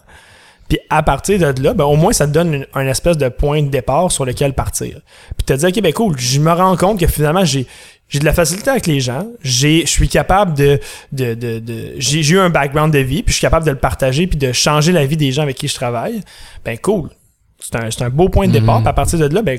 Puis 0.70 0.78
à 0.88 1.02
partir 1.02 1.52
de 1.52 1.62
là, 1.62 1.74
ben, 1.74 1.84
au 1.84 1.96
moins 1.96 2.12
ça 2.12 2.28
te 2.28 2.32
donne 2.32 2.54
une, 2.54 2.66
un 2.74 2.86
espèce 2.86 3.18
de 3.18 3.28
point 3.28 3.60
de 3.60 3.68
départ 3.68 4.12
sur 4.12 4.24
lequel 4.24 4.54
partir. 4.54 5.00
Puis 5.36 5.44
te 5.44 5.52
dire, 5.52 5.68
ok, 5.68 5.82
ben 5.82 5.92
cool, 5.92 6.16
je 6.16 6.38
me 6.38 6.52
rends 6.52 6.76
compte 6.76 7.00
que 7.00 7.08
finalement 7.08 7.44
j'ai 7.44 7.66
j'ai 8.08 8.20
de 8.20 8.24
la 8.24 8.32
facilité 8.32 8.70
avec 8.70 8.86
les 8.86 9.00
gens, 9.00 9.26
j'ai 9.42 9.80
je 9.80 9.90
suis 9.90 10.08
capable 10.08 10.54
de 10.54 10.78
de, 11.10 11.34
de, 11.34 11.58
de 11.58 11.94
j'ai 11.98 12.20
eu 12.20 12.38
un 12.38 12.50
background 12.50 12.92
de 12.94 13.00
vie, 13.00 13.24
puis 13.24 13.32
je 13.32 13.38
suis 13.38 13.42
capable 13.42 13.66
de 13.66 13.72
le 13.72 13.78
partager 13.78 14.28
puis 14.28 14.38
de 14.38 14.52
changer 14.52 14.92
la 14.92 15.04
vie 15.06 15.16
des 15.16 15.32
gens 15.32 15.42
avec 15.42 15.56
qui 15.56 15.66
je 15.66 15.74
travaille. 15.74 16.20
Ben 16.64 16.78
cool. 16.78 17.10
C'est 17.58 17.74
un, 17.74 17.90
c'est 17.90 18.02
un 18.02 18.10
beau 18.10 18.28
point 18.28 18.46
de 18.46 18.52
départ. 18.52 18.76
Mhm. 18.76 18.84
Puis 18.84 18.90
à 18.90 18.92
partir 18.92 19.18
de 19.18 19.34
là, 19.34 19.42
ben 19.42 19.58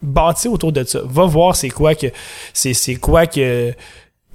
bâtis 0.00 0.48
autour 0.48 0.72
de 0.72 0.84
ça. 0.84 1.00
Va 1.04 1.26
voir 1.26 1.54
c'est 1.54 1.68
quoi 1.68 1.94
que 1.94 2.06
c'est 2.54 2.72
c'est 2.72 2.96
quoi 2.96 3.26
que 3.26 3.74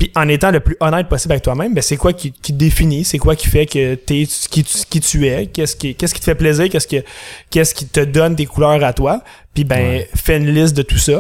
puis 0.01 0.11
en 0.15 0.27
étant 0.29 0.49
le 0.49 0.59
plus 0.61 0.75
honnête 0.79 1.07
possible 1.07 1.33
avec 1.33 1.43
toi-même, 1.43 1.75
ben 1.75 1.83
c'est 1.83 1.95
quoi 1.95 2.11
qui, 2.11 2.31
qui 2.31 2.53
te 2.53 2.57
définit, 2.57 3.03
c'est 3.05 3.19
quoi 3.19 3.35
qui 3.35 3.47
fait 3.47 3.67
que 3.67 3.93
t'es 3.93 4.23
qui, 4.49 4.63
tu- 4.63 4.85
qui 4.89 4.99
tu 4.99 5.27
es, 5.27 5.45
qu'est-ce 5.45 5.75
qui 5.75 5.93
qu'est-ce 5.93 6.15
qui 6.15 6.19
te 6.19 6.25
fait 6.25 6.33
plaisir, 6.33 6.67
qu'est-ce 6.71 6.87
que 6.87 7.03
qu'est-ce 7.51 7.75
qui 7.75 7.85
te 7.85 7.99
donne 7.99 8.35
tes 8.35 8.47
couleurs 8.47 8.83
à 8.83 8.93
toi, 8.93 9.21
puis 9.53 9.63
ben 9.63 9.77
Ouais. 9.79 10.09
fais 10.15 10.37
une 10.37 10.49
liste 10.51 10.75
de 10.75 10.81
tout 10.81 10.97
ça. 10.97 11.19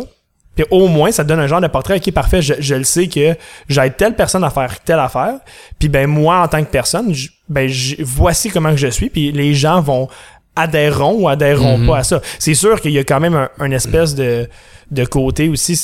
Puis 0.55 0.65
au 0.71 0.87
moins 0.87 1.11
ça 1.11 1.23
te 1.23 1.29
donne 1.29 1.39
un 1.39 1.45
genre 1.45 1.61
de 1.61 1.67
portrait 1.67 1.99
qui 1.99 2.09
est 2.09 2.11
parfait, 2.13 2.41
je, 2.41 2.55
je 2.59 2.73
le 2.73 2.83
sais 2.83 3.07
que 3.07 3.35
j'aide 3.69 3.97
telle 3.97 4.15
personne 4.15 4.43
à 4.43 4.49
faire 4.49 4.79
telle 4.79 4.97
affaire, 4.99 5.35
puis 5.77 5.87
ben 5.87 6.07
moi 6.07 6.39
en 6.41 6.47
tant 6.47 6.63
que 6.63 6.71
personne, 6.71 7.13
je- 7.13 7.29
ben 7.49 7.69
voici 7.99 8.49
comment 8.49 8.71
que 8.71 8.77
je 8.77 8.87
suis, 8.87 9.11
puis 9.11 9.31
les 9.31 9.53
gens 9.53 9.79
vont 9.79 10.09
adhéreront 10.55 11.13
ou 11.21 11.29
adhéreront 11.29 11.77
Mhm. 11.77 11.87
pas 11.87 11.97
à 11.99 12.03
ça. 12.03 12.19
C'est 12.39 12.55
sûr 12.55 12.81
qu'il 12.81 12.91
y 12.93 12.97
a 12.99 13.03
quand 13.03 13.19
même 13.19 13.35
un, 13.35 13.49
un 13.59 13.69
espèce 13.71 14.15
de, 14.15 14.49
de 14.89 15.05
côté 15.05 15.47
aussi. 15.49 15.79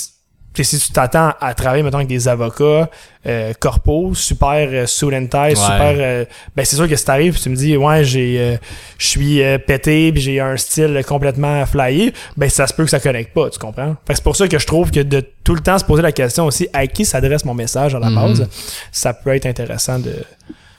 Sais, 0.63 0.77
Si 0.77 0.85
tu 0.87 0.91
t'attends 0.91 1.33
à 1.39 1.53
travailler, 1.53 1.83
mettons, 1.83 1.97
avec 1.97 2.07
des 2.07 2.27
avocats, 2.27 2.89
euh, 3.25 3.53
corpos, 3.59 4.13
super 4.15 4.67
euh, 4.71 4.85
and 5.13 5.27
tie, 5.27 5.55
super... 5.55 5.95
euh, 5.97 6.25
ben, 6.55 6.65
c'est 6.65 6.75
sûr 6.75 6.87
que 6.87 6.95
si 6.95 7.03
t'arrives 7.05 7.39
tu 7.39 7.49
me 7.49 7.55
dis, 7.55 7.75
ouais, 7.77 8.03
j'ai, 8.03 8.39
euh, 8.39 8.57
je 8.97 9.07
suis 9.07 9.41
euh, 9.43 9.57
pété, 9.57 10.11
puis 10.11 10.21
j'ai 10.21 10.39
un 10.39 10.55
style 10.57 11.01
complètement 11.07 11.65
flyé, 11.65 12.13
ben, 12.37 12.49
ça 12.49 12.67
se 12.67 12.73
peut 12.73 12.83
que 12.85 12.89
ça 12.89 12.99
connecte 12.99 13.33
pas, 13.33 13.49
tu 13.49 13.59
comprends? 13.59 13.95
Fait 14.05 14.13
que 14.13 14.15
c'est 14.15 14.23
pour 14.23 14.35
ça 14.35 14.47
que 14.47 14.57
je 14.59 14.65
trouve 14.67 14.91
que 14.91 15.01
de 15.01 15.23
tout 15.43 15.55
le 15.55 15.61
temps 15.61 15.77
se 15.77 15.85
poser 15.85 16.01
la 16.01 16.11
question 16.11 16.45
aussi, 16.45 16.67
à 16.73 16.87
qui 16.87 17.05
s'adresse 17.05 17.43
mon 17.45 17.53
message 17.53 17.95
à 17.95 17.99
la 17.99 18.09
Mhm. 18.09 18.15
base, 18.15 18.49
ça 18.91 19.13
peut 19.13 19.35
être 19.35 19.45
intéressant 19.45 19.99
de... 19.99 20.13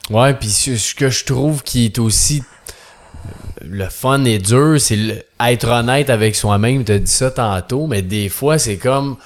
Ouais, 0.09 0.33
puis 0.33 0.49
ce 0.49 0.95
que 0.95 1.09
je 1.09 1.23
trouve 1.25 1.61
qui 1.63 1.85
est 1.85 1.99
aussi 1.99 2.41
le 3.61 3.85
fun 3.89 4.23
et 4.25 4.39
dur, 4.39 4.79
c'est 4.79 5.25
être 5.39 5.67
honnête 5.67 6.09
avec 6.09 6.35
soi-même. 6.35 6.83
T'as 6.83 6.97
dit 6.97 7.11
ça 7.11 7.29
tantôt, 7.29 7.87
mais 7.87 8.01
des 8.01 8.29
fois, 8.29 8.57
c'est 8.57 8.77
comme 8.77 9.17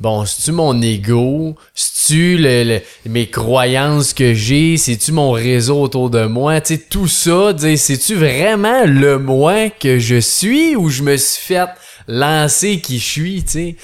bon, 0.00 0.24
c'est-tu 0.24 0.52
mon 0.52 0.80
ego? 0.80 1.56
C'est-tu 1.74 2.38
le, 2.38 2.64
le- 2.64 2.82
mes 3.10 3.28
croyances 3.28 4.14
que 4.14 4.34
j'ai? 4.34 4.76
C'est-tu 4.76 5.12
mon 5.12 5.32
réseau 5.32 5.80
autour 5.82 6.10
de 6.10 6.24
moi? 6.26 6.60
Tu 6.60 6.74
sais, 6.76 6.80
tout 6.88 7.08
ça, 7.08 7.52
c'est-tu 7.58 8.14
vraiment 8.14 8.84
le 8.84 9.18
moi 9.18 9.70
que 9.70 9.98
je 9.98 10.20
suis 10.20 10.76
ou 10.76 10.88
je 10.88 11.02
me 11.02 11.16
suis 11.16 11.42
fait 11.42 11.68
lancer 12.06 12.80
qui 12.80 12.98
je 12.98 13.04
suis, 13.04 13.42
tu 13.44 13.50
sais? 13.50 13.76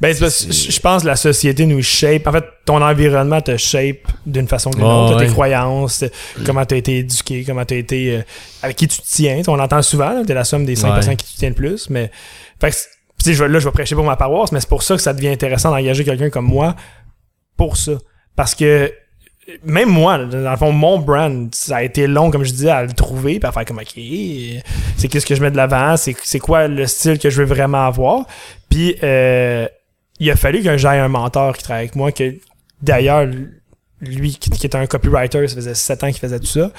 Ben, 0.00 0.14
c'est 0.14 0.20
parce 0.20 0.44
que 0.44 0.52
je 0.52 0.78
pense 0.78 1.02
que 1.02 1.08
la 1.08 1.16
société 1.16 1.66
nous 1.66 1.82
shape. 1.82 2.24
En 2.28 2.30
fait, 2.30 2.44
ton 2.64 2.80
environnement 2.80 3.40
te 3.40 3.56
shape 3.56 4.06
d'une 4.26 4.46
façon 4.46 4.70
ou 4.70 4.74
d'une 4.74 4.84
autre. 4.84 5.16
Ouais. 5.16 5.26
Tes 5.26 5.32
croyances, 5.32 6.04
comment 6.46 6.64
t'as 6.64 6.76
été 6.76 6.98
éduqué, 6.98 7.42
comment 7.44 7.64
t'as 7.64 7.74
été... 7.74 8.18
euh, 8.18 8.22
avec 8.62 8.76
qui 8.76 8.86
tu 8.86 8.98
te 8.98 9.06
tiens. 9.08 9.42
On 9.48 9.56
l'entend 9.56 9.82
souvent, 9.82 10.10
là, 10.10 10.22
t'es 10.24 10.34
la 10.34 10.44
somme 10.44 10.64
des 10.64 10.76
cinq 10.76 10.90
Ouais. 10.90 10.94
personnes 10.94 11.16
qui 11.16 11.26
tu 11.26 11.36
tiens 11.38 11.48
le 11.48 11.56
plus. 11.56 11.90
Mais, 11.90 12.12
fait 12.60 12.70
que, 12.70 12.76
sais, 13.24 13.34
je 13.34 13.44
là, 13.44 13.58
je 13.58 13.64
vais 13.64 13.72
prêcher 13.72 13.94
pour 13.94 14.04
ma 14.04 14.16
paroisse, 14.16 14.52
mais 14.52 14.60
c'est 14.60 14.68
pour 14.68 14.82
ça 14.82 14.96
que 14.96 15.02
ça 15.02 15.12
devient 15.12 15.28
intéressant 15.28 15.70
d'engager 15.70 16.04
quelqu'un 16.04 16.30
comme 16.30 16.46
moi 16.46 16.76
pour 17.56 17.76
ça. 17.76 17.92
Parce 18.36 18.54
que 18.54 18.92
même 19.64 19.88
moi, 19.88 20.18
dans 20.18 20.50
le 20.50 20.56
fond, 20.56 20.72
mon 20.72 20.98
brand, 20.98 21.48
ça 21.54 21.76
a 21.76 21.82
été 21.82 22.06
long, 22.06 22.30
comme 22.30 22.44
je 22.44 22.50
disais, 22.50 22.70
à 22.70 22.82
le 22.82 22.92
trouver, 22.92 23.38
puis 23.38 23.48
à 23.48 23.52
faire 23.52 23.64
comme, 23.64 23.78
OK, 23.78 24.00
c'est 24.96 25.08
qu'est-ce 25.08 25.26
que 25.26 25.34
je 25.34 25.42
mets 25.42 25.50
de 25.50 25.56
l'avant, 25.56 25.96
c'est 25.96 26.14
c'est 26.22 26.38
quoi 26.38 26.68
le 26.68 26.86
style 26.86 27.18
que 27.18 27.30
je 27.30 27.42
veux 27.42 27.48
vraiment 27.48 27.86
avoir. 27.86 28.26
Puis, 28.68 28.96
euh, 29.02 29.66
il 30.20 30.30
a 30.30 30.36
fallu 30.36 30.62
que 30.62 30.76
j'aille 30.76 30.98
un 30.98 31.08
mentor 31.08 31.56
qui 31.56 31.64
travaille 31.64 31.84
avec 31.84 31.96
moi, 31.96 32.12
que 32.12 32.34
d'ailleurs, 32.82 33.26
lui, 34.00 34.34
qui, 34.34 34.50
qui 34.50 34.66
était 34.66 34.78
un 34.78 34.86
copywriter, 34.86 35.48
ça 35.48 35.54
faisait 35.54 35.74
sept 35.74 36.04
ans 36.04 36.08
qu'il 36.08 36.18
faisait 36.18 36.38
tout 36.38 36.46
ça, 36.46 36.70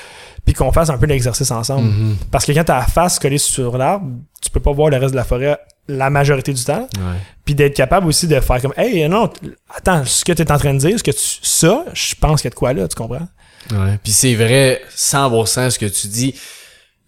puis 0.45 0.53
qu'on 0.53 0.71
fasse 0.71 0.89
un 0.89 0.97
peu 0.97 1.05
l'exercice 1.05 1.51
ensemble. 1.51 1.89
Mhm. 1.89 2.15
Parce 2.31 2.45
que 2.45 2.51
quand 2.51 2.63
t'as 2.63 2.79
la 2.79 2.85
face 2.85 3.19
collée 3.19 3.37
sur 3.37 3.77
l'arbre, 3.77 4.07
tu 4.41 4.49
peux 4.49 4.59
pas 4.59 4.71
voir 4.71 4.89
le 4.89 4.97
reste 4.97 5.11
de 5.11 5.17
la 5.17 5.23
forêt 5.23 5.57
la 5.89 6.09
majorité 6.09 6.53
du 6.53 6.63
temps 6.63 6.87
Ouais. 6.97 7.17
puis 7.43 7.55
d'être 7.55 7.75
capable 7.75 8.07
aussi 8.07 8.27
de 8.27 8.39
faire 8.39 8.61
comme 8.61 8.73
hey 8.77 9.07
non 9.09 9.29
attends 9.75 10.05
ce 10.05 10.23
que 10.23 10.31
tu 10.31 10.41
es 10.41 10.51
en 10.51 10.57
train 10.57 10.73
de 10.73 10.79
dire 10.79 10.97
ce 10.97 11.03
que 11.03 11.11
tu 11.11 11.39
ça 11.41 11.83
je 11.93 12.15
pense 12.15 12.41
qu'il 12.41 12.47
y 12.47 12.51
a 12.51 12.51
de 12.51 12.55
quoi 12.55 12.73
là 12.73 12.87
tu 12.87 12.95
comprends? 12.95 13.27
Ouais. 13.71 13.99
Puis 14.03 14.13
c'est 14.13 14.33
vrai, 14.35 14.81
100% 14.95 15.69
ce 15.69 15.77
que 15.77 15.85
tu 15.85 16.07
dis. 16.07 16.33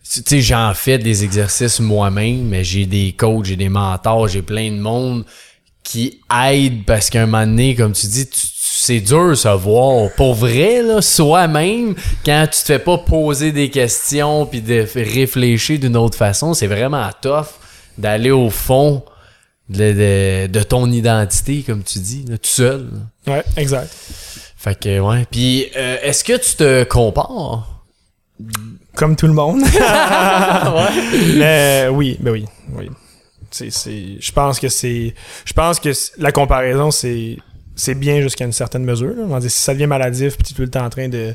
Tu 0.04 0.22
sais, 0.26 0.42
j'en 0.42 0.74
fais 0.74 0.98
des 0.98 1.24
exercices 1.24 1.80
moi-même, 1.80 2.44
mais 2.50 2.64
j'ai 2.66 2.86
des 2.86 3.14
coachs, 3.14 3.46
j'ai 3.46 3.56
des 3.56 3.70
mentors, 3.70 4.28
j'ai 4.28 4.42
plein 4.42 4.70
de 4.70 4.78
monde 4.78 5.24
qui 5.84 6.20
aident 6.46 6.84
parce 6.86 7.10
qu'à 7.10 7.22
un 7.24 7.26
moment 7.26 7.46
donné, 7.48 7.74
comme 7.76 7.94
tu 7.94 8.06
dis, 8.08 8.30
tu- 8.30 8.42
c'est 8.74 9.00
dur 9.00 9.30
de 9.30 9.36
se 9.36 9.48
voir. 9.48 10.10
Pour 10.18 10.34
vrai, 10.36 10.82
là, 10.84 11.02
soi-même, 11.02 11.96
quand 12.26 12.46
tu 12.52 12.60
te 12.60 12.66
fais 12.66 12.80
pas 12.80 12.98
poser 12.98 13.52
des 13.54 13.70
questions 13.70 14.46
puis 14.46 14.62
de 14.62 14.86
réfléchir 14.94 15.80
d'une 15.80 15.96
autre 15.96 16.18
façon, 16.18 16.54
c'est 16.54 16.68
vraiment 16.68 17.10
tough 17.22 17.46
d'aller 18.02 18.32
au 18.32 18.50
fond 18.50 19.04
de, 19.70 19.94
de- 19.94 20.48
de 20.48 20.64
ton 20.64 20.92
identité, 20.92 21.64
comme 21.64 21.84
tu 21.84 22.00
dis, 22.00 22.26
là, 22.28 22.38
tout 22.38 22.50
seul. 22.50 22.90
là. 23.28 23.34
ouais 23.36 23.44
exact 23.56 23.90
Fait 24.58 24.78
que, 24.78 25.00
ouais. 25.00 25.26
Puis, 25.32 25.68
euh, 25.78 25.98
est-ce 26.02 26.24
que 26.24 26.34
tu 26.38 26.56
te 26.56 26.84
compares? 26.84 27.68
comme 28.96 29.16
tout 29.16 29.28
le 29.28 29.34
monde 29.34 29.62
mais 31.38 31.88
oui 31.92 32.18
ben 32.20 32.32
oui 32.32 32.46
oui 32.76 32.90
je 33.54 34.32
pense 34.32 34.60
que 34.60 34.70
c'est 34.70 35.14
je 35.46 35.54
pense 35.54 35.80
que 35.80 35.90
la 36.18 36.32
comparaison 36.32 36.92
c'est 36.92 37.38
c'est 37.76 37.96
bien 37.96 38.22
jusqu'à 38.22 38.46
une 38.46 38.52
certaine 38.52 38.84
mesure 38.84 39.14
là. 39.16 39.24
On 39.30 39.40
si 39.42 39.50
ça 39.50 39.74
devient 39.74 39.88
maladif 39.88 40.36
puis 40.38 40.44
tu 40.44 40.54
es 40.54 40.56
tout 40.56 40.62
le 40.64 40.70
temps 40.70 40.86
en 40.86 40.90
train 40.90 41.08
de 41.10 41.34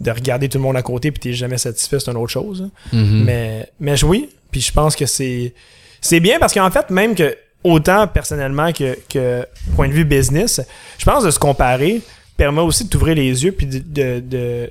de 0.00 0.10
regarder 0.10 0.48
tout 0.48 0.58
le 0.58 0.62
monde 0.64 0.76
à 0.76 0.82
côté 0.82 1.10
puis 1.10 1.20
t'es 1.20 1.32
jamais 1.32 1.58
satisfait 1.58 1.98
c'est 2.00 2.10
une 2.10 2.16
autre 2.16 2.32
chose. 2.32 2.68
Mhm. 2.92 3.24
Mais, 3.24 3.70
mais 3.80 3.96
je- 3.96 4.04
oui, 4.06 4.28
puis 4.50 4.60
je 4.60 4.72
pense 4.72 4.94
que 4.96 5.06
c'est 5.06 5.54
c'est 6.00 6.20
bien 6.20 6.38
parce 6.38 6.52
qu'en 6.54 6.70
fait, 6.70 6.90
même 6.90 7.14
que 7.14 7.36
autant 7.64 8.06
personnellement 8.06 8.72
que, 8.72 8.96
que 9.08 9.46
point 9.74 9.88
de 9.88 9.92
vue 9.92 10.04
business, 10.04 10.60
je 10.98 11.04
pense 11.04 11.24
de 11.24 11.30
se 11.30 11.38
comparer 11.38 12.00
permet 12.36 12.60
aussi 12.60 12.84
de 12.84 12.90
t'ouvrir 12.90 13.14
les 13.14 13.44
yeux 13.44 13.52
puis 13.52 13.66
de, 13.66 13.78
de, 13.78 14.20
de, 14.20 14.70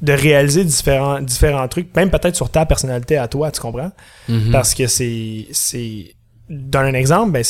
de 0.00 0.12
réaliser 0.12 0.64
différents, 0.64 1.20
différents 1.20 1.68
trucs, 1.68 1.94
même 1.94 2.10
peut-être 2.10 2.36
sur 2.36 2.50
ta 2.50 2.64
personnalité 2.66 3.16
à 3.16 3.28
toi, 3.28 3.50
tu 3.50 3.60
comprends? 3.60 3.92
Mhm. 4.28 4.52
Parce 4.52 4.74
que 4.74 4.86
c'est. 4.86 5.46
c'est 5.52 6.14
Dans 6.48 6.80
un 6.80 6.94
exemple, 6.94 7.32
ben, 7.32 7.44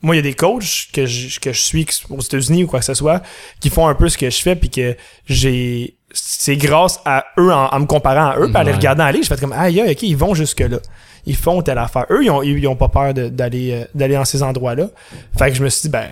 moi, 0.00 0.14
il 0.14 0.18
y 0.18 0.20
a 0.20 0.22
des 0.22 0.34
coachs 0.34 0.88
que 0.92 1.06
je, 1.06 1.40
que 1.40 1.52
je 1.52 1.60
suis 1.60 1.86
aux 2.08 2.20
États-Unis 2.20 2.64
ou 2.64 2.66
quoi 2.68 2.78
que 2.78 2.84
ce 2.84 2.94
soit 2.94 3.20
qui 3.60 3.68
font 3.68 3.88
un 3.88 3.94
peu 3.94 4.08
ce 4.08 4.16
que 4.16 4.30
je 4.30 4.40
fais 4.40 4.54
puis 4.54 4.70
que 4.70 4.96
j'ai. 5.26 5.96
C'est 6.12 6.56
grâce 6.56 7.00
à 7.04 7.24
eux, 7.38 7.52
en, 7.52 7.66
en 7.66 7.80
me 7.80 7.86
comparant 7.86 8.30
à 8.30 8.38
eux, 8.38 8.46
puis 8.48 8.56
à 8.56 8.64
les 8.64 8.72
regardant 8.72 9.04
aller, 9.04 9.22
je 9.22 9.28
fais 9.28 9.36
comme, 9.36 9.52
aïe, 9.52 9.82
ok, 9.82 10.02
ils 10.02 10.16
vont 10.16 10.34
jusque-là. 10.34 10.78
Ils 11.28 11.36
font 11.36 11.62
telle 11.62 11.78
affaire. 11.78 12.06
Eux, 12.10 12.24
ils 12.24 12.30
ont, 12.30 12.42
ils 12.42 12.66
ont 12.66 12.74
pas 12.74 12.88
peur 12.88 13.14
d'aller 13.14 13.70
euh, 13.72 13.84
d'aller 13.94 14.14
dans 14.14 14.24
ces 14.24 14.42
endroits-là. 14.42 14.88
Fait 15.38 15.50
que 15.50 15.56
je 15.56 15.62
me 15.62 15.68
suis 15.68 15.82
dit, 15.82 15.88
ben, 15.90 16.06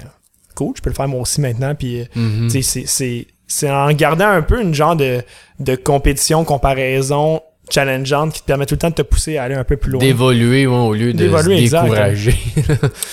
cool, 0.55 0.75
je 0.77 0.83
peux 0.83 0.91
le 0.91 0.95
faire 0.95 1.09
moi 1.09 1.21
aussi 1.23 1.41
maintenant. 1.41 1.75
Puis, 1.75 2.01
euh, 2.01 2.05
Mhm. 2.15 2.51
c'est- 2.51 3.71
en 3.71 3.91
gardant 3.93 4.29
un 4.29 4.43
peu 4.43 4.61
une 4.63 4.75
genre 4.75 4.95
de, 4.97 5.23
de 5.61 5.75
compétition, 5.77 6.45
comparaison 6.45 7.41
challengeante 7.71 8.33
qui 8.33 8.41
te 8.43 8.47
permet 8.47 8.65
tout 8.67 8.75
le 8.75 8.79
temps 8.79 8.91
de 8.91 8.95
te 8.95 9.03
pousser 9.03 9.39
à 9.39 9.45
aller 9.45 9.55
un 9.57 9.65
peu 9.65 9.77
plus 9.77 9.91
loin. 9.91 10.01
D'évoluer 10.01 10.67
ouais, 10.67 10.77
au 10.77 10.95
lieu 10.95 11.13
de 11.13 11.29
se 11.29 11.49
décourager. 11.81 12.35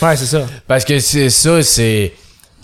Ouais, 0.02 0.16
c'est 0.16 0.26
ça. 0.26 0.46
Parce 0.68 0.86
que 0.86 1.00
c'est 1.00 1.30
ça, 1.30 1.62
c'est. 1.64 2.14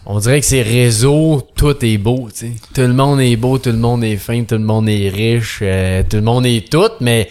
On 0.06 0.18
dirait 0.20 0.40
que 0.40 0.46
ces 0.46 0.62
réseaux, 0.62 1.42
tout 1.56 1.76
est 1.86 1.98
beau, 1.98 2.30
tu 2.34 2.48
sais. 2.48 2.52
Tout 2.74 2.82
le 2.82 2.94
monde 2.94 3.20
est 3.22 3.36
beau, 3.36 3.58
tout 3.60 3.70
le 3.72 3.78
monde 3.78 4.04
est 4.04 4.16
fin, 4.18 4.44
tout 4.44 4.56
le 4.56 4.64
monde 4.64 4.88
est 4.90 5.10
riche, 5.10 5.60
euh, 5.62 6.02
tout 6.10 6.16
le 6.18 6.24
monde 6.24 6.46
est 6.46 6.70
tout, 6.72 6.90
mais 7.02 7.30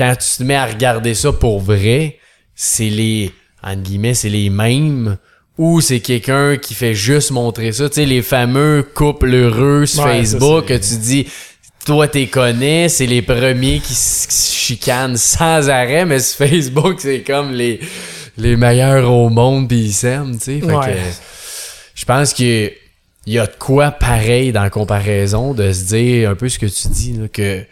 quand 0.00 0.16
tu 0.16 0.38
te 0.38 0.42
mets 0.42 0.54
à 0.54 0.64
regarder 0.64 1.12
ça 1.12 1.30
pour 1.30 1.60
vrai, 1.60 2.16
c'est 2.54 2.88
les. 2.88 3.32
Entre 3.62 3.82
guillemets, 3.82 4.14
c'est 4.14 4.30
les 4.30 4.48
mêmes. 4.48 5.18
Ou 5.58 5.82
c'est 5.82 6.00
quelqu'un 6.00 6.56
qui 6.56 6.72
fait 6.72 6.94
juste 6.94 7.32
montrer 7.32 7.72
ça. 7.72 7.90
Tu 7.90 7.96
sais, 7.96 8.06
les 8.06 8.22
fameux 8.22 8.82
couples 8.94 9.34
heureux 9.34 9.84
sur 9.84 10.04
Ouais, 10.04 10.24
ça, 10.24 10.38
Facebook 10.38 10.64
que 10.64 10.74
tu 10.74 10.96
dis. 10.96 11.26
Toi, 11.84 12.08
t'es 12.08 12.28
connais, 12.28 12.88
c'est 12.88 13.04
les 13.04 13.20
premiers 13.20 13.80
qui 13.80 13.92
se 13.92 14.54
chicanent 14.54 15.18
sans 15.18 15.68
arrêt, 15.68 16.06
mais 16.06 16.18
sur 16.18 16.46
Facebook, 16.46 16.96
c'est 16.98 17.20
comme 17.20 17.52
les, 17.52 17.80
les 18.38 18.56
meilleurs 18.56 19.10
au 19.12 19.28
monde 19.28 19.68
pis 19.68 19.84
ils 19.84 19.92
s'aiment, 19.92 20.38
tu 20.38 20.60
sais. 20.60 20.64
Ouais. 20.64 20.86
que 20.86 20.98
je 21.94 22.04
pense 22.06 22.32
qu'il 22.32 22.72
y 23.26 23.38
a 23.38 23.46
de 23.46 23.52
quoi 23.58 23.90
pareil 23.90 24.52
dans 24.52 24.62
la 24.62 24.70
comparaison 24.70 25.52
de 25.52 25.72
se 25.72 25.84
dire 25.94 26.30
un 26.30 26.34
peu 26.36 26.48
ce 26.48 26.58
que 26.58 26.66
tu 26.66 26.88
dis, 26.88 27.12
là, 27.12 27.28
que 27.28 27.64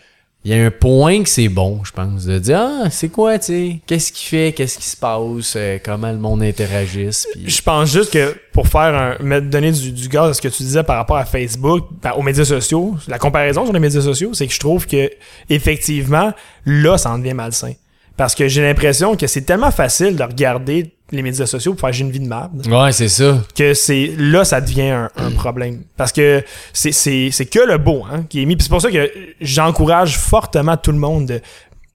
il 0.44 0.52
y 0.52 0.54
a 0.54 0.64
un 0.64 0.70
point 0.70 1.22
que 1.24 1.28
c'est 1.28 1.48
bon, 1.48 1.80
je 1.84 1.90
pense, 1.90 2.24
de 2.24 2.38
dire 2.38 2.60
ah, 2.60 2.90
c'est 2.90 3.08
quoi, 3.08 3.38
tu 3.38 3.46
sais, 3.46 3.80
qu'est-ce 3.86 4.12
qu'il 4.12 4.28
fait, 4.28 4.52
qu'est-ce 4.52 4.78
qui 4.78 4.86
se 4.86 4.96
passe, 4.96 5.54
euh, 5.56 5.78
comment 5.84 6.10
le 6.12 6.18
monde 6.18 6.42
interagisse, 6.42 7.26
Je 7.44 7.60
pense 7.60 7.92
juste 7.92 8.12
que 8.12 8.36
pour 8.52 8.68
faire 8.68 9.18
un, 9.20 9.40
donner 9.40 9.72
du, 9.72 9.90
du 9.90 10.08
gaz 10.08 10.30
à 10.30 10.34
ce 10.34 10.40
que 10.40 10.48
tu 10.48 10.62
disais 10.62 10.84
par 10.84 10.96
rapport 10.96 11.16
à 11.16 11.24
Facebook, 11.24 11.88
ben, 12.00 12.12
aux 12.12 12.22
médias 12.22 12.44
sociaux, 12.44 12.96
la 13.08 13.18
comparaison 13.18 13.64
sur 13.64 13.72
les 13.72 13.80
médias 13.80 14.00
sociaux, 14.00 14.32
c'est 14.32 14.46
que 14.46 14.54
je 14.54 14.60
trouve 14.60 14.86
que 14.86 15.10
effectivement, 15.50 16.32
là, 16.64 16.98
ça 16.98 17.10
en 17.10 17.18
devient 17.18 17.34
malsain. 17.34 17.72
Parce 18.16 18.34
que 18.34 18.48
j'ai 18.48 18.62
l'impression 18.62 19.16
que 19.16 19.26
c'est 19.26 19.42
tellement 19.42 19.70
facile 19.70 20.16
de 20.16 20.22
regarder 20.22 20.92
les 21.10 21.22
médias 21.22 21.46
sociaux 21.46 21.72
pour 21.72 21.80
faire 21.80 21.92
j'ai 21.92 22.04
une 22.04 22.10
vie 22.10 22.20
de 22.20 22.28
merde. 22.28 22.66
Ouais, 22.66 22.92
c'est 22.92 23.08
ça. 23.08 23.42
que 23.56 23.72
c'est 23.74 24.12
là 24.18 24.44
ça 24.44 24.60
devient 24.60 24.90
un, 24.90 25.10
un 25.16 25.30
problème. 25.30 25.82
Parce 25.96 26.12
que 26.12 26.42
c'est 26.72 26.92
c'est 26.92 27.30
c'est 27.32 27.46
que 27.46 27.60
le 27.60 27.78
beau 27.78 28.04
hein, 28.10 28.24
qui 28.28 28.42
est 28.42 28.44
mis. 28.46 28.56
C'est 28.60 28.68
pour 28.68 28.82
ça 28.82 28.90
que 28.90 29.10
j'encourage 29.40 30.18
fortement 30.18 30.76
tout 30.76 30.92
le 30.92 30.98
monde 30.98 31.26
de 31.26 31.40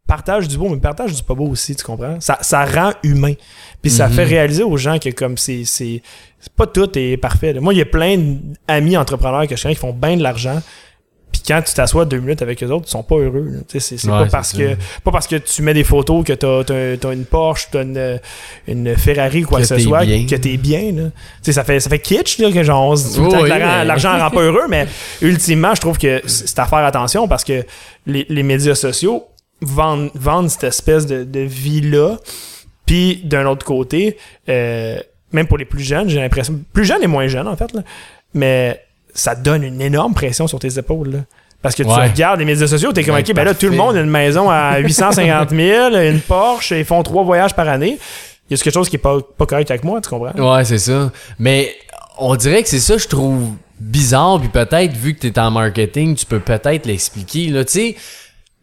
partage 0.08 0.48
du 0.48 0.58
beau 0.58 0.68
mais 0.70 0.78
partage 0.78 1.14
du 1.14 1.24
pas 1.24 1.34
beau 1.34 1.48
aussi 1.48 1.76
tu 1.76 1.84
comprends? 1.84 2.20
Ça 2.20 2.38
ça 2.42 2.66
rend 2.66 2.92
humain. 3.04 3.34
Puis 3.82 3.92
ça 3.92 4.08
Mhm. 4.08 4.14
fait 4.14 4.24
réaliser 4.24 4.64
aux 4.64 4.78
gens 4.78 4.98
que 5.00 5.10
comme 5.10 5.38
c'est 5.38 5.64
c'est 5.66 6.02
c'est 6.40 6.54
pas 6.54 6.68
tout 6.68 6.90
est 6.98 7.18
parfait. 7.18 7.54
Moi 7.60 7.74
il 7.74 7.78
y 7.78 7.82
a 7.82 7.86
plein 7.86 8.18
d'amis 8.68 8.98
entrepreneurs 8.98 9.48
que 9.48 9.56
je 9.56 9.62
connais 9.62 9.76
qui 9.76 9.80
font 9.82 9.94
bien 9.94 10.18
de 10.18 10.24
l'argent 10.24 10.62
puis 11.34 11.42
quand 11.46 11.62
tu 11.62 11.74
t'assois 11.74 12.06
deux 12.06 12.20
minutes 12.20 12.42
avec 12.42 12.64
eux 12.64 12.68
autres, 12.68 12.86
ils 12.88 12.92
sont 12.92 13.04
pas 13.04 13.16
heureux. 13.16 13.50
C'est 13.68 13.82
c'est 13.82 14.02
Ouais, 14.06 14.24
pas 14.24 14.28
parce 14.32 14.52
ça. 14.52 14.58
que 14.58 14.76
pas 15.04 15.12
parce 15.12 15.28
que 15.28 15.36
tu 15.36 15.62
mets 15.62 15.74
des 15.74 15.84
photos 15.84 16.24
que 16.24 16.32
t'as 16.32 16.60
as, 16.60 16.98
t'as 16.98 17.12
une 17.12 17.26
Porsche, 17.26 17.68
t'as 17.72 17.82
une, 17.84 18.20
une 18.70 18.96
Ferrari 18.96 19.44
ou 19.44 19.48
quoi 19.48 19.58
Que 19.58 19.64
que, 19.68 19.76
ce 19.76 19.80
soit, 19.80 20.06
bien. 20.06 20.26
que 20.26 20.36
t'es 20.36 20.56
bien. 20.56 20.92
Là. 20.94 21.04
Tu 21.10 21.12
sais, 21.42 21.52
ça 21.52 21.66
fait 21.66 21.82
ça 21.82 21.90
fait 21.90 22.00
kitsch 22.00 22.38
là, 22.40 22.50
que 22.52 22.64
genre 22.64 22.88
on 22.92 22.96
se 22.96 23.10
dit 23.10 23.16
temps 23.30 23.42
Oui, 23.42 23.50
l'argent 23.50 23.66
mais- 23.80 23.86
l'argent 23.86 24.18
rend 24.18 24.30
pas 24.32 24.42
heureux, 24.42 24.68
mais 24.70 24.88
ultimement, 25.22 25.76
je 25.76 25.82
trouve 25.82 25.98
que 25.98 26.22
c'est 26.26 26.48
c'est 26.48 26.60
à 26.60 26.66
faire 26.66 26.80
attention 26.86 27.28
parce 27.28 27.44
que 27.44 27.66
les, 28.06 28.26
les 28.30 28.44
médias 28.44 28.76
sociaux 28.76 29.26
vendent, 29.62 30.12
vendent 30.14 30.50
cette 30.50 30.66
espèce 30.66 31.06
de, 31.08 31.24
de 31.24 31.40
vie-là. 31.40 32.18
Puis 32.86 33.22
d'un 33.24 33.46
autre 33.48 33.66
côté, 33.66 34.18
euh, 34.50 35.00
même 35.32 35.48
pour 35.48 35.58
les 35.58 35.66
plus 35.66 35.82
jeunes, 35.84 36.10
j'ai 36.10 36.20
l'impression, 36.20 36.60
plus 36.74 36.86
jeunes 36.86 37.02
et 37.02 37.08
moins 37.08 37.28
jeunes 37.28 37.48
en 37.48 37.56
fait, 37.56 37.72
là, 37.74 37.82
mais 38.34 38.80
ça 39.14 39.36
donne 39.36 39.64
une 39.64 39.82
énorme 39.82 40.14
pression 40.14 40.48
sur 40.48 40.60
tes 40.60 40.78
épaules. 40.78 41.10
Là. 41.12 41.20
Parce 41.62 41.76
que 41.76 41.84
tu 41.84 41.90
Ouais. 41.90 42.10
regardes 42.10 42.40
les 42.40 42.46
médias 42.46 42.68
sociaux, 42.68 42.92
t'es 42.92 43.04
comme, 43.04 43.16
Ouais, 43.16 43.22
ok, 43.28 43.34
ben 43.34 43.44
là, 43.46 43.54
tout 43.54 43.68
le 43.68 43.76
monde 43.78 43.96
a 43.96 44.02
une 44.02 44.10
maison 44.10 44.50
à 44.50 44.78
850 44.80 45.50
000, 45.52 45.96
une 45.96 46.20
Porsche, 46.20 46.72
ils 46.72 46.84
font 46.86 47.02
trois 47.04 47.24
voyages 47.24 47.54
par 47.56 47.68
année. 47.70 47.98
Il 48.50 48.58
y 48.58 48.60
a 48.60 48.64
quelque 48.64 48.74
chose 48.74 48.90
qui 48.90 48.98
est 48.98 49.00
pas, 49.00 49.18
pas 49.38 49.46
correct 49.46 49.72
avec 49.72 49.84
moi, 49.86 50.02
tu 50.02 50.10
comprends? 50.10 50.34
Ouais, 50.56 50.66
c'est 50.66 50.78
ça. 50.80 51.12
Mais 51.40 51.74
on 52.18 52.36
dirait 52.36 52.62
que 52.64 52.70
c'est 52.70 52.80
ça, 52.80 52.98
je 52.98 53.08
trouve 53.08 53.52
bizarre. 53.80 54.40
Puis 54.42 54.50
peut-être, 54.50 54.92
vu 54.94 55.14
que 55.16 55.22
tu 55.22 55.28
es 55.28 55.40
en 55.40 55.52
marketing, 55.52 56.16
tu 56.16 56.26
peux 56.26 56.40
peut-être 56.40 56.86
l'expliquer. 56.86 57.48
Là, 57.48 57.64
tu 57.64 57.72
sais, 57.72 57.96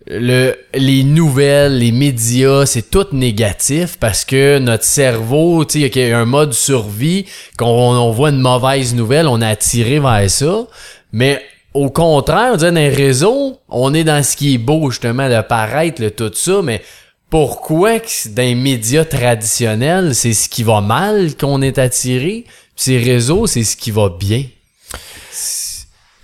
le, 0.07 0.55
les 0.74 1.05
nouvelles, 1.05 1.78
les 1.78 1.92
médias, 1.92 2.66
c'est 2.66 2.90
tout 2.90 3.07
négatif 3.12 3.96
parce 3.98 4.24
que 4.24 4.59
notre 4.59 4.84
cerveau, 4.84 5.64
tu 5.64 5.80
sais, 5.80 5.90
il 5.94 5.98
y 5.98 6.12
a 6.12 6.18
un 6.18 6.24
mode 6.24 6.53
survie, 6.53 7.26
qu'on 7.59 7.66
on 7.66 8.11
voit 8.11 8.30
une 8.30 8.40
mauvaise 8.40 8.94
nouvelle, 8.94 9.28
on 9.28 9.40
est 9.40 9.46
attiré 9.46 10.01
vers 10.01 10.30
ça. 10.30 10.66
Mais 11.12 11.42
au 11.74 11.90
contraire, 11.90 12.51
on 12.55 12.57
dirait 12.57 12.72
dans 12.72 12.80
les 12.80 12.88
réseaux, 12.88 13.59
on 13.68 13.94
est 13.94 14.05
dans 14.05 14.22
ce 14.22 14.36
qui 14.36 14.55
est 14.55 14.59
beau, 14.59 14.90
justement, 14.90 15.28
de 15.28 15.40
paraître, 15.42 16.03
le 16.03 16.11
tout 16.11 16.32
ça, 16.34 16.61
mais 16.62 16.82
pourquoi 17.28 18.01
que 18.01 18.28
dans 18.30 18.42
les 18.42 18.57
médias 18.57 19.05
traditionnels, 19.05 20.14
c'est 20.14 20.32
ce 20.32 20.48
qui 20.48 20.64
va 20.64 20.80
mal 20.80 21.36
qu'on 21.36 21.62
est 21.62 21.78
attiré, 21.78 22.44
puis 22.44 22.55
ces 22.76 22.98
réseaux, 22.98 23.46
c'est 23.46 23.62
ce 23.62 23.76
qui 23.76 23.90
va 23.92 24.09
bien. 24.09 24.44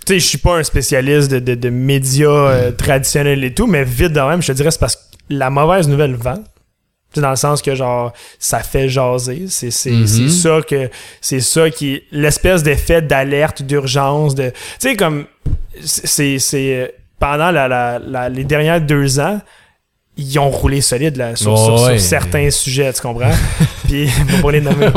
Tu 0.07 0.13
sais, 0.13 0.19
je 0.19 0.25
suis 0.25 0.37
pas 0.37 0.57
un 0.57 0.63
spécialiste 0.63 1.29
de, 1.29 1.39
de, 1.39 1.55
de 1.55 1.69
médias 1.69 2.29
euh, 2.29 2.71
traditionnels 2.71 3.43
et 3.43 3.53
tout, 3.53 3.67
mais 3.67 3.83
vite 3.83 4.13
de 4.13 4.21
même, 4.21 4.41
je 4.41 4.47
te 4.47 4.51
dirais, 4.53 4.71
c'est 4.71 4.79
parce 4.79 4.95
que 4.95 5.01
la 5.29 5.49
mauvaise 5.49 5.87
nouvelle 5.89 6.15
vend. 6.15 6.35
Tu 6.37 7.15
sais, 7.15 7.21
dans 7.21 7.29
le 7.29 7.35
sens 7.35 7.61
que 7.61 7.75
genre 7.75 8.13
ça 8.39 8.59
fait 8.59 8.87
jaser. 8.89 9.45
C'est 9.49 9.71
c'est 9.71 10.05
c'est 10.07 10.29
ça 10.29 10.59
que 10.67 10.89
c'est 11.21 11.39
ça 11.41 11.69
qui 11.69 12.01
l'espèce 12.11 12.63
d'effet 12.63 13.01
d'alerte 13.01 13.61
d'urgence 13.61 14.33
de 14.35 14.49
tu 14.49 14.55
sais 14.79 14.95
comme 14.95 15.25
c'est 15.83 16.39
c'est 16.39 16.93
pendant 17.19 17.51
la, 17.51 17.67
la, 17.67 17.99
la- 17.99 18.29
les 18.29 18.43
dernières 18.43 18.81
deux 18.81 19.19
ans 19.19 19.39
ils 20.17 20.37
ont 20.39 20.49
roulé 20.49 20.81
solide 20.81 21.15
là, 21.15 21.35
sur, 21.35 21.53
Oh, 21.53 21.77
sur- 21.77 21.99
certains 21.99 22.49
sujets 22.49 22.91
tu 22.93 23.01
comprends? 23.01 23.31
Puis 23.87 24.09
pas 24.41 24.51
les 24.51 24.61
nommer. 24.61 24.87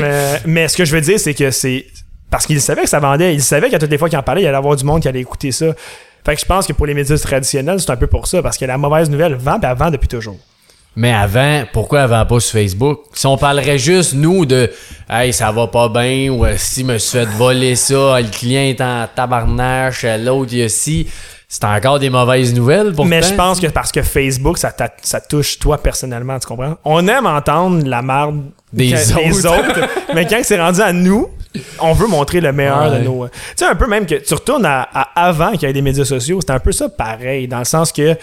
Mais, 0.00 0.40
mais 0.44 0.68
ce 0.68 0.76
que 0.76 0.84
je 0.84 0.94
veux 0.94 1.00
dire, 1.00 1.18
c'est 1.20 1.34
que 1.34 1.50
c'est. 1.50 1.86
Parce 2.30 2.46
qu'il 2.46 2.60
savait 2.60 2.82
que 2.82 2.88
ça 2.88 3.00
vendait. 3.00 3.34
Il 3.34 3.42
savait 3.42 3.70
qu'à 3.70 3.78
toutes 3.78 3.90
les 3.90 3.98
fois 3.98 4.08
qu'il 4.08 4.18
en 4.18 4.22
parlait, 4.22 4.42
il 4.42 4.46
allait 4.46 4.56
avoir 4.56 4.76
du 4.76 4.84
monde 4.84 5.00
qui 5.00 5.08
allait 5.08 5.20
écouter 5.20 5.52
ça. 5.52 5.66
Fait 6.24 6.34
que 6.34 6.40
je 6.40 6.46
pense 6.46 6.66
que 6.66 6.72
pour 6.72 6.86
les 6.86 6.94
médias 6.94 7.18
traditionnels, 7.18 7.80
c'est 7.80 7.90
un 7.90 7.96
peu 7.96 8.06
pour 8.06 8.26
ça. 8.26 8.42
Parce 8.42 8.56
que 8.56 8.64
la 8.64 8.78
mauvaise 8.78 9.10
nouvelle 9.10 9.34
vend, 9.34 9.60
puis 9.60 9.70
elle 9.70 9.76
vend 9.76 9.90
depuis 9.90 10.08
toujours. 10.08 10.38
Mais 10.96 11.12
avant, 11.12 11.64
pourquoi 11.72 12.02
avant 12.02 12.24
pas 12.24 12.38
sur 12.38 12.52
Facebook? 12.52 13.00
Si 13.14 13.26
on 13.26 13.36
parlerait 13.36 13.78
juste, 13.78 14.14
nous, 14.14 14.46
de 14.46 14.70
Hey, 15.10 15.32
ça 15.32 15.50
va 15.50 15.66
pas 15.66 15.88
bien, 15.88 16.30
ou 16.30 16.44
euh, 16.44 16.54
si 16.56 16.84
me 16.84 16.98
suis 16.98 17.18
fait 17.18 17.24
voler 17.24 17.74
ça, 17.74 18.20
le 18.20 18.28
client 18.28 18.62
est 18.62 18.80
en 18.80 19.06
tabarnache, 19.12 20.04
euh, 20.04 20.16
l'autre, 20.18 20.52
il 20.52 20.58
y 20.58 20.62
a 20.62 20.68
ci. 20.68 21.08
C'est 21.48 21.64
encore 21.64 21.98
des 21.98 22.10
mauvaises 22.10 22.54
nouvelles 22.54 22.92
pourtant. 22.92 23.04
Mais 23.04 23.22
je 23.22 23.34
pense 23.34 23.60
que 23.60 23.66
parce 23.68 23.92
que 23.92 24.02
Facebook, 24.02 24.58
ça, 24.58 24.72
touche 25.28 25.58
toi 25.58 25.78
personnellement, 25.78 26.38
tu 26.38 26.46
comprends? 26.46 26.76
On 26.84 27.06
aime 27.06 27.26
entendre 27.26 27.86
la 27.86 28.02
marde 28.02 28.42
Des 28.72 28.94
autres. 29.46 29.80
mais 30.14 30.26
quand 30.26 30.40
c'est 30.42 30.60
rendu 30.60 30.80
à 30.80 30.92
nous, 30.92 31.28
on 31.80 31.92
veut 31.92 32.06
montrer 32.06 32.40
le 32.40 32.52
meilleur 32.52 32.90
Ouais. 32.92 32.98
de 33.00 33.04
nos. 33.04 33.26
Tu 33.28 33.32
sais, 33.56 33.64
un 33.66 33.74
peu 33.74 33.86
même 33.86 34.06
que 34.06 34.14
tu 34.16 34.34
retournes 34.34 34.66
à, 34.66 34.82
à 34.92 35.26
avant 35.28 35.52
qu'il 35.52 35.62
y 35.62 35.66
ait 35.66 35.72
des 35.72 35.82
médias 35.82 36.04
sociaux, 36.04 36.40
c'était 36.40 36.52
un 36.52 36.58
peu 36.60 36.72
ça 36.72 36.88
pareil, 36.88 37.46
dans 37.48 37.58
le 37.58 37.64
sens 37.64 37.92
que 37.92 38.16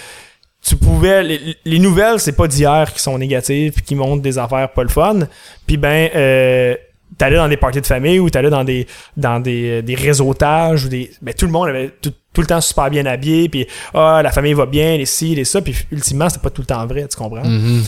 tu 0.64 0.76
pouvais. 0.76 1.24
Les, 1.24 1.56
les 1.66 1.80
nouvelles, 1.80 2.20
c'est 2.20 2.36
pas 2.36 2.48
d'hier 2.48 2.92
qui 2.94 3.00
sont 3.02 3.18
négatives 3.18 3.74
puis 3.74 3.82
qui 3.84 3.96
montrent 3.96 4.22
des 4.22 4.38
affaires 4.38 4.70
pas 4.72 4.84
le 4.84 4.90
fun. 4.90 5.20
Puis 5.66 5.78
ben, 5.78 6.10
euh, 6.16 6.76
t'allais 7.18 7.38
dans 7.38 7.48
des 7.48 7.58
parties 7.58 7.82
de 7.82 7.86
famille 7.88 8.20
ou 8.20 8.30
t'allais 8.30 8.50
dans 8.50 8.64
des 8.64 8.86
dans 9.18 9.40
des, 9.40 9.82
des 9.82 9.96
réseautages 9.96 10.86
ou 10.86 10.90
des. 10.90 11.10
Ben, 11.22 11.34
tout 11.34 11.46
le 11.46 11.52
monde 11.52 11.70
avait 11.70 11.90
tout, 12.02 12.12
tout 12.34 12.42
le 12.42 12.48
temps 12.48 12.62
super 12.62 12.90
bien 12.90 13.06
habillé, 13.06 13.50
puis 13.50 13.66
ah, 13.94 14.22
la 14.24 14.32
famille 14.32 14.54
va 14.54 14.66
bien, 14.66 14.98
les 14.98 15.06
ci, 15.06 15.36
les 15.36 15.44
ça, 15.46 15.62
puis 15.62 15.76
ultimement, 15.92 16.30
c'est 16.30 16.42
pas 16.42 16.50
tout 16.50 16.62
le 16.62 16.68
temps 16.68 16.86
vrai, 16.86 17.06
tu 17.10 17.18
comprends? 17.18 17.44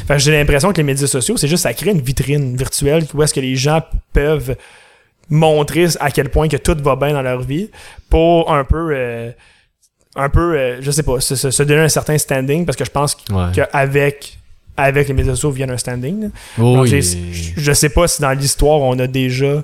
Fait 0.08 0.16
que 0.16 0.20
j'ai 0.20 0.32
l'impression 0.34 0.72
que 0.74 0.78
les 0.78 0.84
médias 0.84 1.08
sociaux, 1.08 1.38
c'est 1.38 1.48
juste 1.48 1.64
ça 1.64 1.74
crée 1.74 1.92
une 1.92 2.02
vitrine 2.02 2.56
virtuelle 2.58 3.06
où 3.14 3.24
est-ce 3.24 3.34
que 3.34 3.40
les 3.40 3.56
gens 3.56 3.82
peuvent 4.12 4.56
montrer 5.34 5.88
à 6.00 6.12
quel 6.12 6.30
point 6.30 6.48
que 6.48 6.58
tout 6.58 6.78
va 6.84 6.96
bien 6.96 7.12
dans 7.14 7.22
leur 7.24 7.42
vie 7.42 7.70
pour 8.10 8.54
un 8.54 8.64
peu 8.64 8.90
euh, 8.94 9.32
un 10.16 10.30
peu 10.30 10.56
euh, 10.56 10.78
je 10.82 10.92
sais 10.92 11.02
pas 11.04 11.20
se, 11.20 11.64
donner 11.64 11.82
un 11.82 11.90
certain 11.90 12.18
standing 12.18 12.66
parce 12.66 12.76
que 12.78 12.86
je 12.86 12.92
pense 12.92 13.18
Ouais. 13.32 13.46
qu'avec 13.56 14.38
avec 14.78 15.08
les 15.08 15.14
médias 15.16 15.34
sociaux 15.34 15.52
vient 15.52 15.70
un 15.70 15.78
standing 15.78 16.30
Donc, 16.58 16.86
je- 16.88 17.74
sais 17.74 17.90
pas 17.90 18.08
si 18.08 18.22
dans 18.22 18.32
l'histoire 18.32 18.80
on 18.82 18.98
a 19.00 19.08
déjà 19.08 19.64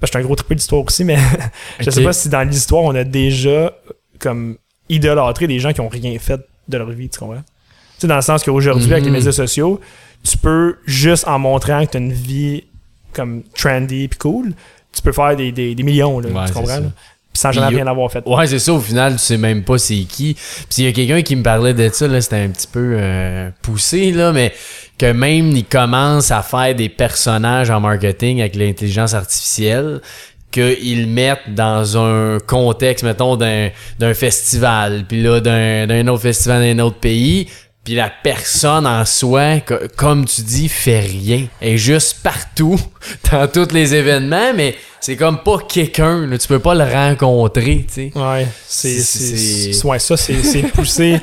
parce 0.00 0.10
que 0.10 0.18
je 0.18 0.18
suis 0.18 0.18
un 0.18 0.26
gros 0.26 0.36
triple 0.36 0.54
d'histoire 0.54 0.84
aussi 0.84 1.04
mais 1.04 1.18
je 1.80 1.90
sais 1.90 2.02
pas 2.04 2.12
si 2.12 2.28
dans 2.28 2.42
l'histoire 2.48 2.82
on 2.84 2.94
a 2.94 3.02
déjà 3.04 3.72
comme 4.20 4.56
idolâtré 4.88 5.46
des 5.48 5.58
gens 5.58 5.72
qui 5.72 5.80
ont 5.80 5.88
rien 5.88 6.16
fait 6.20 6.40
de 6.68 6.78
leur 6.78 6.90
vie 6.90 7.08
tu 7.08 7.18
comprends? 7.18 7.42
Tu 7.42 8.02
sais 8.02 8.06
dans 8.06 8.16
le 8.16 8.22
sens 8.22 8.44
qu'aujourd'hui 8.44 8.92
avec 8.92 9.04
les 9.04 9.10
Mhm. 9.10 9.16
médias 9.16 9.32
sociaux 9.32 9.80
tu 10.22 10.38
peux 10.38 10.76
juste 10.86 11.26
en 11.26 11.40
montrant 11.40 11.84
que 11.86 11.90
tu 11.90 11.96
as 11.96 12.00
une 12.00 12.12
vie 12.12 12.64
comme 13.12 13.42
trendy 13.56 14.06
puis 14.08 14.18
cool 14.20 14.52
tu 14.92 15.02
peux 15.02 15.12
faire 15.12 15.34
des, 15.36 15.52
des, 15.52 15.74
des 15.74 15.82
millions 15.82 16.20
là, 16.20 16.28
Ouais, 16.28 16.46
tu 16.46 16.52
comprends 16.52 16.76
là? 16.80 16.90
Puis 17.32 17.40
sans 17.40 17.50
jamais 17.50 17.76
rien 17.76 17.86
avoir 17.86 18.12
fait 18.12 18.22
Ouais, 18.26 18.46
c'est 18.46 18.58
ça, 18.58 18.74
au 18.74 18.80
final, 18.80 19.14
tu 19.14 19.20
sais 19.20 19.38
même 19.38 19.64
pas 19.64 19.78
c'est 19.78 20.04
qui. 20.04 20.34
Puis 20.34 20.66
il 20.78 20.84
y 20.84 20.88
a 20.88 20.92
quelqu'un 20.92 21.22
qui 21.22 21.34
me 21.34 21.42
parlait 21.42 21.72
de 21.72 21.88
ça, 21.90 22.06
là, 22.06 22.20
c'était 22.20 22.36
un 22.36 22.48
petit 22.48 22.66
peu 22.70 22.96
euh, 22.98 23.48
poussé, 23.62 24.12
là, 24.12 24.32
mais 24.32 24.52
que 24.98 25.10
même 25.12 25.50
il 25.56 25.64
commence 25.64 26.30
à 26.30 26.42
faire 26.42 26.74
des 26.74 26.90
personnages 26.90 27.70
en 27.70 27.80
marketing 27.80 28.40
avec 28.40 28.54
l'intelligence 28.54 29.14
artificielle 29.14 30.02
qu'ils 30.50 31.06
mettent 31.08 31.54
dans 31.54 31.96
un 31.96 32.38
contexte, 32.38 33.02
mettons, 33.02 33.36
d'un, 33.36 33.70
d'un 33.98 34.12
festival, 34.12 35.06
puis 35.08 35.22
là, 35.22 35.40
d'un, 35.40 35.86
d'un 35.86 36.06
autre 36.08 36.22
festival 36.22 36.60
d'un 36.62 36.84
autre 36.84 36.98
pays, 36.98 37.48
puis 37.84 37.94
la 37.94 38.10
personne 38.22 38.86
en 38.86 39.04
soi, 39.04 39.60
co- 39.60 39.74
comme 39.96 40.24
tu 40.24 40.42
dis, 40.42 40.68
fait 40.68 41.00
rien. 41.00 41.46
Elle 41.60 41.70
est 41.74 41.78
juste 41.78 42.18
partout, 42.22 42.78
dans 43.32 43.48
tous 43.48 43.72
les 43.74 43.94
événements, 43.94 44.52
mais 44.54 44.76
c'est 45.00 45.16
comme 45.16 45.38
pas 45.42 45.58
quelqu'un, 45.68 46.28
tu 46.38 46.46
peux 46.46 46.60
pas 46.60 46.74
le 46.76 46.84
rencontrer, 46.84 47.84
tu 47.88 47.94
sais. 47.94 48.12
ouais 48.14 48.46
c'est 48.68 49.84
ouais 49.84 49.98
ça 49.98 50.16
c'est 50.16 50.62
poussé 50.74 51.18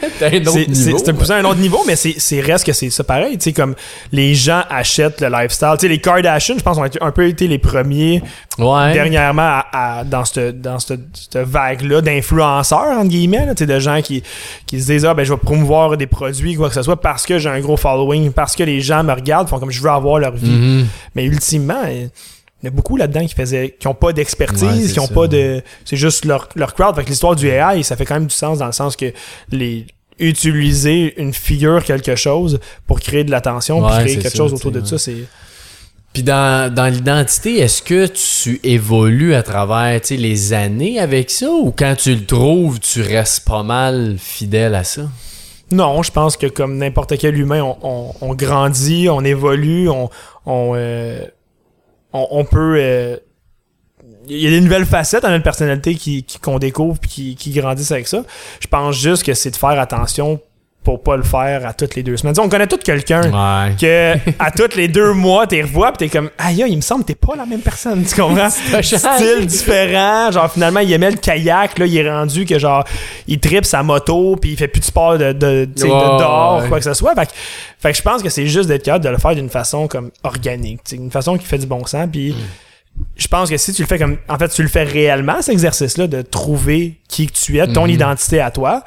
c'est 0.74 1.14
poussé 1.14 1.32
à 1.32 1.38
un 1.38 1.45
autre 1.45 1.60
niveau 1.62 1.82
mais 1.88 1.95
c'est 1.95 2.16
c'est 2.18 2.41
reste 2.41 2.66
que 2.66 2.74
c'est 2.74 2.89
ça 2.89 3.05
pareil 3.05 3.38
tu 3.38 3.45
sais 3.45 3.53
comme 3.53 3.76
les 4.12 4.36
gens 4.36 4.64
achètent 4.70 5.22
le 5.22 5.30
lifestyle 5.30 5.70
tu 5.80 5.82
sais 5.86 5.88
les 5.88 5.99
Kardashians 6.01 6.57
je 6.57 6.64
pense 6.64 6.78
ont 6.78 6.84
été- 6.84 7.01
un 7.01 7.12
peu 7.12 7.26
été 7.26 7.47
les 7.47 7.57
premiers 7.57 8.22
Ouais. 8.60 8.93
dernièrement 8.93 9.41
à, 9.41 9.99
à- 9.99 10.03
dans 10.03 10.26
cette 10.26 10.62
dans 10.62 10.80
cette, 10.80 11.01
cette 11.14 11.38
vague 11.47 11.82
là 11.82 12.01
d'influenceurs 12.01 12.97
entre 12.97 13.07
guillemets 13.10 13.45
là, 13.45 13.53
de 13.53 13.80
gens 13.80 14.01
qui 14.01 14.22
qui 14.66 14.82
se 14.82 14.91
disent 14.91 15.05
ah 15.05 15.14
ben 15.14 15.24
je 15.24 15.34
vais 15.34 15.39
promouvoir 15.39 15.95
des 15.97 16.07
produits 16.07 16.55
quoi 16.55 16.68
que 16.70 16.76
ce 16.76 16.82
soit 16.82 16.99
parce 16.99 17.26
que 17.26 17.39
j'ai 17.39 17.49
un 17.49 17.60
gros 17.60 17.78
following 17.78 18.32
parce 18.32 18.55
que 18.55 18.64
les 18.64 18.82
gens 18.82 19.03
me 19.03 19.14
regardent 19.14 19.47
font 19.49 19.60
comme 19.60 19.72
je 19.72 19.82
veux 19.82 19.89
avoir 19.89 20.20
leur 20.20 20.36
vie 20.36 20.49
Mhm. 20.49 20.88
mais 21.16 21.26
ultimement 21.26 21.84
il 21.88 22.10
y 22.64 22.68
a 22.68 22.72
beaucoup 22.72 22.97
là-dedans 22.97 23.26
qui 23.26 23.34
faisaient 23.36 23.76
qui 23.80 23.88
ont 23.88 23.93
pas 23.93 24.12
d'expertise 24.14 24.64
Ouais, 24.88 24.93
qui 24.93 24.99
ont 24.99 25.07
ça. 25.07 25.14
pas 25.14 25.28
de 25.28 25.62
c'est 25.86 25.95
juste 25.97 26.26
leur 26.26 26.49
leur 26.55 26.74
crowd 26.74 26.95
fait 26.95 27.03
que 27.05 27.10
l'histoire 27.10 27.36
du 27.36 27.47
AI 27.47 27.84
ça 27.84 27.95
fait 27.95 28.05
quand 28.05 28.16
même 28.16 28.28
du 28.28 28.36
sens 28.36 28.57
dans 28.60 28.66
le 28.66 28.72
sens 28.74 28.95
que 28.95 29.14
les 29.51 29.86
utiliser 30.22 31.20
une 31.22 31.34
figure 31.34 31.84
quelque 31.84 32.16
chose 32.16 32.60
pour 32.88 32.99
créer 32.99 33.24
de 33.24 33.32
l'attention 33.32 33.80
Ouais, 33.80 33.88
puis 33.91 34.03
créer 34.03 34.16
quelque 34.18 34.30
ça, 34.32 34.38
chose 34.38 34.53
autour 34.53 34.72
de 34.72 34.84
ça 34.86 34.97
c'est 34.97 35.24
Dans, 36.24 36.74
dans 36.74 36.88
l'identité, 36.88 37.59
est-ce 37.59 37.82
que 37.82 38.07
tu 38.07 38.59
évolues 38.63 39.36
à 39.36 39.43
travers 39.43 39.99
les 40.09 40.53
années 40.53 40.99
avec 40.99 41.30
ça? 41.30 41.49
Ou 41.51 41.72
quand 41.72 41.95
tu 41.95 42.15
le 42.15 42.26
trouves, 42.26 42.80
tu 42.80 43.01
restes 43.01 43.45
pas 43.45 43.63
mal 43.63 44.17
fidèle 44.17 44.76
à 44.76 44.84
ça? 44.84 45.03
Non, 45.72 46.01
je 46.01 46.11
pense 46.11 46.36
que 46.36 46.47
comme 46.47 46.78
n'importe 46.78 47.17
quel 47.17 47.38
humain, 47.38 47.61
on, 47.82 48.34
grandit, 48.34 49.07
on 49.09 49.24
évolue, 49.24 49.88
on, 49.89 50.09
on, 50.45 50.74
euh, 50.76 51.24
peut... 52.11 52.76
euh, 52.80 53.17
Il 54.28 54.39
y 54.39 54.47
a 54.47 54.49
des 54.49 54.61
nouvelles 54.61 54.86
facettes 54.86 55.26
à 55.26 55.30
notre 55.30 55.43
personnalité 55.43 55.93
qui, 55.95 56.26
qu'on 56.41 56.57
découvre 56.57 56.99
puis 56.99 57.09
qui, 57.09 57.36
qui 57.36 57.51
grandissent 57.51 57.91
avec 57.91 58.07
ça. 58.07 58.24
Je 58.59 58.67
pense 58.67 58.95
juste 58.95 59.24
que 59.24 59.34
c'est 59.36 59.51
de 59.51 59.55
faire 59.55 59.80
attention 59.80 60.41
pour 60.90 61.04
pas 61.04 61.16
le 61.18 61.22
faire 61.24 61.68
à 61.68 61.74
toutes 61.74 61.94
les 61.96 62.02
deux 62.02 62.18
semaines. 62.18 62.34
On 62.40 62.50
connaît 62.50 62.66
tous 62.66 62.78
quelqu'un 62.78 63.22
Ouais. 63.22 63.76
que 63.80 64.14
à 64.40 64.50
tous 64.50 64.76
les 64.76 64.88
deux 64.88 65.14
mois, 65.14 65.46
t'es 65.46 65.62
revois 65.62 65.92
pis 65.92 65.98
t'es 66.00 66.10
comme 66.10 66.32
aïe, 66.40 66.64
il 66.68 66.76
me 66.78 66.82
semble 66.82 67.04
que 67.04 67.10
t'es 67.10 67.16
pas 67.16 67.36
la 67.36 67.46
même 67.46 67.60
personne, 67.60 68.04
tu 68.04 68.20
comprends? 68.20 68.50
Style 68.82 69.46
différent, 69.46 70.32
genre 70.32 70.52
finalement 70.52 70.80
il 70.80 70.92
aimait 70.92 71.12
le 71.12 71.18
kayak, 71.18 71.78
là 71.78 71.86
il 71.86 71.96
est 71.96 72.10
rendu 72.12 72.44
que 72.46 72.58
genre 72.58 72.84
il 73.28 73.40
tripe 73.40 73.66
sa 73.66 73.84
moto 73.84 74.36
puis 74.36 74.52
il 74.54 74.58
fait 74.58 74.68
plus 74.68 74.80
de 74.80 74.86
sport 74.86 75.20
de, 75.20 75.32
de, 75.32 75.66
dehors, 75.76 76.64
ouais. 76.64 76.70
quoi 76.70 76.80
que 76.80 76.86
ce 76.86 76.96
soit. 76.96 77.14
Fait 77.14 77.28
que, 77.28 77.32
fait 77.80 77.92
que 77.92 77.98
je 77.98 78.02
pense 78.02 78.24
que 78.24 78.30
c'est 78.30 78.48
juste 78.48 78.68
d'être 78.68 78.84
capable 78.84 79.06
de 79.06 79.10
le 79.12 79.18
faire 79.20 79.36
d'une 79.36 79.50
façon 79.50 79.88
comme 79.88 80.10
organique, 80.24 80.80
une 80.92 81.12
façon 81.12 81.38
qui 81.38 81.46
fait 81.46 81.60
du 81.60 81.68
bon 81.68 81.86
sens 81.86 82.08
puis 82.12 82.34
je 83.16 83.28
pense 83.28 83.50
que 83.50 83.58
si 83.58 83.74
tu 83.74 83.82
le 83.84 83.88
fais 83.88 84.00
comme 84.00 84.18
en 84.28 84.38
fait 84.40 84.50
tu 84.50 84.64
le 84.64 84.68
fais 84.68 84.84
réellement 84.84 85.42
cet 85.42 85.54
exercice 85.54 85.98
là 85.98 86.08
de 86.08 86.22
trouver 86.24 86.96
qui 87.08 87.28
que 87.28 87.34
tu 87.34 87.60
es, 87.60 87.68
ton 87.68 87.84
Mhm. 87.86 87.92
identité 87.92 88.42
à 88.42 88.50
toi, 88.52 88.84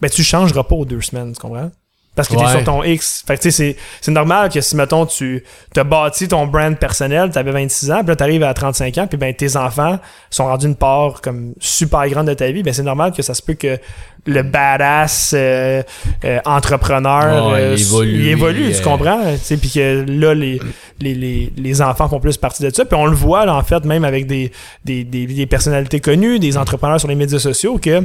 ben 0.00 0.10
tu 0.10 0.22
changeras 0.22 0.62
pas 0.64 0.74
aux 0.76 0.84
deux 0.84 1.00
semaines, 1.00 1.32
tu 1.32 1.40
comprends? 1.40 1.70
Parce 2.14 2.26
que 2.28 2.34
t'es 2.34 2.42
Ouais. 2.44 2.50
sur 2.50 2.64
ton 2.64 2.82
X. 2.82 3.22
Fait 3.24 3.36
que 3.36 3.42
tu 3.42 3.50
sais, 3.52 3.56
c'est- 3.74 3.76
c'est 4.00 4.10
normal 4.10 4.48
que 4.50 4.60
si, 4.60 4.74
mettons, 4.74 5.06
tu 5.06 5.44
as 5.76 5.84
bâti 5.84 6.26
ton 6.26 6.48
brand 6.48 6.76
personnel, 6.76 7.30
t'avais 7.30 7.52
26 7.52 7.92
ans, 7.92 7.98
puis 8.00 8.08
là, 8.08 8.16
t'arrives 8.16 8.42
à 8.42 8.52
35 8.54 8.98
ans, 8.98 9.06
puis 9.06 9.16
ben, 9.16 9.32
tes 9.32 9.56
enfants 9.56 10.00
sont 10.28 10.46
rendus 10.46 10.66
une 10.66 10.74
part 10.74 11.20
comme 11.20 11.52
super 11.60 12.08
grande 12.08 12.26
de 12.26 12.34
ta 12.34 12.50
vie, 12.50 12.64
ben, 12.64 12.74
c'est 12.74 12.82
normal 12.82 13.12
que 13.12 13.22
ça 13.22 13.34
se 13.34 13.42
peut 13.42 13.54
que 13.54 13.78
le 14.26 14.42
badass 14.42 15.32
euh, 15.36 15.82
euh, 16.24 16.40
entrepreneur, 16.44 17.50
euh, 17.54 17.74
il 17.76 17.82
évolue, 17.82 18.14
il 18.18 18.28
évolue, 18.28 18.72
tu 18.74 18.82
comprends? 18.82 19.20
Tu 19.34 19.38
sais, 19.38 19.56
puis 19.56 19.70
que 19.70 20.04
là, 20.08 20.34
les, 20.34 20.60
les, 21.00 21.14
les, 21.14 21.52
les 21.56 21.82
enfants 21.82 22.08
font 22.08 22.18
plus 22.18 22.36
partie 22.36 22.64
de 22.64 22.70
ça. 22.74 22.84
Puis 22.84 22.96
on 22.98 23.06
le 23.06 23.14
voit, 23.14 23.46
là, 23.46 23.54
en 23.54 23.62
fait, 23.62 23.84
même 23.84 24.04
avec 24.04 24.26
des, 24.26 24.50
des, 24.84 25.04
des, 25.04 25.26
des 25.26 25.46
personnalités 25.46 26.00
connues, 26.00 26.40
des 26.40 26.56
entrepreneurs 26.56 26.98
sur 26.98 27.08
les 27.08 27.14
médias 27.14 27.38
sociaux, 27.38 27.78
que 27.78 28.02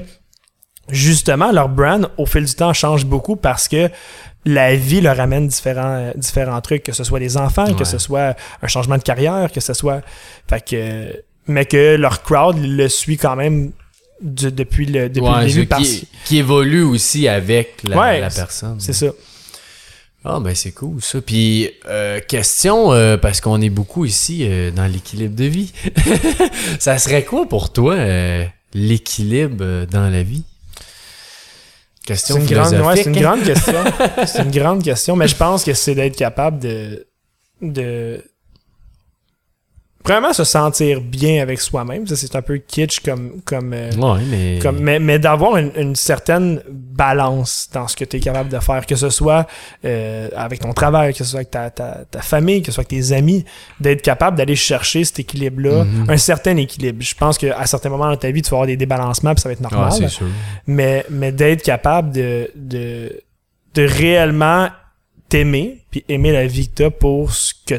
justement, 0.89 1.51
leur 1.51 1.69
brand, 1.69 2.09
au 2.17 2.25
fil 2.25 2.45
du 2.45 2.53
temps, 2.53 2.73
change 2.73 3.05
beaucoup 3.05 3.35
parce 3.35 3.67
que 3.67 3.89
la 4.45 4.75
vie 4.75 4.99
leur 5.01 5.19
amène 5.21 5.47
différents, 5.47 5.95
euh, 5.95 6.11
différents 6.15 6.59
trucs, 6.61 6.83
que 6.83 6.91
ce 6.91 7.03
soit 7.05 7.19
les 7.19 7.37
enfants, 7.37 7.65
Ouais. 7.67 7.75
que 7.75 7.85
ce 7.85 7.97
soit 7.97 8.35
un 8.61 8.67
changement 8.67 8.97
de 8.97 9.03
carrière, 9.03 9.51
que 9.51 9.61
ce 9.61 9.73
soit. 9.73 10.01
Fait 10.49 10.63
que. 10.63 11.23
Mais 11.47 11.65
que 11.65 11.95
leur 11.95 12.23
crowd 12.23 12.57
le 12.57 12.87
suit 12.87 13.17
quand 13.17 13.35
même 13.35 13.71
du- 14.21 14.51
depuis 14.51 14.85
le, 14.85 15.09
depuis 15.09 15.29
Ouais, 15.29 15.41
le 15.47 15.53
début 15.53 15.65
parce 15.65 15.83
qui, 15.87 16.07
qui 16.25 16.37
évolue 16.37 16.83
aussi 16.83 17.27
avec 17.27 17.81
la, 17.85 17.97
Ouais, 17.97 18.19
la 18.21 18.29
personne. 18.29 18.79
c'est 18.79 18.93
ça. 18.93 19.07
Ah, 20.25 20.39
ben 20.39 20.55
c'est 20.55 20.71
cool 20.71 21.01
ça. 21.01 21.19
Puis, 21.19 21.69
euh, 21.85 22.21
question, 22.21 22.93
euh, 22.93 23.17
parce 23.17 23.41
qu'on 23.41 23.59
est 23.59 23.69
beaucoup 23.69 24.05
ici 24.05 24.45
euh, 24.47 24.71
dans 24.71 24.85
l'équilibre 24.85 25.35
de 25.35 25.43
vie. 25.43 25.73
ça 26.79 26.97
serait 26.97 27.25
quoi 27.25 27.45
pour 27.45 27.73
toi 27.73 27.95
euh, 27.95 28.45
l'équilibre 28.73 29.85
dans 29.91 30.09
la 30.09 30.23
vie? 30.23 30.43
Question 32.05 32.35
C'est 32.35 32.41
une, 32.41 32.47
grande, 32.47 32.73
ouais, 32.73 32.95
c'est 32.97 33.09
une 33.09 33.21
grande 33.21 33.43
question. 33.43 33.83
c'est 34.25 34.43
une 34.43 34.51
grande 34.51 34.83
question, 34.83 35.15
mais 35.15 35.27
je 35.27 35.35
pense 35.37 35.63
que 35.63 35.73
c'est 35.73 35.95
d'être 35.95 36.17
capable 36.17 36.59
de, 36.59 37.07
de. 37.61 38.21
Vraiment 40.05 40.33
se 40.33 40.43
sentir 40.43 40.99
bien 40.99 41.41
avec 41.41 41.61
soi-même. 41.61 42.05
Ça, 42.07 42.15
c'est 42.17 42.35
un 42.35 42.41
peu 42.41 42.57
kitsch 42.57 42.99
comme. 42.99 43.41
comme 43.45 43.71
euh, 43.73 43.89
Ouais, 43.91 44.21
mais. 44.29 44.59
Comme, 44.61 44.79
mais 44.79 44.99
mais 44.99 45.17
d'avoir 45.17 45.55
une, 45.57 45.71
une 45.77 45.95
certaine 45.95 46.61
balance 46.69 47.69
dans 47.71 47.87
ce 47.87 47.95
que 47.95 48.03
tu 48.03 48.17
es 48.17 48.19
capable 48.19 48.49
de 48.49 48.59
faire, 48.59 48.85
que 48.85 48.95
ce 48.97 49.09
soit 49.09 49.47
euh, 49.85 50.27
avec 50.35 50.59
ton 50.59 50.73
travail, 50.73 51.13
que 51.13 51.19
ce 51.19 51.23
soit 51.25 51.39
avec 51.39 51.51
ta, 51.51 51.69
ta, 51.69 52.01
ta 52.09 52.21
famille, 52.21 52.61
que 52.61 52.67
ce 52.67 52.73
soit 52.73 52.81
avec 52.81 52.89
tes 52.89 53.13
amis, 53.13 53.45
d'être 53.79 54.01
capable 54.01 54.37
d'aller 54.37 54.55
chercher 54.57 55.03
cet 55.05 55.19
équilibre-là, 55.19 55.85
Mhm. 55.85 56.09
un 56.09 56.17
certain 56.17 56.57
équilibre. 56.57 57.01
Je 57.01 57.15
pense 57.15 57.37
qu'à 57.37 57.65
certains 57.65 57.89
moments 57.89 58.09
dans 58.09 58.17
ta 58.17 58.29
vie, 58.31 58.41
tu 58.41 58.49
vas 58.49 58.57
avoir 58.57 58.67
des 58.67 58.77
débalancements, 58.77 59.33
puis 59.33 59.41
ça 59.41 59.49
va 59.49 59.53
être 59.53 59.61
normal. 59.61 59.89
Ah, 59.89 59.95
c'est 59.95 60.09
sûr. 60.09 60.27
mais, 60.67 61.05
mais 61.09 61.31
d'être 61.31 61.63
capable 61.63 62.11
de, 62.11 62.51
de, 62.55 63.21
de 63.73 63.83
réellement 63.87 64.67
t'aimer, 65.29 65.79
puis 65.89 66.03
aimer 66.09 66.31
la 66.31 66.45
vie 66.45 66.67
que 66.67 66.73
t'as 66.75 66.89
pour 66.89 67.31
ce 67.33 67.53
que 67.65 67.75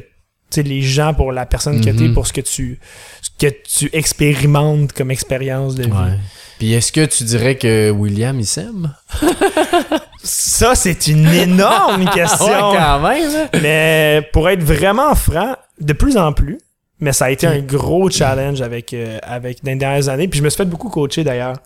les 0.56 0.82
gens, 0.82 1.14
pour 1.14 1.32
la 1.32 1.46
personne 1.46 1.80
que 1.80 1.90
t'es, 1.90 1.92
Mhm. 2.08 2.14
pour 2.14 2.26
ce 2.26 2.32
que 2.32 2.40
tu 2.40 2.78
ce 3.22 3.30
que 3.46 3.52
tu 3.66 3.90
expérimentes 3.92 4.92
comme 4.92 5.10
expérience 5.10 5.74
de 5.74 5.84
vie. 5.84 5.90
Ouais. 5.90 6.18
Puis 6.58 6.72
est-ce 6.72 6.92
que 6.92 7.04
tu 7.04 7.24
dirais 7.24 7.56
que 7.56 7.90
William 7.90 8.38
il 8.38 8.46
s'aime? 8.46 8.94
Ça, 10.22 10.74
c'est 10.74 11.06
une 11.08 11.26
énorme 11.28 12.04
question. 12.14 12.46
Ouais, 12.46 12.76
quand 12.78 13.00
même. 13.00 13.30
hein? 13.52 13.58
mais 13.60 14.22
pour 14.32 14.48
être 14.48 14.62
vraiment 14.62 15.14
franc, 15.14 15.56
de 15.80 15.92
plus 15.92 16.16
en 16.16 16.32
plus, 16.32 16.58
mais 17.00 17.12
ça 17.12 17.26
a 17.26 17.30
été 17.30 17.46
un 17.46 17.58
gros 17.58 18.08
challenge 18.08 18.62
avec, 18.62 18.94
euh, 18.94 19.18
avec 19.22 19.62
dans 19.64 19.72
les 19.72 19.76
dernières 19.78 20.08
années. 20.08 20.28
Puis 20.28 20.38
je 20.38 20.44
me 20.44 20.48
suis 20.48 20.56
fait 20.58 20.64
beaucoup 20.64 20.88
coacher 20.88 21.24
d'ailleurs 21.24 21.56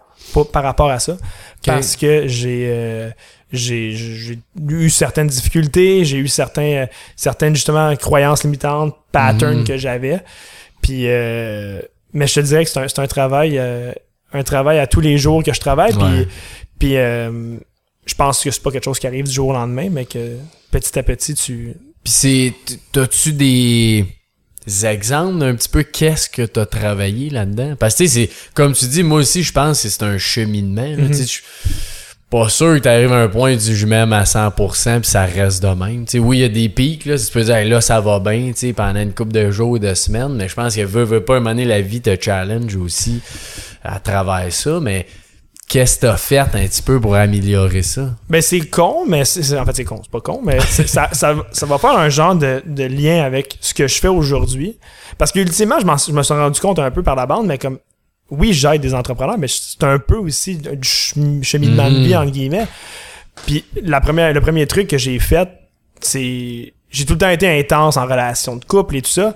par 0.53 0.63
rapport 0.63 0.91
à 0.91 0.99
ça. 0.99 1.17
Parce 1.65 1.95
que 1.97 2.27
j'ai 2.27 2.67
euh, 2.71 3.11
j'ai 3.53 3.93
j'ai 3.95 4.39
eu 4.69 4.91
certaines 4.91 5.29
difficultés, 5.29 6.05
j'ai 6.05 6.19
eu 6.19 6.29
certains 6.29 6.63
euh, 6.83 6.87
certaines 7.17 7.55
justement 7.55 7.95
croyances 7.97 8.45
limitantes, 8.45 8.95
patterns 9.13 9.59
Mhm. 9.61 9.65
que 9.65 9.77
j'avais. 9.79 10.21
Puis 10.83 11.03
euh, 11.07 11.81
mais 12.13 12.27
je 12.27 12.35
te 12.35 12.41
dirais 12.41 12.65
que 12.65 12.71
c'est 12.71 12.81
un, 12.81 12.89
c'est 12.89 12.99
un 13.01 13.07
travail 13.07 13.59
euh, 13.59 13.93
un 14.33 14.43
travail 14.43 14.79
à 14.79 14.87
tous 14.87 15.01
les 15.01 15.17
jours 15.19 15.43
que 15.43 15.53
je 15.55 15.61
travaille. 15.61 15.95
Ouais. 15.95 16.29
puis 16.79 16.97
euh, 16.97 17.57
je 18.07 18.15
pense 18.15 18.43
que 18.43 18.51
c'est 18.51 18.63
pas 18.63 18.71
quelque 18.71 18.85
chose 18.85 18.99
qui 18.99 19.07
arrive 19.07 19.25
du 19.27 19.33
jour 19.33 19.49
au 19.49 19.53
lendemain, 19.53 19.89
mais 19.91 20.05
que 20.05 20.37
petit 20.71 20.99
à 20.99 21.03
petit 21.03 21.35
tu 21.35 21.75
Puis 22.05 22.13
c'est. 22.13 22.55
T'as-tu 22.93 23.33
des 23.33 24.05
exemples 24.85 25.39
d'un 25.39 25.55
petit 25.55 25.69
peu 25.69 25.83
qu'est-ce 25.83 26.29
que 26.29 26.43
t'as 26.43 26.67
travaillé 26.67 27.31
là-dedans? 27.31 27.75
Parce 27.79 27.95
que 27.95 28.05
tu 28.05 28.09
sais, 28.09 28.27
c'est. 28.29 28.31
Comme 28.55 28.73
tu 28.75 28.87
dis, 28.87 29.03
moi 29.03 29.21
aussi, 29.21 29.43
je 29.43 29.53
pense 29.53 29.83
que 29.83 29.89
c'est 29.89 30.03
un 30.03 30.19
cheminement. 30.19 30.83
là, 30.97 31.07
tu 31.09 31.15
sais, 31.15 31.23
je 31.23 31.27
suis 31.27 31.43
pas 32.31 32.49
sûr 32.51 32.75
que 32.75 32.81
t'arrives 32.81 33.13
à 33.13 33.23
un 33.23 33.29
point 33.29 33.57
dis, 33.57 33.75
je 33.75 33.87
m'aime 33.87 34.13
à 34.13 34.25
100% 34.25 35.01
puis 35.01 35.11
ça 35.11 35.25
reste 35.25 35.63
de 35.63 35.69
même. 35.69 36.05
Tu 36.05 36.13
sais, 36.13 36.19
oui, 36.19 36.39
il 36.39 36.41
y 36.41 36.45
a 36.45 36.49
des 36.49 36.69
pics, 36.69 37.07
là. 37.07 37.17
Tu 37.17 37.33
peux 37.33 37.43
dire, 37.43 37.57
Hey, 37.57 37.69
là, 37.69 37.81
ça 37.81 38.01
va 38.01 38.21
bien, 38.21 38.49
tu 38.49 38.59
sais, 38.59 38.73
pendant 38.75 39.01
une 39.01 39.15
couple 39.15 39.33
de 39.33 39.51
jours 39.51 39.71
ou 39.71 39.79
de 39.79 39.95
semaines. 39.95 40.35
Mais 40.35 40.49
je 40.49 40.55
pense 40.55 40.77
que 40.77 40.83
veut, 40.83 41.05
veut 41.05 41.25
pas, 41.25 41.41
donné, 41.41 41.65
la 41.65 41.81
vie 41.81 42.03
te 42.03 42.15
challenge 42.21 42.77
aussi 42.77 43.23
à 43.83 43.99
travers 43.99 44.53
ça. 44.53 44.79
Mais 44.81 45.07
qu'est-ce 45.69 45.97
que 45.97 46.01
t'as 46.03 46.17
fait 46.19 46.39
un 46.39 46.47
petit 46.47 46.83
peu 46.83 47.01
pour 47.01 47.15
améliorer 47.15 47.83
ça? 47.83 48.11
Ben 48.29 48.43
c'est 48.43 48.61
con, 48.61 49.05
mais 49.07 49.23
en 49.23 49.65
fait 49.65 49.77
c'est 49.77 49.85
con, 49.85 50.01
c'est 50.03 50.11
pas 50.11 50.21
con, 50.21 50.41
mais 50.45 50.61
ça, 50.61 51.09
ça, 51.13 51.35
ça 51.51 51.67
va 51.67 51.79
faire 51.79 51.99
un 51.99 52.09
genre 52.11 52.35
de, 52.35 52.63
de 52.67 52.85
lien 52.85 53.23
avec 53.23 53.57
ce 53.61 53.73
que 53.73 53.89
je 53.89 53.99
fais 53.99 54.09
aujourd'hui. 54.09 54.79
Parce 55.17 55.33
que 55.33 55.41
ultimement, 55.41 55.77
je, 55.79 55.87
je 56.09 56.13
me 56.13 56.23
suis 56.23 56.35
rendu 56.35 56.61
compte 56.61 56.79
un 56.79 56.91
peu 56.91 57.03
par 57.03 57.17
la 57.17 57.25
bande, 57.25 57.47
mais 57.47 57.57
comme 57.57 57.79
oui, 58.31 58.53
j'aide 58.53 58.81
des 58.83 58.95
entrepreneurs, 58.95 59.39
mais 59.39 59.49
c'est 59.49 59.83
un 59.85 59.99
peu 59.99 60.17
aussi 60.17 60.57
du 60.57 60.69
chem- 60.83 61.43
cheminement 61.43 61.91
de 61.91 61.97
Mhm. 61.99 62.05
vie 62.05 62.17
entre 62.17 62.31
guillemets. 62.33 62.67
Puis 63.47 63.65
la 63.83 64.01
première, 64.01 64.33
le 64.33 64.41
premier 64.41 64.67
truc 64.67 64.89
que 64.89 64.99
j'ai 64.99 65.19
fait, 65.19 65.49
c'est 66.01 66.73
j'ai 66.91 67.05
tout 67.05 67.13
le 67.15 67.19
temps 67.19 67.29
été 67.31 67.49
intense 67.59 67.97
en 67.97 68.05
relation 68.05 68.57
de 68.57 68.65
couple 68.65 68.97
et 68.97 69.03
tout 69.03 69.11
ça. 69.11 69.35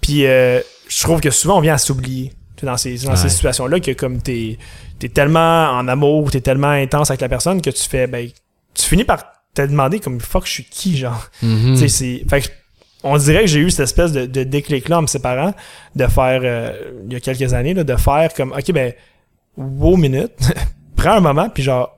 Puis 0.00 0.26
euh, 0.26 0.60
je 0.88 1.00
trouve 1.02 1.20
que 1.20 1.30
souvent 1.30 1.58
on 1.58 1.60
vient 1.60 1.74
à 1.74 1.78
s'oublier 1.78 2.32
dans 2.62 2.76
ces, 2.76 2.96
dans 2.98 3.16
ces 3.16 3.28
situations-là 3.28 3.80
que 3.80 3.90
comme 3.92 4.22
t'es 4.22 4.58
t'es 4.98 5.08
tellement 5.08 5.70
en 5.70 5.86
amour, 5.88 6.30
t'es 6.30 6.40
tellement 6.40 6.70
intense 6.70 7.10
avec 7.10 7.20
la 7.20 7.28
personne 7.28 7.60
que 7.60 7.70
tu 7.70 7.82
fais 7.88 8.06
ben 8.06 8.28
tu 8.74 8.84
finis 8.86 9.04
par 9.04 9.24
te 9.54 9.62
demander 9.62 10.00
comme 10.00 10.20
fuck 10.20 10.46
je 10.46 10.52
suis 10.52 10.64
qui 10.64 10.96
genre? 10.96 11.28
Mhm. 11.42 11.76
C'est 11.88 12.24
fait 12.28 12.40
que 12.40 12.48
on 13.04 13.16
dirait 13.18 13.42
que 13.42 13.46
j'ai 13.46 13.60
eu 13.60 13.70
cette 13.70 13.84
espèce 13.84 14.12
de, 14.12 14.26
de 14.26 14.42
déclic 14.44 14.88
là 14.88 14.98
en 14.98 15.02
me 15.02 15.06
séparant 15.06 15.54
de 15.94 16.06
faire 16.06 16.40
euh, 16.42 16.72
il 17.06 17.12
y 17.12 17.16
a 17.16 17.20
quelques 17.20 17.52
années 17.54 17.74
là, 17.74 17.84
de 17.84 17.96
faire 17.96 18.32
comme 18.34 18.52
ok 18.52 18.72
ben 18.72 18.92
wow 19.56 19.96
minute 19.96 20.32
prends 20.96 21.12
un 21.12 21.20
moment 21.20 21.48
puis 21.48 21.62
genre 21.62 21.96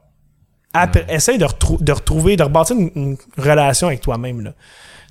après, 0.74 1.06
essaye 1.08 1.38
de, 1.38 1.46
retrou- 1.46 1.82
de 1.82 1.92
retrouver 1.92 2.36
de 2.36 2.42
rebâtir 2.42 2.76
une, 2.76 2.90
une 2.94 3.16
relation 3.38 3.86
avec 3.86 4.02
toi-même 4.02 4.52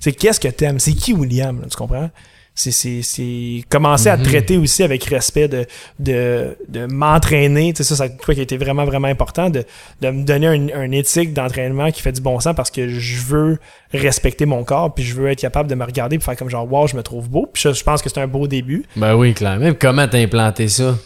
c'est 0.00 0.12
qu'est-ce 0.12 0.38
que 0.38 0.48
t'aimes? 0.48 0.78
C'est 0.78 0.92
qui 0.92 1.12
William 1.14 1.60
là, 1.60 1.66
tu 1.68 1.76
comprends? 1.76 2.10
C'est 2.58 2.72
c'est 2.72 3.02
c'est 3.02 3.62
commencer 3.68 4.08
à 4.08 4.16
Mhm. 4.16 4.22
te 4.24 4.28
traiter 4.28 4.56
aussi 4.56 4.82
avec 4.82 5.04
respect 5.04 5.46
de 5.46 5.66
de, 6.00 6.56
de 6.68 6.86
m'entraîner 6.86 7.72
tu 7.74 7.84
sais 7.84 7.94
ça 7.94 8.06
c'est 8.08 8.16
quoi 8.20 8.32
qui 8.34 8.40
a 8.40 8.42
été 8.42 8.56
vraiment 8.56 8.84
vraiment 8.86 9.08
important 9.08 9.50
de, 9.50 9.62
de 10.00 10.10
me 10.10 10.24
donner 10.24 10.46
un, 10.46 10.68
un 10.74 10.90
éthique 10.90 11.32
d'entraînement 11.34 11.90
qui 11.92 12.00
fait 12.02 12.12
du 12.12 12.20
bon 12.22 12.40
sens 12.40 12.56
parce 12.56 12.70
que 12.70 12.88
je 12.88 13.20
veux 13.22 13.58
respecter 13.92 14.46
mon 14.46 14.64
corps 14.64 14.92
puis 14.94 15.04
je 15.04 15.14
veux 15.14 15.28
être 15.30 15.38
capable 15.40 15.68
de 15.70 15.74
me 15.76 15.84
regarder 15.84 16.16
puis 16.18 16.24
faire 16.24 16.36
comme 16.36 16.48
genre 16.50 16.66
wow 16.72 16.86
je 16.88 16.96
me 16.96 17.02
trouve 17.02 17.28
beau 17.28 17.46
puis 17.52 17.62
je, 17.62 17.72
je 17.74 17.84
pense 17.84 18.00
que 18.02 18.08
c'est 18.08 18.20
un 18.20 18.26
beau 18.26 18.46
début 18.48 18.84
Ben 18.96 19.14
oui, 19.14 19.34
clairement. 19.34 19.72
Comment 19.78 20.08
t'as 20.08 20.18
implanté 20.18 20.66
ça? 20.68 20.96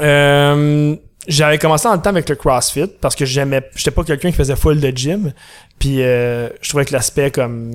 euh, 0.00 0.96
j'avais 1.28 1.58
commencé 1.58 1.86
en 1.86 1.94
le 1.94 2.00
temps 2.00 2.10
avec 2.10 2.28
le 2.28 2.36
CrossFit 2.36 2.86
parce 3.00 3.14
que 3.14 3.24
j'aimais 3.26 3.62
j'étais 3.76 3.90
pas 3.90 4.04
quelqu'un 4.04 4.30
qui 4.30 4.36
faisait 4.36 4.56
full 4.56 4.80
de 4.80 4.90
gym 4.96 5.32
puis 5.78 6.02
euh, 6.02 6.48
je 6.62 6.68
trouvais 6.70 6.84
que 6.84 6.92
l'aspect 6.92 7.30
comme 7.30 7.72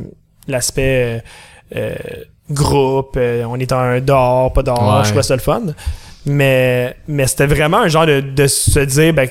l'aspect 0.48 1.22
euh, 1.76 1.76
euh, 1.76 1.96
groupe 2.52 3.16
euh, 3.18 3.44
on 3.46 3.58
est 3.60 3.72
en 3.72 4.00
dehors 4.00 4.54
pas 4.54 4.62
dehors 4.64 4.98
Ouais. 4.98 5.04
je 5.04 5.10
trouvais 5.10 5.24
ça 5.24 5.36
le 5.36 5.42
fun. 5.42 5.62
Mais 6.26 6.96
mais 7.08 7.28
c'était 7.28 7.46
vraiment 7.48 7.80
un 7.82 7.88
genre 7.88 8.06
de, 8.06 8.20
de 8.22 8.48
se 8.48 8.80
dire 8.80 9.14
ben 9.14 9.28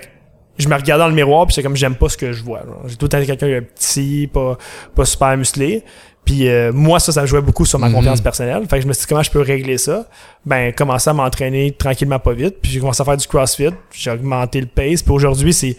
je 0.59 0.69
me 0.69 0.75
regardais 0.75 1.03
dans 1.03 1.09
le 1.09 1.15
miroir 1.15 1.47
puis 1.47 1.55
c'est 1.55 1.63
comme 1.63 1.77
j'aime 1.77 1.97
pas 1.97 2.09
ce 2.09 2.17
que 2.17 2.33
je 2.33 2.43
vois 2.43 2.61
j'ai 2.87 2.97
tout 2.97 3.07
le 3.07 3.09
temps 3.09 3.25
quelqu'un 3.25 3.49
de 3.49 3.61
petit 3.61 4.29
pas 4.33 4.57
pas 4.95 5.05
super 5.05 5.37
musclé. 5.37 5.83
Puis 6.25 6.49
euh, 6.49 6.73
moi 6.73 7.01
ça 7.01 7.13
ça 7.13 7.27
jouait 7.27 7.43
beaucoup 7.43 7.67
sur 7.67 7.79
ma 7.79 7.89
Mhm. 7.89 7.95
confiance 7.97 8.21
personnelle. 8.21 8.63
Fait 8.69 8.77
que 8.77 8.83
je 8.83 8.89
me 8.89 8.93
suis 8.95 9.03
dit 9.03 9.07
comment 9.09 9.23
je 9.23 9.31
peux 9.31 9.41
régler 9.43 9.77
ça? 9.77 10.07
Ben 10.47 10.73
commencer 10.73 11.11
à 11.11 11.13
m'entraîner 11.13 11.73
tranquillement 11.73 12.19
pas 12.19 12.33
vite. 12.33 12.57
Puis 12.63 12.73
j'ai 12.73 12.81
commencé 12.81 13.03
à 13.03 13.05
faire 13.05 13.17
du 13.17 13.27
crossfit. 13.27 13.69
J'ai 13.93 14.11
augmenté 14.11 14.61
le 14.61 14.67
pace. 14.67 15.03
Puis 15.03 15.13
aujourd'hui 15.13 15.53
c'est 15.53 15.77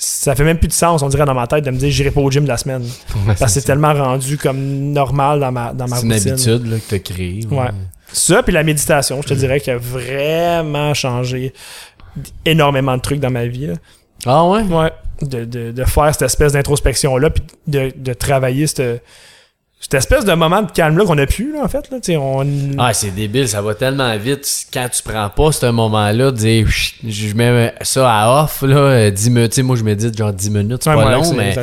ça 0.00 0.36
fait 0.36 0.44
même 0.44 0.58
plus 0.58 0.68
de 0.68 0.72
sens 0.72 1.02
on 1.02 1.08
dirait 1.08 1.24
dans 1.24 1.34
ma 1.34 1.48
tête 1.48 1.64
de 1.64 1.70
me 1.70 1.76
dire 1.76 1.90
j'irai 1.90 2.12
pas 2.12 2.20
au 2.20 2.30
gym 2.30 2.44
de 2.44 2.48
la 2.48 2.56
semaine 2.56 2.84
parce 3.26 3.40
que 3.40 3.48
c'est 3.48 3.62
tellement 3.62 3.92
rendu 3.92 4.38
comme 4.38 4.92
normal 4.92 5.40
dans 5.40 5.50
ma 5.50 5.72
dans 5.72 5.88
ma 5.88 5.96
C'est 5.96 6.06
une 6.06 6.12
routine 6.12 6.32
habitude 6.32 6.66
là, 6.66 6.76
que 6.76 6.88
t'as 6.88 6.98
créée. 7.00 7.40
Ouais. 7.50 7.70
ça 8.12 8.42
puis 8.44 8.52
la 8.52 8.62
méditation 8.62 9.20
je 9.22 9.28
te 9.28 9.34
dirais 9.34 9.60
qu'il 9.60 9.72
a 9.72 9.78
vraiment 9.78 10.94
changé 10.94 11.52
énormément 12.44 12.96
de 12.96 13.02
trucs 13.02 13.20
dans 13.20 13.30
ma 13.30 13.46
vie 13.46 13.66
là. 13.66 13.74
Ah 14.26 14.44
ouais? 14.46 14.62
Ouais. 14.62 14.92
De, 15.22 15.44
de, 15.44 15.72
de 15.72 15.84
faire 15.84 16.12
cette 16.12 16.22
espèce 16.22 16.52
d'introspection-là, 16.52 17.30
puis 17.30 17.42
de, 17.66 17.92
de 17.96 18.12
travailler 18.12 18.66
cette, 18.66 19.02
cette 19.80 19.94
espèce 19.94 20.24
de 20.24 20.32
moment 20.32 20.62
de 20.62 20.70
calme-là 20.72 21.04
qu'on 21.04 21.18
a 21.18 21.26
pu, 21.26 21.52
là, 21.52 21.62
en 21.62 21.68
fait. 21.68 21.88
Là, 21.90 21.98
on... 22.18 22.46
Ah, 22.78 22.92
c'est 22.92 23.10
débile, 23.12 23.48
ça 23.48 23.62
va 23.62 23.74
tellement 23.74 24.16
vite. 24.16 24.66
Quand 24.72 24.88
tu 24.88 25.02
prends 25.02 25.30
pas 25.30 25.52
ce 25.52 25.66
moment-là, 25.66 26.32
dire 26.32 26.68
Chut, 26.68 26.96
je 27.08 27.34
mets 27.34 27.72
ça 27.82 28.10
à 28.12 28.42
off, 28.42 28.62
là, 28.62 28.76
euh, 28.76 29.10
10 29.10 29.30
minutes. 29.30 29.50
Tu 29.52 29.56
sais, 29.56 29.62
moi, 29.62 29.76
je 29.76 29.84
médite 29.84 30.16
genre 30.18 30.32
10 30.32 30.50
minutes, 30.50 30.82
c'est 30.82 30.90
Ouais, 30.90 30.96
pas 30.96 31.06
ouais, 31.06 31.14
long, 31.14 31.32
mais, 31.34 31.54
ça. 31.54 31.62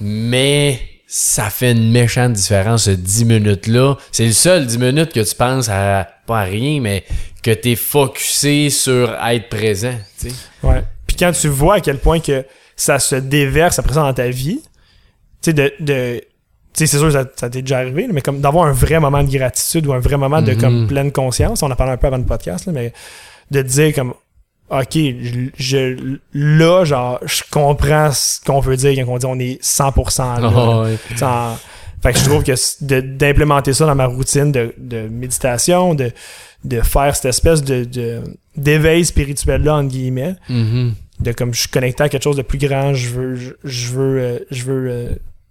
mais 0.00 0.80
ça 1.06 1.50
fait 1.50 1.72
une 1.72 1.90
méchante 1.92 2.32
différence, 2.32 2.84
ce 2.84 2.90
10 2.90 3.26
minutes-là. 3.26 3.96
C'est 4.12 4.24
le 4.26 4.32
seul 4.32 4.66
10 4.66 4.78
minutes 4.78 5.12
que 5.12 5.20
tu 5.20 5.34
penses 5.34 5.68
à, 5.68 6.08
pas 6.26 6.40
à 6.40 6.44
rien, 6.44 6.80
mais 6.80 7.04
que 7.42 7.50
t'es 7.50 7.76
focusé 7.76 8.70
sur 8.70 9.14
être 9.26 9.48
présent, 9.50 9.94
tu 10.18 10.30
sais. 10.30 10.34
Ouais. 10.62 10.82
Puis 11.06 11.16
quand 11.18 11.32
tu 11.32 11.48
vois 11.48 11.74
à 11.74 11.80
quel 11.80 11.98
point 11.98 12.18
que 12.20 12.46
ça 12.76 12.98
se 12.98 13.16
déverse 13.16 13.78
après 13.78 13.92
ça 13.92 14.00
dans 14.00 14.14
ta 14.14 14.30
vie, 14.30 14.62
tu 15.42 15.52
sais, 15.54 15.72
de... 15.78 16.22
c'est 16.74 16.86
sûr 16.86 17.02
que 17.02 17.10
ça, 17.10 17.24
ça 17.36 17.50
t'est 17.50 17.62
déjà 17.62 17.78
arrivé, 17.78 18.08
mais 18.12 18.20
comme 18.22 18.40
d'avoir 18.40 18.66
un 18.66 18.72
vrai 18.72 18.98
moment 19.00 19.22
de 19.22 19.30
gratitude 19.30 19.86
ou 19.86 19.92
un 19.92 19.98
vrai 19.98 20.16
moment 20.16 20.40
de 20.42 20.54
comme 20.54 20.86
pleine 20.86 21.12
conscience, 21.12 21.62
on 21.62 21.70
en 21.70 21.76
parlé 21.76 21.92
un 21.92 21.96
peu 21.96 22.06
avant 22.06 22.18
le 22.18 22.24
podcast, 22.24 22.66
là, 22.66 22.72
mais 22.72 22.92
de 23.50 23.62
dire 23.62 23.94
comme 23.94 24.14
OK, 24.70 24.94
je, 24.94 25.48
je- 25.58 26.16
là, 26.32 26.84
genre, 26.84 27.18
je 27.26 27.42
comprends 27.50 28.10
ce 28.10 28.40
qu'on 28.40 28.60
veut 28.60 28.76
dire 28.76 29.04
quand 29.04 29.12
on 29.12 29.18
dit 29.18 29.26
on 29.26 29.38
est 29.38 29.62
100% 29.62 30.40
là. 30.40 30.50
Ah 30.54 30.80
ouais. 30.82 30.96
Sans- 31.16 31.58
Fait 32.02 32.12
que 32.14 32.18
je 32.18 32.24
trouve 32.24 32.42
que 32.42 32.52
d'implémenter 33.00 33.74
ça 33.74 33.84
dans 33.86 33.94
ma 33.94 34.06
routine 34.06 34.50
de, 34.50 34.74
de 34.78 35.08
méditation, 35.08 35.94
de, 35.94 36.10
de 36.64 36.80
faire 36.80 37.14
cette 37.14 37.26
espèce 37.26 37.62
de, 37.62 37.86
d'éveil 38.56 39.04
spirituel 39.04 39.62
là 39.62 39.74
entre 39.76 39.88
guillemets, 39.90 40.36
Mhm. 40.48 40.94
de 41.20 41.32
comme 41.32 41.52
je 41.52 41.60
suis 41.60 41.68
connecté 41.68 42.04
à 42.04 42.08
quelque 42.08 42.22
chose 42.24 42.36
de 42.36 42.42
plus 42.42 42.58
grand, 42.58 42.94
je 42.94 43.08
veux 43.10 43.34
je, 43.36 43.50
je 43.62 43.88
veux 43.92 44.18
euh, 44.20 44.38
je 44.50 44.64
veux 44.64 44.88
euh, 44.90 45.08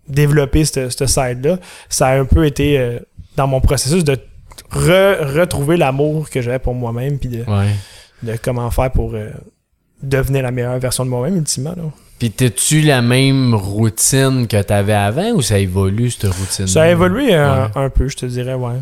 développer 0.08 0.66
ce 0.66 0.90
ce 0.90 1.06
side-là, 1.06 1.58
ça 1.90 2.08
a 2.08 2.20
un 2.20 2.26
peu 2.26 2.46
été 2.46 2.78
euh, 2.80 3.00
dans 3.36 3.48
mon 3.48 3.62
processus 3.62 4.04
de 4.04 4.18
re- 4.72 5.40
retrouver 5.40 5.78
l'amour 5.78 6.30
que 6.30 6.42
j'avais 6.42 6.60
pour 6.60 6.74
moi-même, 6.76 7.18
puis 7.20 7.30
de, 7.30 7.40
Ouais. 7.50 7.74
de 8.24 8.38
comment 8.42 8.70
faire 8.72 8.92
pour 8.92 9.14
euh, 9.14 9.30
devenir 10.04 10.44
la 10.44 10.52
meilleure 10.52 10.80
version 10.80 11.06
de 11.06 11.10
moi-même, 11.10 11.38
ultimement. 11.38 11.74
Là. 11.78 11.84
Puis 12.20 12.30
t'as-tu 12.32 12.82
la 12.82 13.02
même 13.02 13.56
routine 13.56 14.48
que 14.48 14.62
t'avais 14.62 14.94
avant 14.94 15.32
ou 15.32 15.42
ça 15.42 15.58
évolue 15.58 16.12
cette 16.12 16.32
routine? 16.32 16.68
Ça 16.68 16.84
a 16.84 16.90
évolué 16.90 17.34
euh, 17.34 17.66
Ouais. 17.66 17.72
un 17.76 17.90
peu, 17.90 18.08
je 18.08 18.18
te 18.18 18.26
dirais, 18.26 18.54
ouais. 18.54 18.74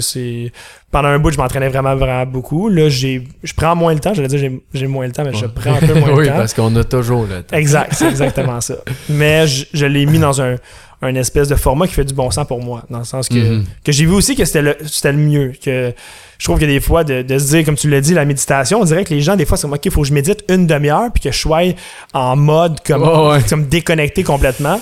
C'est... 0.00 0.52
Pendant 0.90 1.08
un 1.08 1.18
bout, 1.18 1.30
je 1.30 1.38
m'entraînais 1.38 1.68
vraiment, 1.68 1.94
vraiment 1.96 2.26
beaucoup. 2.26 2.68
Là, 2.68 2.88
j'ai... 2.88 3.22
je 3.42 3.52
prends 3.54 3.76
moins 3.76 3.92
le 3.94 4.00
temps. 4.00 4.14
J'allais 4.14 4.28
dire 4.28 4.38
j'ai, 4.38 4.60
j'ai 4.74 4.86
moins 4.86 5.06
le 5.06 5.12
temps, 5.12 5.24
mais 5.24 5.34
je 5.34 5.46
prends 5.46 5.74
un 5.74 5.78
peu 5.80 5.94
moins 6.00 6.12
oui, 6.12 6.24
le 6.24 6.30
temps. 6.30 6.36
parce 6.36 6.54
qu'on 6.54 6.74
a 6.76 6.84
toujours 6.84 7.26
le 7.26 7.42
temps. 7.42 7.56
Exact, 7.56 7.92
c'est 7.94 8.08
exactement 8.08 8.60
ça. 8.60 8.74
Mais 9.08 9.46
je, 9.46 9.66
je 9.72 9.86
l'ai 9.86 10.06
mis 10.06 10.18
dans 10.18 10.40
un, 10.40 10.56
un 11.02 11.14
espèce 11.14 11.48
de 11.48 11.54
format 11.54 11.86
qui 11.86 11.94
fait 11.94 12.04
du 12.04 12.14
bon 12.14 12.30
sens 12.30 12.46
pour 12.46 12.62
moi. 12.62 12.82
Dans 12.90 12.98
le 12.98 13.04
sens 13.04 13.28
que, 13.28 13.34
Mhm. 13.34 13.64
que 13.84 13.92
j'ai 13.92 14.04
vu 14.06 14.12
aussi 14.12 14.34
que 14.34 14.44
c'était 14.44 14.62
le, 14.62 14.76
c'était 14.86 15.12
le 15.12 15.18
mieux. 15.18 15.52
Que 15.62 15.92
je 16.38 16.44
trouve 16.44 16.58
que 16.58 16.64
des 16.64 16.80
fois, 16.80 17.04
de, 17.04 17.22
de 17.22 17.38
se 17.38 17.48
dire, 17.48 17.64
comme 17.64 17.76
tu 17.76 17.88
l'as 17.90 18.00
dit, 18.00 18.14
la 18.14 18.24
méditation, 18.24 18.80
on 18.80 18.84
dirait 18.84 19.04
que 19.04 19.12
les 19.14 19.20
gens, 19.20 19.36
des 19.36 19.44
fois, 19.44 19.56
c'est 19.56 19.66
OK, 19.66 19.84
il 19.84 19.90
faut 19.90 20.02
que 20.02 20.08
je 20.08 20.12
médite 20.14 20.44
une 20.48 20.66
demi-heure, 20.66 21.10
puis 21.12 21.22
que 21.22 21.30
je 21.32 21.38
sois 21.38 21.60
en 22.14 22.34
mode 22.36 22.78
comme, 22.86 23.02
ouais. 23.02 23.38
comme 23.48 23.66
déconnecté 23.66 24.22
complètement. 24.24 24.80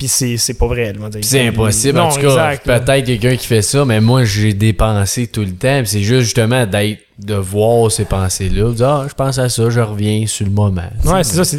Puis 0.00 0.08
c'est, 0.08 0.54
pas 0.54 0.66
vrai. 0.66 0.94
c'est 1.20 1.46
impossible. 1.46 1.98
Non, 1.98 2.04
en 2.04 2.10
tout 2.14 2.22
cas, 2.22 2.56
peut-être 2.56 3.04
quelqu'un 3.04 3.36
qui 3.36 3.46
fait 3.46 3.60
ça, 3.60 3.84
mais 3.84 4.00
moi, 4.00 4.24
j'ai 4.24 4.54
des 4.54 4.72
pensées 4.72 5.26
tout 5.26 5.42
le 5.42 5.52
temps. 5.52 5.82
c'est 5.84 6.00
juste 6.00 6.22
justement 6.22 6.64
d'être, 6.64 7.00
de 7.18 7.34
voir 7.34 7.92
ces 7.92 8.06
pensées-là. 8.06 8.72
ah, 8.80 9.04
je 9.06 9.12
pense 9.12 9.38
à 9.38 9.50
ça, 9.50 9.68
je 9.68 9.80
reviens 9.80 10.26
sur 10.26 10.46
le 10.46 10.52
moment. 10.52 10.88
Ouais, 11.04 11.22
c'est 11.22 11.44
ça. 11.44 11.58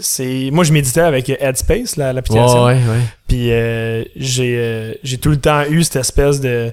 C'est, 0.00 0.50
Moi, 0.50 0.64
je 0.64 0.72
méditais 0.72 1.02
avec 1.02 1.28
Headspace, 1.28 1.94
la- 1.94 2.12
l'application. 2.12 2.64
Ouais, 2.64 2.72
ouais, 2.72 2.78
ouais. 2.80 3.00
Puis 3.28 3.52
euh, 3.52 4.02
j'ai 4.16 4.56
euh, 4.58 4.94
j'ai 5.04 5.18
tout 5.18 5.30
le 5.30 5.36
temps 5.36 5.62
eu 5.70 5.84
cette 5.84 5.96
espèce 5.96 6.40
de 6.40 6.72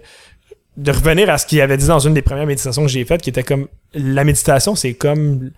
de 0.78 0.92
revenir 0.92 1.30
à 1.30 1.38
ce 1.38 1.46
qu'il 1.46 1.62
avait 1.62 1.78
dit 1.78 1.86
dans 1.86 2.00
une 2.00 2.16
des 2.16 2.24
premières 2.24 2.48
méditations 2.48 2.82
que 2.82 2.88
j'ai 2.90 3.06
faites, 3.06 3.22
qui 3.22 3.30
était 3.30 3.44
comme 3.44 3.68
la 3.94 4.24
méditation, 4.24 4.76
c'est 4.76 4.96
comme 4.96 5.52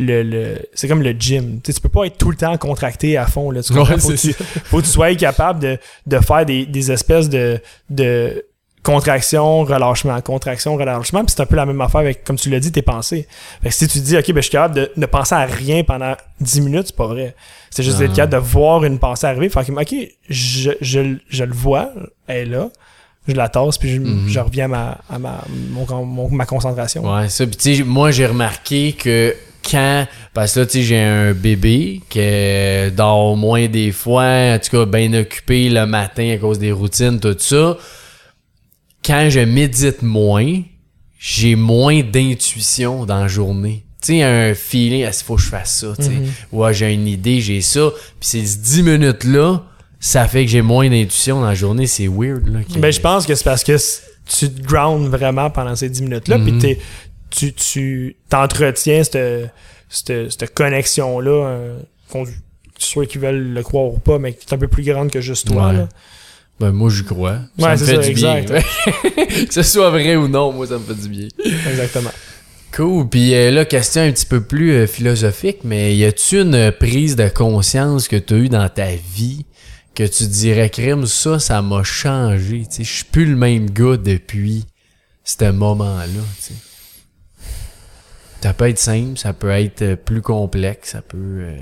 le, 0.00 0.22
le 0.22 0.56
c'est 0.74 0.86
comme 0.88 1.02
le 1.02 1.10
gym. 1.10 1.60
Tu 1.62 1.72
sais, 1.72 1.74
tu 1.74 1.80
peux 1.82 1.88
pas 1.88 2.04
être 2.06 2.16
tout 2.16 2.30
le 2.30 2.36
temps 2.36 2.56
contracté 2.56 3.16
à 3.18 3.26
fond. 3.26 3.50
Là, 3.50 3.62
tu? 3.62 3.72
Ouais, 3.72 3.84
faut, 3.98 4.08
que 4.10 4.14
tu, 4.14 4.32
faut 4.64 4.78
que 4.78 4.84
tu 4.84 4.88
sois 4.90 5.14
capable 5.16 5.60
de, 5.60 5.78
de 6.06 6.18
faire 6.20 6.46
des, 6.46 6.64
des 6.66 6.90
espèces 6.92 7.28
de, 7.28 7.60
de 7.90 8.44
contraction, 8.84 9.64
relâchement, 9.64 10.18
contraction, 10.22 10.76
relâchement. 10.76 11.24
Puis 11.24 11.34
c'est 11.36 11.42
un 11.42 11.46
peu 11.46 11.56
la 11.56 11.66
même 11.66 11.80
affaire 11.80 12.00
avec, 12.00 12.24
comme 12.24 12.36
tu 12.36 12.48
l'as 12.48 12.60
dit, 12.60 12.72
tes 12.72 12.80
pensées. 12.82 13.26
Fait 13.62 13.68
que 13.68 13.74
si 13.74 13.86
tu 13.88 13.98
dis, 14.00 14.16
OK, 14.16 14.26
ben, 14.28 14.36
je 14.36 14.40
suis 14.42 14.50
capable 14.52 14.74
de 14.76 14.90
ne 14.96 15.06
penser 15.06 15.34
à 15.34 15.44
rien 15.44 15.82
pendant 15.84 16.14
10 16.40 16.60
minutes, 16.62 16.86
c'est 16.86 16.96
pas 16.96 17.06
vrai. 17.06 17.34
C'est 17.70 17.82
juste 17.82 17.96
Ah. 17.98 18.04
d'être 18.06 18.14
capable 18.14 18.32
de 18.44 18.48
voir 18.48 18.84
une 18.84 18.98
pensée 18.98 19.26
arriver. 19.26 19.48
Faire 19.50 19.66
comme, 19.66 19.78
OK, 19.78 19.94
je, 20.30 20.70
je, 20.80 21.16
je 21.28 21.44
le 21.44 21.52
vois, 21.52 21.90
elle 22.28 22.36
est 22.36 22.50
là. 22.50 22.70
Je 23.26 23.34
la 23.34 23.48
tasse, 23.50 23.76
puis 23.76 23.90
je, 23.90 24.00
Mhm. 24.00 24.26
je 24.28 24.40
reviens 24.40 24.64
à, 24.64 24.68
ma, 24.68 24.98
à 25.10 25.18
ma, 25.18 25.44
mon- 25.70 26.04
mon- 26.06 26.30
ma 26.30 26.46
concentration. 26.46 27.02
Ouais, 27.14 27.28
ça. 27.28 27.46
Puis 27.46 27.56
tu 27.56 27.74
sais, 27.76 27.82
moi, 27.84 28.10
j'ai 28.10 28.24
remarqué 28.24 28.92
que 28.92 29.36
quand? 29.68 30.06
Parce 30.34 30.54
que 30.54 30.60
là, 30.60 30.66
tu 30.66 30.72
sais, 30.72 30.82
j'ai 30.82 30.98
un 31.00 31.32
bébé 31.32 32.00
qui 32.08 32.90
dort 32.96 33.36
moins 33.36 33.66
des 33.68 33.92
fois, 33.92 34.54
en 34.54 34.58
tout 34.58 34.70
cas, 34.76 34.84
bien 34.86 35.12
occupé 35.14 35.68
le 35.68 35.86
matin 35.86 36.30
à 36.34 36.36
cause 36.38 36.58
des 36.58 36.72
routines, 36.72 37.18
tout 37.20 37.36
ça. 37.38 37.76
Quand 39.04 39.28
je 39.30 39.40
médite 39.40 40.02
moins, 40.02 40.62
j'ai 41.18 41.54
moins 41.54 42.02
d'intuition 42.02 43.06
dans 43.06 43.20
la 43.22 43.28
journée. 43.28 43.84
Tu 44.00 44.14
sais, 44.14 44.22
un 44.22 44.54
feeling, 44.54 45.04
il 45.06 45.12
faut 45.12 45.36
que 45.36 45.42
je 45.42 45.48
fasse 45.48 45.80
ça, 45.80 45.88
tu 45.96 46.04
sais? 46.04 46.10
Mhm. 46.10 46.26
Ouais, 46.52 46.72
j'ai 46.74 46.92
une 46.92 47.06
idée, 47.08 47.40
j'ai 47.40 47.60
ça. 47.60 47.90
Puis 48.20 48.28
ces 48.28 48.42
10 48.42 48.82
minutes-là, 48.82 49.62
ça 49.98 50.28
fait 50.28 50.44
que 50.44 50.50
j'ai 50.50 50.62
moins 50.62 50.88
d'intuition 50.88 51.40
dans 51.40 51.46
la 51.48 51.54
journée. 51.54 51.86
C'est 51.88 52.06
weird, 52.06 52.46
là. 52.46 52.60
Ben, 52.78 52.92
je 52.92 53.00
pense 53.00 53.26
que 53.26 53.34
c'est 53.34 53.42
parce 53.44 53.64
que 53.64 53.76
tu 54.26 54.50
te 54.52 54.62
grounds 54.62 55.08
vraiment 55.08 55.50
pendant 55.50 55.74
ces 55.74 55.88
10 55.88 56.02
minutes-là, 56.02 56.38
puis 56.38 56.52
Mhm. 56.52 56.58
t'es- 56.60 56.78
tu 57.30 57.52
tu 57.52 58.16
t'entretiens 58.28 59.02
cette, 59.04 59.50
cette, 59.88 60.30
cette 60.30 60.54
connexion-là, 60.54 61.30
euh, 61.30 61.78
qu'on- 62.10 62.26
ceux 62.78 63.04
qui 63.06 63.18
veulent 63.18 63.52
le 63.54 63.62
croire 63.62 63.86
ou 63.92 63.98
pas, 63.98 64.18
mais 64.18 64.32
qui 64.34 64.46
est 64.48 64.54
un 64.54 64.58
peu 64.58 64.68
plus 64.68 64.84
grande 64.84 65.10
que 65.10 65.20
juste 65.20 65.48
toi. 65.48 65.68
Ouais. 65.68 65.72
là. 65.78 65.88
Ben, 66.60 66.72
moi, 66.72 66.90
j'y 66.90 67.04
crois. 67.04 67.38
Ça 67.58 67.64
Ouais, 67.66 67.72
me 67.72 67.76
fait 67.76 67.94
ça, 67.96 67.98
du 68.02 68.08
exact. 68.10 68.50
bien. 68.50 68.62
que 69.46 69.54
ce 69.54 69.62
soit 69.62 69.90
vrai 69.90 70.16
ou 70.16 70.26
non, 70.28 70.52
moi, 70.52 70.66
ça 70.66 70.74
me 70.74 70.80
fait 70.84 70.94
du 71.00 71.08
bien. 71.08 71.28
Exactement. 71.70 72.10
Cool. 72.72 73.08
Puis 73.08 73.32
euh, 73.34 73.50
là, 73.50 73.64
question 73.64 74.02
un 74.02 74.10
petit 74.12 74.26
peu 74.26 74.40
plus 74.42 74.72
euh, 74.72 74.86
philosophique, 74.86 75.58
mais 75.64 75.96
y 75.96 76.04
a-tu 76.04 76.40
une 76.40 76.70
prise 76.72 77.16
de 77.16 77.28
conscience 77.28 78.08
que 78.08 78.16
tu 78.16 78.34
as 78.34 78.36
eue 78.38 78.48
dans 78.48 78.68
ta 78.68 78.88
vie 79.14 79.46
que 79.94 80.02
tu 80.04 80.26
dirais, 80.26 80.68
crime, 80.70 81.06
ça, 81.06 81.38
ça 81.38 81.62
m'a 81.62 81.82
changé. 81.82 82.64
Tu 82.68 82.76
sais, 82.78 82.84
je 82.84 82.92
suis 82.92 83.04
plus 83.04 83.24
le 83.26 83.36
même 83.36 83.70
gars 83.70 83.96
depuis 83.96 84.64
ce 85.24 85.50
moment-là. 85.50 86.06
Ça 88.40 88.52
peut 88.52 88.68
être 88.68 88.78
simple, 88.78 89.18
ça 89.18 89.32
peut 89.32 89.50
être 89.50 89.82
euh, 89.82 89.96
plus 89.96 90.22
complexe, 90.22 90.90
ça 90.90 91.02
peut. 91.02 91.16
euh, 91.18 91.56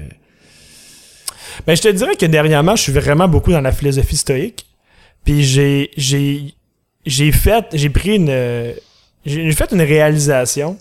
Ben, 1.66 1.74
je 1.74 1.82
te 1.82 1.88
dirais 1.88 2.16
que 2.16 2.26
dernièrement, 2.26 2.76
je 2.76 2.82
suis 2.82 2.92
vraiment 2.92 3.28
beaucoup 3.28 3.50
dans 3.52 3.60
la 3.62 3.72
philosophie 3.72 4.16
stoïque. 4.16 4.66
Puis 5.24 5.42
j'ai 5.42 5.90
j'ai 5.96 6.54
j'ai 7.04 7.32
fait 7.32 7.64
j'ai 7.72 7.90
pris 7.90 8.16
une 8.16 8.28
euh, 8.30 8.72
j'ai 9.24 9.52
fait 9.52 9.72
une 9.72 9.80
réalisation 9.82 10.78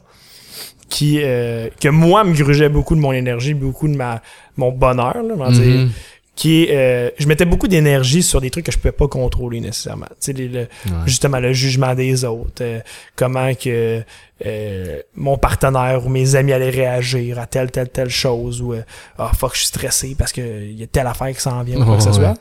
qui 0.90 1.20
euh, 1.24 1.70
que 1.82 1.88
moi 1.88 2.24
me 2.24 2.34
grugeait 2.34 2.70
beaucoup 2.70 2.96
de 2.96 3.00
mon 3.00 3.12
énergie, 3.14 3.54
beaucoup 3.54 3.88
de 3.88 3.96
ma 3.96 4.22
mon 4.58 4.72
bonheur, 4.72 5.24
là, 5.24 5.50
dire, 5.52 5.80
mhm. 5.80 5.90
Qui 6.36 6.64
est 6.64 6.76
euh, 6.76 7.10
je 7.18 7.28
mettais 7.28 7.46
beaucoup 7.46 7.68
d'énergie 7.70 8.22
sur 8.22 8.42
des 8.42 8.50
trucs 8.50 8.66
que 8.66 8.72
je 8.72 8.78
pouvais 8.78 8.92
pas 8.92 9.08
contrôler 9.08 9.62
nécessairement. 9.62 10.08
Tu 10.10 10.16
sais 10.20 10.34
les- 10.34 10.48
le- 10.50 10.60
Ouais. 10.60 10.68
justement 11.06 11.40
le 11.40 11.54
jugement 11.54 11.96
des 11.96 12.26
autres, 12.26 12.62
euh, 12.62 12.80
comment 13.16 13.54
que 13.56 14.04
euh, 14.46 15.02
mon 15.16 15.38
partenaire 15.38 16.06
ou 16.06 16.10
mes 16.10 16.36
amis 16.36 16.52
allaient 16.52 16.70
réagir 16.70 17.40
à 17.40 17.46
telle 17.48 17.72
telle 17.72 17.90
telle 17.90 18.10
chose 18.10 18.62
ou 18.62 18.74
euh, 18.74 18.82
ah 19.18 19.32
fuck 19.34 19.54
je 19.54 19.60
suis 19.60 19.68
stressé 19.68 20.16
parce 20.18 20.34
que 20.34 20.42
il 20.42 20.78
y 20.78 20.84
a 20.84 20.88
telle 20.88 21.08
affaire 21.08 21.34
qui 21.34 21.42
s'en 21.42 21.64
vient 21.64 21.80
ou 21.82 21.86
quoi 21.86 21.98
que 21.98 22.04
ce 22.04 22.12
soit. 22.12 22.34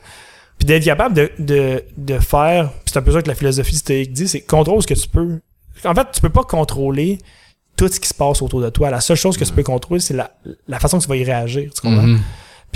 Puis 0.59 0.66
d'être 0.66 0.84
capable 0.84 1.14
de, 1.16 1.30
de, 1.38 1.82
de 1.97 2.18
faire, 2.20 2.70
c'est 2.86 2.97
un 2.97 3.03
peu 3.03 3.11
ça 3.12 3.22
que 3.22 3.28
la 3.28 3.34
philosophie 3.34 3.74
stoïque 3.76 4.12
dit, 4.12 4.28
c'est 4.28 4.40
contrôle 4.40 4.80
ce 4.82 4.86
que 4.86 4.95
tu 4.95 5.09
peux. 5.09 5.40
En 5.84 5.95
fait, 5.95 6.07
tu 6.12 6.20
peux 6.20 6.28
pas 6.30 6.45
contrôler 6.45 7.18
tout 7.76 7.88
ce 7.88 7.99
qui 7.99 8.09
se 8.09 8.14
passe 8.14 8.40
autour 8.40 8.61
de 8.61 8.70
toi. 8.70 8.88
La 8.90 9.01
seule 9.01 9.16
chose 9.16 9.36
que 9.36 9.42
tu 9.45 9.53
peux 9.53 9.64
contrôler, 9.64 10.01
c'est 10.01 10.14
la, 10.14 10.30
la 10.68 10.78
façon 10.78 10.99
que 10.99 11.03
tu 11.03 11.09
vas 11.09 11.16
y 11.16 11.24
réagir. 11.24 11.72
Tu 11.74 11.80
comprends? 11.80 12.03
Mhm. 12.07 12.14
Un, 12.16 12.20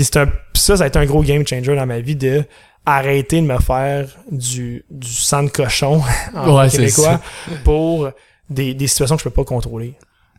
puis 0.05 0.59
ça, 0.61 0.77
ça 0.77 0.85
a 0.85 0.87
été 0.87 0.99
un 0.99 1.07
gros 1.07 1.23
game 1.23 1.47
changer 1.47 1.75
dans 1.77 1.87
ma 1.87 2.01
vie 2.01 2.17
de 2.17 2.45
arrêter 2.87 3.41
de 3.41 3.47
me 3.47 3.59
faire 3.59 4.09
du, 4.31 4.85
du 4.91 5.09
sang 5.09 5.43
de 5.43 5.51
cochon 5.51 6.01
en 6.35 6.57
Ouais, 6.57 6.69
québécois 6.71 7.21
pour 7.65 8.09
des, 8.49 8.73
des 8.75 8.87
situations 8.87 9.17
que 9.17 9.23
je 9.23 9.29
peux 9.29 9.35
pas 9.35 9.45
contrôler. 9.45 9.95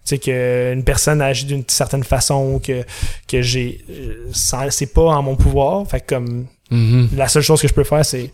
Tu 0.05 0.16
sais, 0.16 0.18
qu'une 0.18 0.84
personne 0.84 1.22
agit 1.22 1.45
d'une 1.45 1.64
certaine 1.68 2.03
façon, 2.03 2.60
que, 2.64 2.84
que 3.28 3.41
j'ai. 3.43 3.86
euh, 3.91 4.32
C'est 4.72 4.91
pas 4.93 5.03
en 5.03 5.22
mon 5.22 5.36
pouvoir. 5.36 5.86
Fait 5.88 5.99
que 6.01 6.16
comme 6.16 6.47
Mhm. 6.72 7.10
la 7.18 7.28
seule 7.28 7.41
chose 7.43 7.62
que 7.62 7.68
je 7.68 7.74
peux 7.74 7.84
faire, 7.84 8.05
c'est 8.05 8.32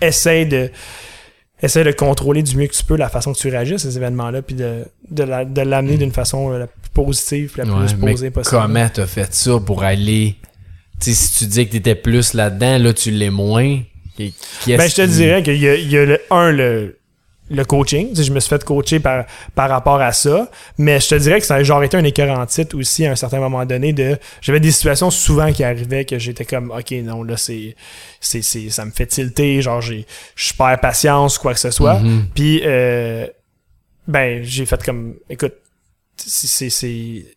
essayer 0.00 0.44
de 0.46 0.70
essayer 1.62 1.84
de 1.84 1.92
contrôler 1.92 2.42
du 2.42 2.56
mieux 2.56 2.66
que 2.68 2.74
tu 2.74 2.84
peux 2.84 2.96
la 2.96 3.10
façon 3.10 3.32
que 3.34 3.38
tu 3.38 3.48
réagis 3.48 3.74
à 3.74 3.78
ces 3.78 3.96
événements-là, 3.98 4.40
puis 4.40 4.54
de, 4.54 4.86
de, 5.10 5.22
la- 5.24 5.44
de 5.44 5.60
l'amener 5.60 5.98
d'une 5.98 6.12
façon 6.12 6.50
euh, 6.52 6.58
la 6.60 6.66
plus 6.66 6.79
positive, 6.94 7.52
la. 7.56 7.64
Ouais, 7.64 7.86
plus 7.86 7.96
mais 7.96 8.12
posée 8.12 8.30
possible. 8.30 8.56
Comment 8.60 8.88
t'as 8.92 9.06
fait 9.06 9.32
ça 9.34 9.58
pour 9.64 9.82
aller. 9.82 10.36
Tu 11.00 11.12
sais, 11.12 11.14
si 11.14 11.38
tu 11.38 11.46
dis 11.46 11.66
que 11.66 11.72
t'étais 11.72 11.94
plus 11.94 12.34
là-dedans, 12.34 12.78
là, 12.78 12.92
tu 12.92 13.10
l'es 13.10 13.30
moins. 13.30 13.80
Et 14.18 14.32
Ben, 14.66 14.88
je 14.88 14.94
te 14.96 15.02
qui- 15.02 15.08
dirais 15.08 15.42
qu'il 15.42 15.56
y 15.56 15.68
a, 15.68 15.74
il 15.76 15.90
y 15.90 15.96
a 15.96 16.04
le, 16.04 16.20
un, 16.30 16.50
le, 16.52 16.98
le 17.48 17.64
coaching. 17.64 18.10
Je 18.14 18.30
me 18.30 18.38
suis 18.38 18.50
fait 18.50 18.62
coacher 18.62 19.00
par, 19.00 19.24
par 19.54 19.70
rapport 19.70 19.98
à 20.02 20.12
ça. 20.12 20.50
Mais 20.76 21.00
je 21.00 21.08
te 21.08 21.14
dirais 21.14 21.40
que 21.40 21.46
ça 21.46 21.54
a 21.54 21.62
genre 21.62 21.82
été 21.82 21.96
un 21.96 22.04
écœur 22.04 22.38
en 22.38 22.44
titre 22.44 22.76
aussi 22.76 23.06
à 23.06 23.12
un 23.12 23.16
certain 23.16 23.38
moment 23.40 23.64
donné 23.64 23.94
de. 23.94 24.18
J'avais 24.42 24.60
des 24.60 24.72
situations 24.72 25.10
souvent 25.10 25.50
qui 25.52 25.64
arrivaient 25.64 26.04
que 26.04 26.18
j'étais 26.18 26.44
comme 26.44 26.70
OK, 26.70 26.90
non, 27.02 27.22
là, 27.22 27.38
c'est. 27.38 27.76
c'est, 28.20 28.42
c'est 28.42 28.68
ça 28.68 28.84
me 28.84 28.90
fait 28.90 29.06
tilter, 29.06 29.62
genre 29.62 29.80
j'ai. 29.80 30.04
Je 30.36 30.52
perds 30.52 30.80
patience, 30.80 31.38
quoi 31.38 31.54
que 31.54 31.60
ce 31.60 31.70
soit. 31.70 31.98
Mhm. 32.00 32.26
Puis 32.34 32.60
euh, 32.66 33.26
ben, 34.06 34.42
j'ai 34.44 34.66
fait 34.66 34.82
comme 34.84 35.14
écoute, 35.30 35.54
c'est. 36.26 36.46
c'est, 36.46 36.70
c'est- 36.70 37.36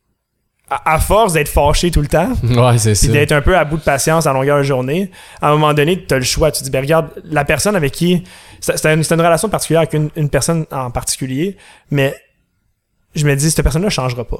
à, 0.69 0.99
force 0.99 1.33
d'être 1.33 1.49
fâché 1.49 1.91
tout 1.91 2.01
le 2.01 2.07
temps, 2.07 2.31
Ouais, 2.41 2.77
c'est 2.79 3.07
d'être 3.09 3.31
un 3.31 3.41
peu 3.41 3.55
à 3.55 3.63
bout 3.63 3.77
de 3.77 3.83
patience 3.83 4.25
à 4.25 4.33
longueur 4.33 4.57
de 4.57 4.63
journée, 4.63 5.11
à 5.39 5.49
un 5.49 5.51
moment 5.51 5.71
donné, 5.73 6.03
tu 6.03 6.11
as 6.15 6.17
le 6.17 6.23
choix. 6.23 6.51
Tu 6.51 6.59
te 6.59 6.63
dis, 6.63 6.71
ben 6.71 6.79
regarde, 6.81 7.09
la 7.25 7.45
personne 7.45 7.75
avec 7.75 7.91
qui. 7.91 8.23
C'était 8.59 8.77
c'était 8.77 8.93
une, 8.93 9.03
une 9.03 9.21
relation 9.21 9.49
particulière 9.49 9.81
avec 9.81 9.93
une, 9.93 10.09
une 10.15 10.29
personne 10.29 10.65
en 10.71 10.89
particulier, 10.89 11.57
mais 11.91 12.15
je 13.13 13.25
me 13.27 13.35
dis, 13.35 13.51
cette 13.51 13.61
personne-là 13.61 13.89
changera 13.89 14.23
pas. 14.25 14.37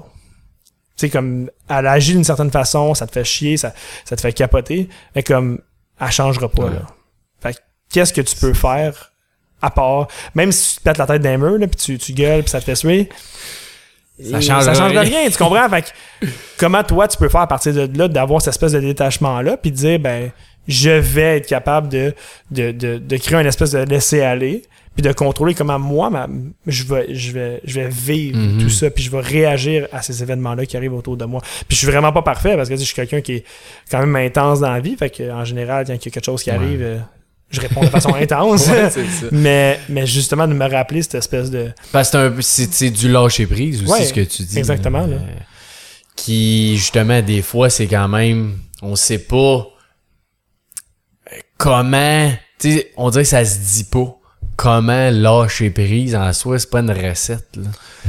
Tu 0.95 1.01
sais, 1.05 1.09
comme, 1.09 1.51
elle 1.69 1.85
agit 1.87 2.13
d'une 2.13 2.23
certaine 2.23 2.49
façon, 2.51 2.95
ça 2.95 3.05
te 3.05 3.11
fait 3.11 3.25
chier, 3.25 3.57
ça, 3.57 3.73
ça 4.05 4.15
te 4.15 4.21
fait 4.21 4.33
capoter, 4.33 4.89
mais 5.15 5.21
comme, 5.23 5.59
elle 5.99 6.11
changera 6.11 6.49
pas, 6.49 6.63
Ouais. 6.63 6.73
là. 6.73 6.87
Fait 7.41 7.53
que, 7.53 7.59
qu'est-ce 7.91 8.13
que 8.13 8.21
tu 8.21 8.35
peux 8.37 8.53
faire 8.53 9.11
à 9.61 9.69
part, 9.69 10.07
même 10.35 10.51
si 10.51 10.73
tu 10.75 10.79
te 10.79 10.83
pètes 10.83 10.97
la 10.97 11.05
tête 11.05 11.21
d'un 11.21 11.37
mur, 11.37 11.57
là, 11.59 11.67
puis 11.67 11.75
tu, 11.79 11.97
tu 11.99 12.13
gueules, 12.13 12.41
puis 12.41 12.49
ça 12.49 12.59
te 12.59 12.65
fait 12.65 12.75
suer, 12.75 13.09
Ça 14.21 14.39
change 14.41 14.67
rien. 14.67 15.01
rien, 15.01 15.29
tu 15.29 15.37
comprends? 15.37 15.67
Fait 15.69 15.81
que, 16.21 16.27
comment 16.57 16.83
toi, 16.83 17.07
tu 17.07 17.17
peux 17.17 17.29
faire 17.29 17.41
à 17.41 17.47
partir 17.47 17.73
de 17.73 17.97
là, 17.97 18.07
d'avoir 18.07 18.41
cette 18.41 18.53
espèce 18.53 18.73
de 18.73 18.79
détachement-là, 18.79 19.57
puis 19.57 19.71
de 19.71 19.75
dire, 19.75 19.99
ben, 19.99 20.29
je 20.67 20.89
vais 20.91 21.37
être 21.37 21.47
capable 21.47 21.89
de, 21.89 22.13
de, 22.51 22.71
de, 22.71 22.97
de 22.99 23.17
créer 23.17 23.39
une 23.39 23.47
espèce 23.47 23.71
de 23.71 23.79
laisser-aller, 23.79 24.61
puis 24.95 25.01
de 25.01 25.11
contrôler 25.11 25.55
comment 25.55 25.79
moi, 25.79 26.11
ma, 26.11 26.27
je, 26.67 26.83
vais, 26.83 27.07
je, 27.15 27.31
vais, 27.31 27.59
je 27.65 27.81
vais 27.81 27.89
vivre 27.89 28.37
Mhm. 28.37 28.61
tout 28.61 28.69
ça, 28.69 28.91
puis 28.91 29.03
je 29.03 29.09
vais 29.09 29.19
réagir 29.21 29.87
à 29.91 30.03
ces 30.03 30.21
événements-là 30.21 30.67
qui 30.67 30.77
arrivent 30.77 30.93
autour 30.93 31.17
de 31.17 31.25
moi. 31.25 31.41
Puis 31.67 31.75
je 31.75 31.77
suis 31.77 31.87
vraiment 31.87 32.11
pas 32.13 32.21
parfait, 32.21 32.55
parce 32.55 32.69
que 32.69 32.75
tu 32.75 32.79
sais, 32.79 32.83
je 32.85 32.87
suis 32.87 32.95
quelqu'un 32.95 33.21
qui 33.21 33.33
est 33.37 33.43
quand 33.89 33.99
même 33.99 34.15
intense 34.15 34.59
dans 34.59 34.71
la 34.71 34.79
vie, 34.79 34.95
fait 34.95 35.09
que 35.09 35.31
en 35.31 35.43
général, 35.43 35.85
quand 35.87 35.93
il 35.93 36.05
y 36.05 36.07
a 36.07 36.11
quelque 36.11 36.23
chose 36.23 36.43
qui 36.43 36.51
Ouais. 36.51 36.55
arrive, 36.57 36.81
euh, 36.83 36.99
je 37.53 37.61
réponds 37.61 37.81
de 37.81 37.87
façon 37.89 38.13
intense. 38.15 38.67
Ouais, 38.67 38.89
c'est 38.89 39.05
ça. 39.07 39.27
mais, 39.31 39.79
mais 39.87 40.05
justement, 40.05 40.47
de 40.47 40.53
me 40.53 40.69
rappeler 40.69 41.01
cette 41.03 41.15
espèce 41.15 41.49
de... 41.49 41.71
Parce 41.93 42.09
que 42.11 42.35
c'est 42.41 42.89
du 42.89 43.09
lâcher 43.09 43.45
prise 43.47 43.81
aussi, 43.83 43.91
Ouais, 43.91 44.03
ce 44.05 44.13
que 44.13 44.21
tu 44.21 44.43
dis. 44.43 44.57
exactement, 44.57 45.07
là. 45.07 45.15
Euh, 45.15 45.19
qui, 46.15 46.77
justement, 46.77 47.21
des 47.21 47.41
fois, 47.41 47.69
c'est 47.69 47.87
quand 47.87 48.07
même. 48.07 48.57
On 48.81 48.95
sait 48.95 49.17
pas 49.17 49.67
euh, 51.31 51.37
comment. 51.57 52.31
Tu 52.59 52.71
sais, 52.71 52.91
on 52.97 53.09
dirait 53.09 53.23
que 53.23 53.29
ça 53.29 53.43
se 53.45 53.57
dit 53.59 53.83
pas. 53.85 54.15
Comment 54.55 55.09
lâcher 55.09 55.71
prise 55.71 56.15
en 56.15 56.31
soi, 56.31 56.59
c'est 56.59 56.69
pas 56.69 56.81
une 56.81 56.91
recette, 56.91 57.47
là. 57.55 57.63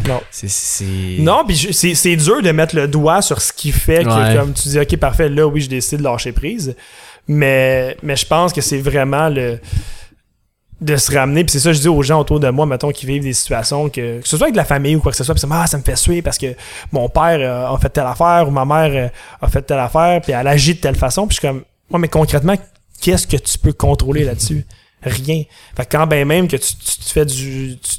Non. 0.07 0.21
C'est. 0.31 1.17
Non, 1.21 1.43
puis 1.47 1.57
c'est 1.73 1.95
c'est 1.95 2.17
dur 2.17 2.43
de 2.43 2.51
mettre 2.51 2.77
le 2.77 2.87
doigt 2.87 3.23
sur 3.23 3.41
ce 3.41 3.51
qui 3.51 3.73
fait 3.73 4.05
que, 4.05 4.09
Ouais. 4.11 4.37
comme 4.37 4.53
tu 4.53 4.69
dis, 4.69 4.79
OK, 4.79 4.95
parfait, 4.99 5.31
là, 5.31 5.47
oui, 5.47 5.63
je 5.63 5.71
décide 5.71 6.01
de 6.01 6.05
lâcher 6.05 6.33
prise. 6.33 6.77
Mais, 7.29 7.97
mais 8.03 8.17
je 8.17 8.27
pense 8.27 8.53
que 8.53 8.61
c'est 8.61 8.79
vraiment 8.79 9.29
le 9.29 9.59
de 10.81 10.97
se 10.97 11.11
ramener, 11.17 11.45
puis 11.45 11.53
c'est 11.53 11.61
ça 11.61 11.71
que 11.71 11.77
je 11.77 11.81
dis 11.81 11.89
aux 11.89 12.03
gens 12.03 12.21
autour 12.21 12.41
de 12.41 12.51
moi, 12.51 12.67
mettons, 12.67 12.91
qui 12.91 13.07
vivent 13.07 13.23
des 13.23 13.33
situations, 13.33 13.89
que, 13.89 14.21
que 14.21 14.29
ce 14.29 14.37
soit 14.37 14.47
avec 14.47 14.53
de 14.55 14.59
la 14.59 14.67
famille 14.67 14.97
ou 14.97 15.01
quoi 15.01 15.13
que 15.13 15.17
ce 15.17 15.25
soit, 15.25 15.33
puis 15.35 15.41
c'est, 15.41 15.47
ah, 15.51 15.67
ça 15.67 15.79
me 15.79 15.83
fait 15.83 15.97
suer 15.97 16.21
parce 16.21 16.37
que 16.37 16.55
mon 16.93 17.09
père 17.09 17.39
euh, 17.41 17.73
a 17.75 17.79
fait 17.79 17.89
telle 17.89 18.05
affaire 18.07 18.47
ou 18.47 18.51
ma 18.51 18.67
mère 18.67 18.91
euh, 18.93 19.09
a 19.41 19.49
fait 19.49 19.63
telle 19.63 19.79
affaire, 19.79 20.21
puis 20.21 20.33
elle 20.33 20.47
agit 20.47 20.75
de 20.75 20.81
telle 20.81 20.97
façon, 20.97 21.27
puis 21.27 21.37
je 21.37 21.41
suis 21.41 21.49
comme, 21.49 21.63
ouais, 21.91 21.99
mais 21.99 22.09
concrètement, 22.09 22.57
qu'est-ce 23.01 23.27
que 23.27 23.37
tu 23.39 23.57
peux 23.57 23.73
contrôler 23.73 24.25
là-dessus? 24.25 24.67
Rien. 25.03 25.45
Fait 25.75 25.87
que 25.87 25.97
quand 25.97 26.07
ben 26.07 26.27
même 26.27 26.49
que 26.49 26.57
tu, 26.57 26.75
tu, 26.77 26.99
tu 26.99 27.09
fais 27.09 27.25
du... 27.25 27.79
Tu, 27.81 27.99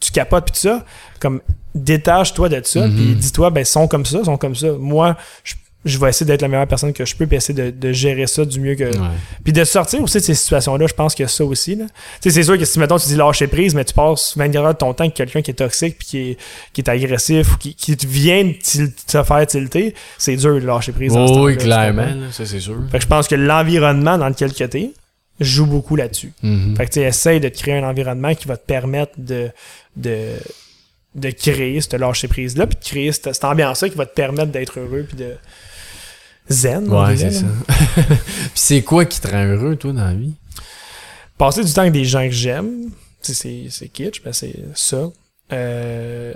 tu- 0.00 0.12
capotes 0.12 0.44
puis 0.46 0.52
tout 0.54 0.68
ça, 0.68 0.84
comme 1.20 1.40
détache-toi 1.74 2.48
de 2.48 2.60
ça, 2.64 2.86
Mhm. 2.86 2.94
puis 2.94 3.14
dis-toi, 3.16 3.50
ben, 3.50 3.60
ils 3.62 3.66
sont 3.66 3.86
comme 3.88 4.04
ça, 4.06 4.22
sont 4.24 4.36
comme 4.36 4.54
ça. 4.56 4.72
Moi, 4.78 5.16
je, 5.44 5.54
je 5.86 5.98
vais 5.98 6.08
essayer 6.10 6.26
d'être 6.26 6.42
la 6.42 6.48
meilleure 6.48 6.66
personne 6.66 6.92
que 6.92 7.04
je 7.04 7.16
peux, 7.16 7.26
puis 7.26 7.36
essayer 7.36 7.54
de, 7.54 7.70
de 7.70 7.92
gérer 7.92 8.26
ça 8.26 8.44
du 8.44 8.60
mieux 8.60 8.74
que, 8.74 8.84
Ouais. 8.84 9.08
puis 9.44 9.52
de 9.52 9.64
sortir 9.64 10.02
aussi 10.02 10.18
de 10.18 10.22
ces 10.22 10.34
situations-là, 10.34 10.86
je 10.86 10.92
pense 10.94 11.18
a 11.20 11.28
ça 11.28 11.44
aussi. 11.44 11.76
Là. 11.76 11.84
Tu 12.20 12.28
sais, 12.28 12.30
c'est 12.34 12.42
sûr 12.42 12.58
que 12.58 12.64
si, 12.64 12.78
mettons, 12.78 12.98
tu 12.98 13.08
dis 13.08 13.16
lâcher 13.16 13.46
prise, 13.46 13.74
mais 13.74 13.84
tu 13.84 13.94
passes 13.94 14.36
24 14.36 14.64
heures 14.64 14.72
de 14.74 14.78
ton 14.78 14.92
temps 14.92 15.04
avec 15.04 15.14
quelqu'un 15.14 15.40
qui 15.42 15.52
est 15.52 15.54
toxique, 15.54 15.96
puis 15.98 16.06
qui 16.06 16.18
est, 16.30 16.36
qui 16.72 16.80
est 16.82 16.88
agressif, 16.90 17.54
ou 17.54 17.56
qui, 17.56 17.74
qui 17.74 17.96
te 17.96 18.06
vient 18.06 18.44
de 18.44 18.52
te 19.06 19.22
faire 19.22 19.46
tilter, 19.46 19.94
c'est 20.18 20.36
dur 20.36 20.54
de 20.60 20.66
lâcher 20.66 20.92
prise. 20.92 21.12
Oh, 21.16 21.44
oui, 21.46 21.56
clairement, 21.56 22.06
tu 22.12 22.18
là, 22.20 22.26
ça 22.32 22.44
c'est 22.44 22.60
sûr. 22.60 22.76
Fait 22.90 22.98
que 22.98 23.04
je 23.04 23.08
pense 23.08 23.28
que 23.28 23.34
l'environnement 23.34 24.18
dans 24.18 24.28
lequel 24.28 24.52
que 24.52 24.64
t'es 24.64 24.90
joue 25.40 25.66
beaucoup 25.66 25.96
là-dessus. 25.96 26.32
Mhm. 26.42 26.76
Fait 26.76 26.86
que 26.86 26.90
tu 26.92 27.00
sais, 27.00 27.06
essaye 27.06 27.40
de 27.40 27.48
te 27.50 27.58
créer 27.58 27.74
un 27.78 27.88
environnement 27.88 28.34
qui 28.34 28.48
va 28.48 28.56
te 28.56 28.64
permettre 28.64 29.12
de, 29.18 29.50
de, 29.96 30.30
de 31.14 31.30
créer 31.30 31.80
cette 31.82 31.94
lâcher 31.94 32.26
prise-là, 32.28 32.66
puis 32.66 32.76
de 32.78 32.84
créer 32.84 33.12
cette, 33.12 33.34
cette 33.34 33.44
ambiance-là 33.44 33.88
qui 33.90 33.96
va 33.96 34.06
te 34.06 34.14
permettre 34.14 34.50
d'être 34.52 34.78
heureux, 34.78 35.04
puis 35.06 35.16
de 35.16 35.34
zen. 36.50 36.88
Ouais, 36.88 37.16
c'est 37.16 37.30
ça. 37.30 37.46
Puis 37.68 38.50
c'est 38.54 38.82
quoi 38.82 39.04
qui 39.04 39.20
te 39.20 39.28
rend 39.28 39.44
heureux, 39.44 39.76
toi, 39.76 39.92
dans 39.92 40.04
la 40.04 40.14
vie? 40.14 40.34
passer 41.38 41.64
du 41.64 41.72
temps 41.72 41.82
avec 41.82 41.92
des 41.92 42.04
gens 42.04 42.24
que 42.24 42.34
j'aime, 42.34 42.90
c'est 43.20 43.66
c'est 43.70 43.88
kitsch, 43.88 44.22
mais 44.24 44.32
c'est 44.32 44.64
ça. 44.74 45.10
Euh, 45.52 46.34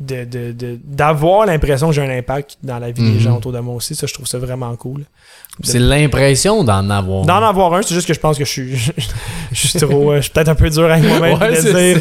de, 0.00 0.24
de, 0.24 0.52
de- 0.52 0.78
d'avoir 0.82 1.46
l'impression 1.46 1.88
que 1.88 1.92
j'ai 1.94 2.02
un 2.02 2.10
impact 2.18 2.58
dans 2.64 2.78
la 2.80 2.90
vie 2.90 3.00
Mhm. 3.02 3.12
des 3.14 3.20
gens 3.20 3.36
autour 3.36 3.52
de 3.52 3.60
moi 3.60 3.74
aussi, 3.76 3.94
ça, 3.94 4.06
je 4.08 4.14
trouve 4.14 4.26
ça 4.26 4.38
vraiment 4.38 4.74
cool. 4.76 5.04
C'est 5.62 5.78
l'impression 5.78 6.64
d'en 6.64 6.90
avoir. 6.90 7.24
D'en 7.26 7.42
avoir 7.42 7.74
un, 7.74 7.82
c'est 7.82 7.94
juste 7.94 8.08
que 8.08 8.14
je 8.14 8.18
pense 8.18 8.36
que 8.36 8.44
je 8.44 8.50
suis, 8.50 8.76
je 9.52 9.66
suis 9.68 9.78
trop, 9.78 10.10
euh, 10.10 10.16
je 10.16 10.22
suis 10.22 10.30
peut-être 10.32 10.48
un 10.48 10.56
peu 10.56 10.68
dur 10.68 10.90
avec 10.90 11.04
moi-même 11.04 11.38
Ouais, 11.38 11.94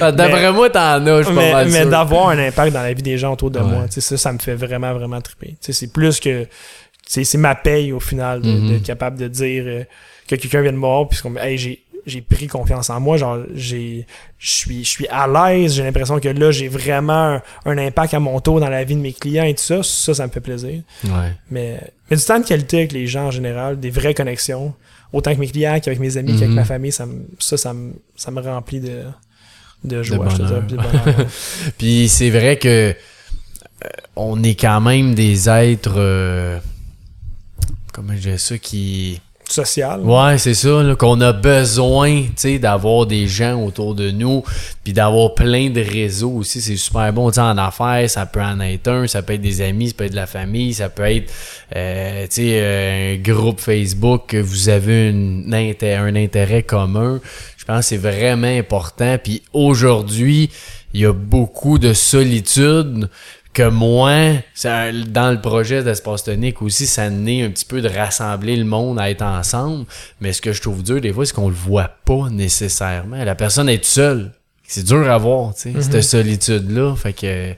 Ah, 0.00 0.12
D'après 0.12 0.52
moi, 0.52 0.68
t'en 0.68 1.06
as, 1.06 1.18
je 1.22 1.26
suis 1.26 1.34
pas 1.34 1.40
mais, 1.40 1.52
mal 1.52 1.68
mais 1.70 1.80
sûr. 1.82 1.90
d'avoir 1.90 2.28
un 2.28 2.38
impact 2.38 2.72
dans 2.74 2.82
la 2.82 2.92
vie 2.92 3.02
des 3.02 3.16
gens 3.16 3.32
autour 3.32 3.50
de 3.50 3.58
Ouais. 3.58 3.64
moi, 3.64 3.84
tu 3.86 3.92
sais, 3.94 4.00
ça, 4.02 4.16
ça 4.18 4.32
me 4.32 4.38
fait 4.38 4.54
vraiment, 4.54 4.92
vraiment 4.92 5.20
triper. 5.22 5.48
Tu 5.48 5.56
sais, 5.60 5.72
c'est 5.72 5.92
plus 5.92 6.20
que, 6.20 6.46
c'est 7.06 7.24
c'est 7.24 7.38
ma 7.38 7.54
paye 7.54 7.92
au 7.92 8.00
final 8.00 8.42
de- 8.42 8.50
Mhm. 8.50 8.68
d'être 8.68 8.82
capable 8.82 9.18
de 9.18 9.28
dire 9.28 9.64
euh, 9.66 9.84
que 10.28 10.34
quelqu'un 10.36 10.60
vient 10.60 10.72
de 10.72 10.76
mort 10.76 11.08
puis 11.08 11.18
qu'on 11.20 11.34
hey, 11.36 11.56
j'ai 11.58 11.82
j'ai 12.10 12.20
pris 12.20 12.46
confiance 12.46 12.90
en 12.90 13.00
moi 13.00 13.16
genre 13.16 13.38
j'ai 13.54 14.06
je 14.38 14.50
suis 14.50 14.84
je 14.84 14.90
suis 14.90 15.06
à 15.08 15.26
l'aise 15.26 15.74
j'ai 15.74 15.82
l'impression 15.82 16.18
que 16.20 16.28
là 16.28 16.50
j'ai 16.50 16.68
vraiment 16.68 17.36
un, 17.36 17.42
un 17.64 17.78
impact 17.78 18.12
à 18.14 18.20
mon 18.20 18.38
tour 18.40 18.60
dans 18.60 18.68
la 18.68 18.84
vie 18.84 18.96
de 18.96 19.00
mes 19.00 19.12
clients 19.14 19.44
et 19.44 19.54
tout 19.54 19.62
ça 19.62 19.82
ça 19.82 20.12
ça 20.14 20.26
me 20.26 20.32
fait 20.32 20.40
plaisir 20.40 20.82
Ouais. 21.04 21.32
mais 21.50 21.80
mais 22.10 22.16
du 22.16 22.22
temps 22.24 22.38
de 22.40 22.44
qualité 22.44 22.78
avec 22.78 22.92
les 22.92 23.06
gens 23.06 23.26
en 23.26 23.30
général 23.30 23.80
des 23.80 23.90
vraies 23.90 24.14
connexions 24.14 24.74
autant 25.12 25.34
que 25.34 25.40
mes 25.40 25.48
clients 25.48 25.80
qu'avec 25.80 25.98
mes 26.00 26.16
amis 26.18 26.32
qu'avec 26.34 26.48
Mhm. 26.50 26.54
ma 26.56 26.64
famille 26.64 26.92
ça 26.92 27.06
ça 27.38 27.56
ça 27.56 27.72
me 27.72 27.92
ça 28.16 28.30
me 28.30 28.40
remplit 28.40 28.80
de 28.80 29.02
de 29.84 30.02
joie 30.02 30.28
je 30.28 30.36
te 30.36 30.42
bonheur. 30.42 30.62
dirais, 30.64 31.26
puis 31.78 32.02
de 32.04 32.08
c'est 32.08 32.30
vrai 32.30 32.58
que 32.58 32.94
euh, 33.84 33.88
on 34.14 34.42
est 34.42 34.54
quand 34.60 34.80
même 34.82 35.14
des 35.14 35.48
êtres. 35.48 35.94
euh, 35.96 36.58
comment 37.92 38.12
je 38.14 38.28
dis 38.30 38.38
ça 38.38 38.58
qui. 38.58 39.20
Social 39.52 40.00
Ouais, 40.00 40.38
c'est 40.38 40.54
ça, 40.54 40.82
qu'on 40.98 41.20
a 41.20 41.32
besoin, 41.32 42.24
d'avoir 42.60 43.06
des 43.06 43.26
gens 43.28 43.62
autour 43.64 43.94
de 43.94 44.10
nous, 44.10 44.42
puis 44.84 44.92
d'avoir 44.92 45.34
plein 45.34 45.70
de 45.70 45.80
réseaux 45.80 46.32
aussi, 46.32 46.60
c'est 46.60 46.76
super 46.76 47.12
bon, 47.12 47.30
tu 47.30 47.36
sais, 47.36 47.40
en 47.40 47.58
affaires, 47.58 48.08
ça 48.08 48.26
peut 48.26 48.42
en 48.42 48.60
être 48.60 48.88
un, 48.88 49.06
ça 49.06 49.22
peut 49.22 49.34
être 49.34 49.40
des 49.40 49.60
amis, 49.60 49.88
ça 49.88 49.94
peut 49.94 50.04
être 50.04 50.12
de 50.12 50.16
la 50.16 50.26
famille, 50.26 50.74
ça 50.74 50.88
peut 50.88 51.04
être, 51.04 51.32
euh, 51.76 52.26
euh, 52.38 53.14
un 53.14 53.18
groupe 53.18 53.60
Facebook 53.60 54.22
que 54.28 54.36
vous 54.36 54.68
avez 54.68 55.10
une 55.10 55.54
un 55.54 56.16
intérêt 56.16 56.62
commun. 56.62 57.20
Je 57.56 57.64
pense 57.64 57.80
que 57.80 57.84
c'est 57.84 57.96
vraiment 57.96 58.46
important, 58.46 59.16
puis 59.22 59.42
aujourd'hui, 59.52 60.50
il 60.92 61.00
y 61.00 61.06
a 61.06 61.12
beaucoup 61.12 61.78
de 61.78 61.92
solitude 61.92 63.08
que 63.52 63.68
moi, 63.68 64.12
ça- 64.54 64.92
dans 64.92 65.30
le 65.32 65.40
projet 65.40 65.82
d'Espace 65.82 66.24
Tonique 66.24 66.62
aussi, 66.62 66.86
ça 66.86 67.10
naît 67.10 67.42
un 67.42 67.50
petit 67.50 67.64
peu 67.64 67.80
de 67.80 67.88
rassembler 67.88 68.56
le 68.56 68.64
monde 68.64 68.98
à 69.00 69.10
être 69.10 69.22
ensemble. 69.22 69.86
Mais 70.20 70.32
ce 70.32 70.40
que 70.40 70.52
je 70.52 70.60
trouve 70.62 70.82
dur 70.82 71.00
des 71.00 71.12
fois, 71.12 71.26
c'est 71.26 71.34
qu'on 71.34 71.48
le 71.48 71.54
voit 71.54 71.90
pas 72.04 72.28
nécessairement. 72.30 73.22
La 73.24 73.34
personne 73.34 73.68
est 73.68 73.84
seule. 73.84 74.32
C'est 74.66 74.84
dur 74.84 75.10
à 75.10 75.18
voir, 75.18 75.52
tu 75.54 75.62
sais, 75.62 75.70
Mhm. 75.70 75.82
cette 75.82 76.02
solitude-là. 76.04 76.94
Fait 76.94 77.12
que. 77.12 77.54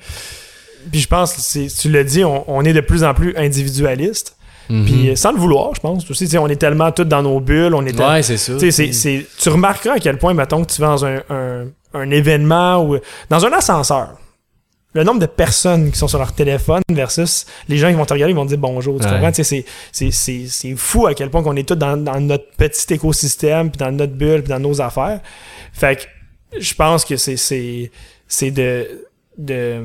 Puis 0.90 1.00
je 1.00 1.08
pense, 1.08 1.56
tu 1.80 1.90
l'as 1.90 2.04
dit, 2.04 2.24
on, 2.24 2.44
on 2.50 2.64
est 2.64 2.72
de 2.72 2.80
plus 2.80 3.04
en 3.04 3.12
plus 3.12 3.36
individualiste. 3.36 4.34
mhm. 4.70 4.84
Puis 4.86 5.10
euh, 5.10 5.16
sans 5.16 5.32
le 5.32 5.38
vouloir, 5.38 5.74
je 5.74 5.80
pense. 5.80 6.10
Aussi, 6.10 6.24
tu 6.24 6.30
sais, 6.30 6.38
on 6.38 6.48
est 6.48 6.56
tellement 6.56 6.90
tous 6.90 7.04
dans 7.04 7.22
nos 7.22 7.38
bulles. 7.38 7.74
On 7.74 7.84
est 7.84 8.00
ouais, 8.00 8.22
c'est 8.22 8.38
ça. 8.38 8.54
tu 9.38 9.48
remarqueras 9.50 9.96
à 9.96 9.98
quel 9.98 10.16
point, 10.16 10.32
mettons, 10.32 10.64
que 10.64 10.72
tu 10.72 10.80
vas 10.80 10.86
dans 10.88 11.04
un, 11.04 11.18
un, 11.28 11.64
un 11.92 12.10
événement 12.10 12.82
ou 12.82 12.96
dans 13.28 13.44
un 13.44 13.52
ascenseur. 13.52 14.14
Le 14.94 15.04
nombre 15.04 15.20
de 15.20 15.26
personnes 15.26 15.90
qui 15.90 15.98
sont 15.98 16.08
sur 16.08 16.18
leur 16.18 16.34
téléphone 16.34 16.82
versus 16.90 17.46
les 17.68 17.78
gens 17.78 17.88
qui 17.88 17.94
vont 17.94 18.04
te 18.04 18.12
regarder, 18.12 18.32
ils 18.32 18.36
vont 18.36 18.44
te 18.44 18.50
dire 18.50 18.58
bonjour. 18.58 19.00
Tu 19.00 19.06
Ouais. 19.06 19.12
comprends? 19.12 19.32
C'est- 19.32 19.64
c'est- 19.90 20.10
c'est 20.10 20.46
c'est 20.48 20.74
fou 20.76 21.06
à 21.06 21.14
quel 21.14 21.30
point 21.30 21.42
qu'on 21.42 21.56
est 21.56 21.66
tous 21.66 21.76
dans, 21.76 21.96
dans 21.96 22.20
notre 22.20 22.50
petit 22.58 22.92
écosystème, 22.94 23.70
puis 23.70 23.78
dans 23.78 23.90
notre 23.90 24.12
bulle, 24.12 24.42
puis 24.42 24.50
dans 24.50 24.60
nos 24.60 24.80
affaires. 24.82 25.20
Fait 25.72 25.96
que 25.96 26.60
je 26.60 26.74
pense 26.74 27.04
que 27.06 27.16
c'est 27.16 27.36
c'est 27.38 27.90
c'est 28.28 28.50
de 28.50 29.06
de 29.38 29.82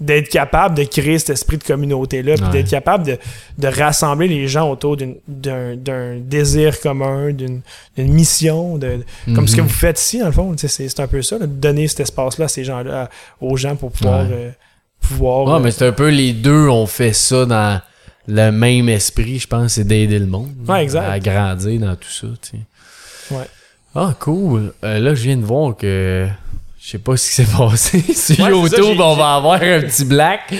d'être 0.00 0.28
capable 0.28 0.74
de 0.74 0.82
créer 0.84 1.18
cet 1.20 1.30
esprit 1.30 1.56
de 1.56 1.62
communauté-là, 1.62 2.34
puis 2.34 2.44
Ouais. 2.44 2.50
d'être 2.50 2.68
capable 2.70 3.04
de, 3.06 3.18
de 3.58 3.68
rassembler 3.68 4.26
les 4.26 4.48
gens 4.48 4.68
autour 4.70 4.96
d'un 5.28 6.16
désir 6.18 6.80
commun, 6.80 7.30
d'une 7.32 7.62
mission, 7.96 8.76
de, 8.76 9.00
comme 9.34 9.46
ce 9.46 9.54
que 9.56 9.60
Mhm. 9.60 9.66
vous 9.68 9.72
faites 9.72 10.00
ici, 10.00 10.18
dans 10.18 10.26
le 10.26 10.32
fond. 10.32 10.54
C'est 10.56 11.00
un 11.00 11.06
peu 11.06 11.22
ça, 11.22 11.38
là, 11.38 11.46
de 11.46 11.52
donner 11.52 11.86
cet 11.88 12.00
espace-là 12.00 12.46
à 12.46 12.48
ces 12.48 12.64
gens-là, 12.64 13.08
aux 13.40 13.56
gens 13.56 13.76
pour 13.76 13.92
pouvoir... 13.92 14.26
Ouais. 14.26 14.32
euh, 14.32 14.50
pouvoir 15.00 15.44
Ouais, 15.46 15.52
euh, 15.54 15.58
mais 15.60 15.70
c'est 15.70 15.86
un 15.86 15.92
peu 15.92 16.08
les 16.08 16.32
deux, 16.32 16.66
on 16.68 16.86
fait 16.86 17.12
ça 17.12 17.44
dans 17.46 17.80
le 18.26 18.50
même 18.50 18.88
esprit, 18.88 19.38
je 19.38 19.46
pense, 19.46 19.74
c'est 19.74 19.84
d'aider 19.84 20.18
le 20.18 20.26
monde. 20.26 20.50
Ouais, 20.66 20.82
exact. 20.82 21.04
À 21.08 21.18
grandir 21.20 21.78
dans 21.80 21.94
tout 21.94 22.08
ça, 22.10 22.26
tu 22.42 22.56
sais. 23.28 23.34
Ouais. 23.34 23.44
Ah, 23.94 24.14
cool. 24.18 24.72
Euh, 24.82 24.98
là, 24.98 25.14
je 25.14 25.22
viens 25.22 25.36
de 25.36 25.44
voir 25.44 25.76
que. 25.76 26.26
Je 26.84 26.90
sais 26.90 26.98
pas 26.98 27.16
ce 27.16 27.28
qui 27.30 27.34
s'est 27.36 27.56
passé. 27.56 28.00
Sur 28.14 28.44
Ouais, 28.44 28.68
ça, 28.68 28.76
YouTube, 28.76 29.00
on 29.00 29.14
va 29.16 29.36
avoir 29.36 29.54
un 29.54 29.80
petit 29.80 30.04
black. 30.04 30.52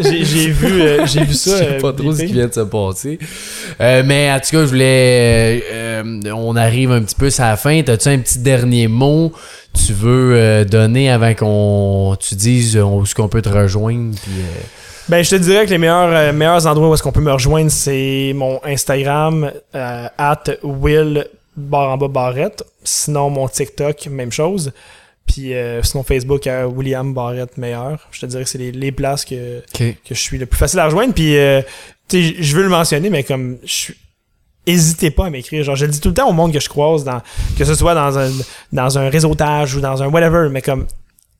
j'ai 0.00 0.22
vu, 0.50 0.80
euh, 0.80 1.04
j'ai 1.04 1.22
vu 1.22 1.34
ça. 1.34 1.50
Je 1.58 1.64
sais 1.64 1.76
euh, 1.76 1.80
pas 1.82 1.92
trop 1.92 2.12
ce 2.14 2.22
qui 2.22 2.32
vient 2.32 2.46
de 2.46 2.54
se 2.54 2.60
passer. 2.60 3.18
Euh, 3.80 4.02
mais 4.06 4.32
en 4.32 4.40
tout 4.40 4.52
cas, 4.52 4.60
je 4.62 4.68
voulais. 4.68 5.62
euh, 5.70 6.20
euh, 6.24 6.30
on 6.32 6.56
arrive 6.56 6.92
un 6.92 7.02
petit 7.02 7.14
peu 7.14 7.28
à 7.38 7.50
la 7.50 7.56
fin. 7.58 7.82
T'as-tu 7.82 8.08
un 8.08 8.18
petit 8.18 8.38
dernier 8.38 8.88
mot 8.88 9.32
tu 9.74 9.92
veux 9.92 10.34
euh, 10.34 10.64
donner 10.64 11.10
avant 11.10 11.34
qu'on 11.34 12.16
tu 12.18 12.34
dises 12.34 12.76
euh, 12.78 12.82
où 12.82 13.02
est-ce 13.02 13.14
qu'on 13.14 13.28
peut 13.28 13.42
te 13.42 13.50
rejoindre? 13.50 14.14
puis, 14.22 14.32
euh, 14.32 14.62
Ben, 15.10 15.22
je 15.22 15.28
te 15.28 15.36
dirais 15.36 15.66
que 15.66 15.70
les 15.70 15.78
meilleurs, 15.78 16.08
euh, 16.10 16.32
meilleurs 16.32 16.66
endroits 16.66 16.88
où 16.88 16.94
est-ce 16.94 17.02
qu'on 17.02 17.12
peut 17.12 17.20
me 17.20 17.32
rejoindre, 17.32 17.70
c'est 17.70 18.32
mon 18.34 18.58
Instagram, 18.64 19.50
euh, 19.74 20.06
at 20.16 20.44
Will 20.62 21.26
en 21.70 21.96
bas 21.98 22.08
barrette. 22.08 22.64
Sinon, 22.82 23.28
mon 23.28 23.48
TikTok, 23.48 24.06
même 24.06 24.32
chose. 24.32 24.72
Puis 25.26 25.54
euh, 25.54 25.82
sinon, 25.82 26.02
Facebook 26.04 26.46
à 26.46 26.66
William 26.68 27.12
Barrett 27.12 27.56
Meilleur. 27.58 28.08
Je 28.12 28.20
te 28.20 28.26
dirais 28.26 28.44
que 28.44 28.48
c'est 28.50 28.58
les, 28.58 28.72
les 28.72 28.92
places 28.92 29.24
que, 29.24 29.60
que 30.04 30.14
je 30.14 30.20
suis 30.20 30.38
le 30.38 30.46
plus 30.46 30.58
facile 30.58 30.78
à 30.78 30.84
rejoindre. 30.86 31.12
Puis, 31.14 31.36
euh, 31.36 31.62
tu 32.08 32.22
sais, 32.22 32.36
je 32.40 32.56
veux 32.56 32.62
le 32.62 32.68
mentionner, 32.68 33.10
mais 33.10 33.22
comme 33.24 33.58
je 33.64 33.72
suis 33.72 33.94
hésitez 34.68 35.10
pas 35.12 35.26
à 35.26 35.30
m'écrire. 35.30 35.62
Genre, 35.62 35.76
je 35.76 35.86
le 35.86 35.92
dis 35.92 36.00
tout 36.00 36.08
le 36.08 36.14
temps 36.14 36.28
au 36.28 36.32
monde 36.32 36.52
que 36.52 36.58
je 36.60 36.68
croise, 36.68 37.04
dans, 37.04 37.22
que 37.56 37.64
ce 37.64 37.74
soit 37.76 37.94
dans 37.94 38.18
un, 38.18 38.30
dans 38.72 38.98
un 38.98 39.08
réseautage 39.08 39.76
ou 39.76 39.80
dans 39.80 40.02
un 40.02 40.08
whatever, 40.08 40.48
mais 40.50 40.60
comme 40.60 40.86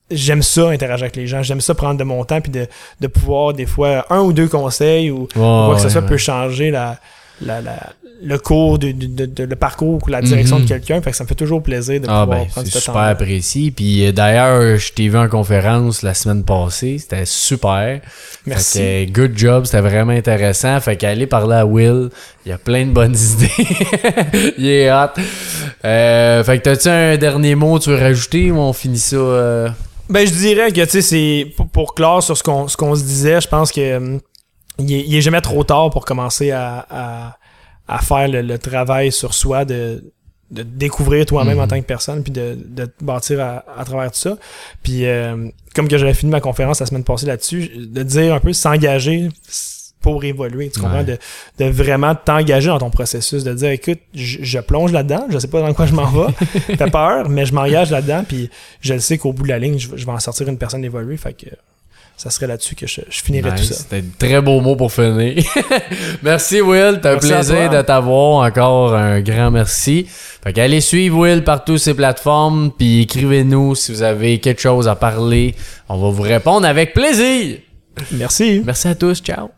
j'aime 0.09 0.41
ça 0.41 0.69
interagir 0.69 1.03
avec 1.03 1.17
les 1.17 1.27
gens, 1.27 1.43
j'aime 1.43 1.59
ça 1.59 1.75
prendre 1.75 1.97
de 1.99 2.05
mon 2.05 2.23
temps 2.23 2.39
puis 2.39 2.51
de, 2.53 2.67
de 3.01 3.07
pouvoir 3.07 3.53
des 3.53 3.65
fois 3.65 4.05
un 4.09 4.21
ou 4.21 4.31
deux 4.31 4.47
conseils 4.47 5.11
ou 5.11 5.27
quoi 5.33 5.75
que 5.75 5.81
ce 5.81 5.89
soit 5.89 6.01
ouais. 6.01 6.07
peut 6.07 6.15
changer 6.17 6.71
la, 6.71 6.97
la, 7.41 7.59
la- 7.59 7.91
le 8.23 8.37
cours, 8.39 8.79
de, 8.79 8.91
de- 8.91 9.05
de- 9.05 9.25
de- 9.25 9.43
le 9.43 9.55
parcours 9.55 9.99
ou 10.03 10.09
la 10.09 10.21
direction 10.21 10.57
Mhm. 10.57 10.63
de 10.63 10.67
quelqu'un. 10.67 11.01
Fait 11.01 11.11
que 11.11 11.17
ça 11.17 11.23
me 11.23 11.27
fait 11.29 11.35
toujours 11.35 11.61
plaisir 11.61 12.01
de 12.01 12.07
Ah 12.09 12.21
pouvoir 12.21 12.39
ben, 12.39 12.47
prendre 12.47 12.67
c'est 12.67 12.73
ce 12.73 12.79
super 12.79 12.93
temps. 12.95 12.99
apprécié. 13.01 13.71
Puis 13.71 14.05
euh, 14.07 14.11
d'ailleurs, 14.11 14.77
je 14.77 14.91
t'ai 14.93 15.07
vu 15.07 15.17
en 15.17 15.27
conférence 15.29 16.01
la 16.01 16.13
semaine 16.13 16.43
passée. 16.43 16.97
C'était 16.99 17.25
super. 17.25 18.01
Merci. 18.45 18.77
Fait 18.79 19.09
que, 19.11 19.21
good 19.21 19.37
job, 19.37 19.65
c'était 19.65 19.81
vraiment 19.81 20.13
intéressant. 20.13 20.79
Fait 20.79 20.95
qu'aller 20.95 21.27
parler 21.27 21.55
à 21.57 21.65
Will, 21.65 22.09
il 22.45 22.49
y 22.49 22.51
a 22.51 22.57
plein 22.57 22.85
de 22.85 22.91
bonnes 22.91 23.15
idées. 23.33 24.53
il 24.57 24.67
est 24.67 24.91
hot. 24.91 25.19
Euh, 25.85 26.43
fait 26.43 26.57
que 26.59 26.63
t'as-tu 26.63 26.87
un 26.89 27.17
dernier 27.17 27.55
mot 27.55 27.77
tu 27.79 27.89
veux 27.89 27.97
rajouter 27.99 28.51
ou 28.51 28.57
on 28.57 28.73
finit 28.73 28.97
ça? 28.99 29.15
euh? 29.15 29.69
Ben, 30.09 30.25
je 30.25 30.31
dirais 30.33 30.71
que, 30.71 30.81
tu 30.85 30.89
sais, 30.89 31.01
c'est 31.01 31.51
pour, 31.57 31.67
pour 31.67 31.93
clore 31.93 32.23
sur 32.23 32.37
ce 32.37 32.43
qu'on 32.43 32.67
ce 32.67 32.77
qu'on 32.77 32.95
se 32.95 33.03
disait, 33.03 33.41
je 33.41 33.47
pense 33.47 33.71
que 33.71 33.97
hum, 33.97 34.19
il, 34.79 34.93
est, 34.93 35.03
il 35.05 35.15
est 35.15 35.21
jamais 35.21 35.41
trop 35.41 35.63
tard 35.63 35.89
pour 35.89 36.05
commencer 36.05 36.51
à, 36.51 36.85
à, 36.89 37.37
à 37.87 37.99
faire 37.99 38.27
le, 38.27 38.41
le 38.41 38.57
travail 38.57 39.11
sur 39.11 39.33
soi 39.33 39.65
de 39.65 40.03
de 40.49 40.63
découvrir 40.63 41.25
toi-même 41.25 41.57
Mhm. 41.57 41.63
en 41.63 41.67
tant 41.67 41.81
que 41.81 41.85
personne 41.85 42.23
puis 42.23 42.31
de, 42.31 42.57
de 42.65 42.85
te 42.85 43.03
bâtir 43.03 43.41
à, 43.41 43.65
à 43.77 43.83
travers 43.83 44.09
tout 44.09 44.17
ça 44.19 44.37
puis 44.81 45.05
euh, 45.05 45.49
comme 45.75 45.89
que 45.89 45.97
j'avais 45.97 46.13
fini 46.13 46.31
ma 46.31 46.39
conférence 46.39 46.79
la 46.79 46.85
semaine 46.85 47.03
passée 47.03 47.25
là-dessus 47.25 47.69
de 47.75 48.01
dire 48.03 48.33
un 48.33 48.39
peu 48.39 48.53
s'engager 48.53 49.27
pour 49.99 50.23
évoluer 50.23 50.69
tu 50.69 50.79
comprends 50.79 50.99
Ouais. 50.99 51.03
de, 51.03 51.17
de 51.59 51.65
vraiment 51.69 52.15
t'engager 52.15 52.67
dans 52.69 52.79
ton 52.79 52.89
processus 52.89 53.43
de 53.43 53.53
dire 53.53 53.71
écoute 53.71 53.99
je, 54.13 54.37
je 54.41 54.59
plonge 54.59 54.93
là-dedans 54.93 55.25
je 55.29 55.37
sais 55.37 55.49
pas 55.49 55.59
dans 55.59 55.73
quoi 55.73 55.85
je 55.85 55.93
m'en 55.93 56.05
vais 56.09 56.33
t'as 56.77 56.89
peur 56.89 57.27
mais 57.27 57.45
je 57.45 57.53
m'engage 57.53 57.91
là-dedans 57.91 58.23
puis 58.25 58.49
je 58.79 58.93
le 58.93 59.01
sais 59.01 59.17
qu'au 59.17 59.33
bout 59.33 59.43
de 59.43 59.49
la 59.49 59.59
ligne 59.59 59.77
je, 59.77 59.89
vais- 59.89 59.97
je 59.97 60.05
vais 60.05 60.11
en 60.13 60.19
sortir 60.19 60.47
une 60.47 60.57
personne 60.57 60.85
évoluée 60.85 61.17
fait 61.17 61.33
que 61.33 61.47
ça 62.17 62.31
serait 62.31 62.47
là-dessus 62.47 62.73
que 62.75 62.87
je, 62.87 63.01
je 63.09 63.21
finirais 63.21 63.51
Nice. 63.51 63.61
tout 63.61 63.67
ça 63.67 63.75
C'était 63.75 63.97
un 63.97 64.09
très 64.17 64.41
beau 64.41 64.59
mot 64.59 64.75
pour 64.75 64.91
finir. 64.91 65.43
merci 66.23 66.61
Will, 66.61 66.93
c'était 66.95 67.09
un 67.09 67.17
plaisir 67.17 67.69
de 67.69 67.81
t'avoir. 67.83 68.43
Encore 68.45 68.95
un 68.95 69.21
grand 69.21 69.51
merci. 69.51 70.07
Fait 70.09 70.51
qu'allez 70.51 70.81
suivre 70.81 71.19
Will 71.19 71.43
partout 71.43 71.77
ces 71.77 71.93
plateformes, 71.93 72.71
puis 72.75 73.01
écrivez-nous 73.01 73.75
si 73.75 73.91
vous 73.91 74.01
avez 74.01 74.39
quelque 74.39 74.61
chose 74.61 74.87
à 74.87 74.95
parler. 74.95 75.53
On 75.89 75.97
va 75.97 76.09
vous 76.09 76.23
répondre 76.23 76.65
avec 76.65 76.93
plaisir. 76.93 77.59
merci 78.11 78.61
Merci 78.65 78.87
à 78.87 78.95
tous, 78.95 79.21
ciao. 79.21 79.49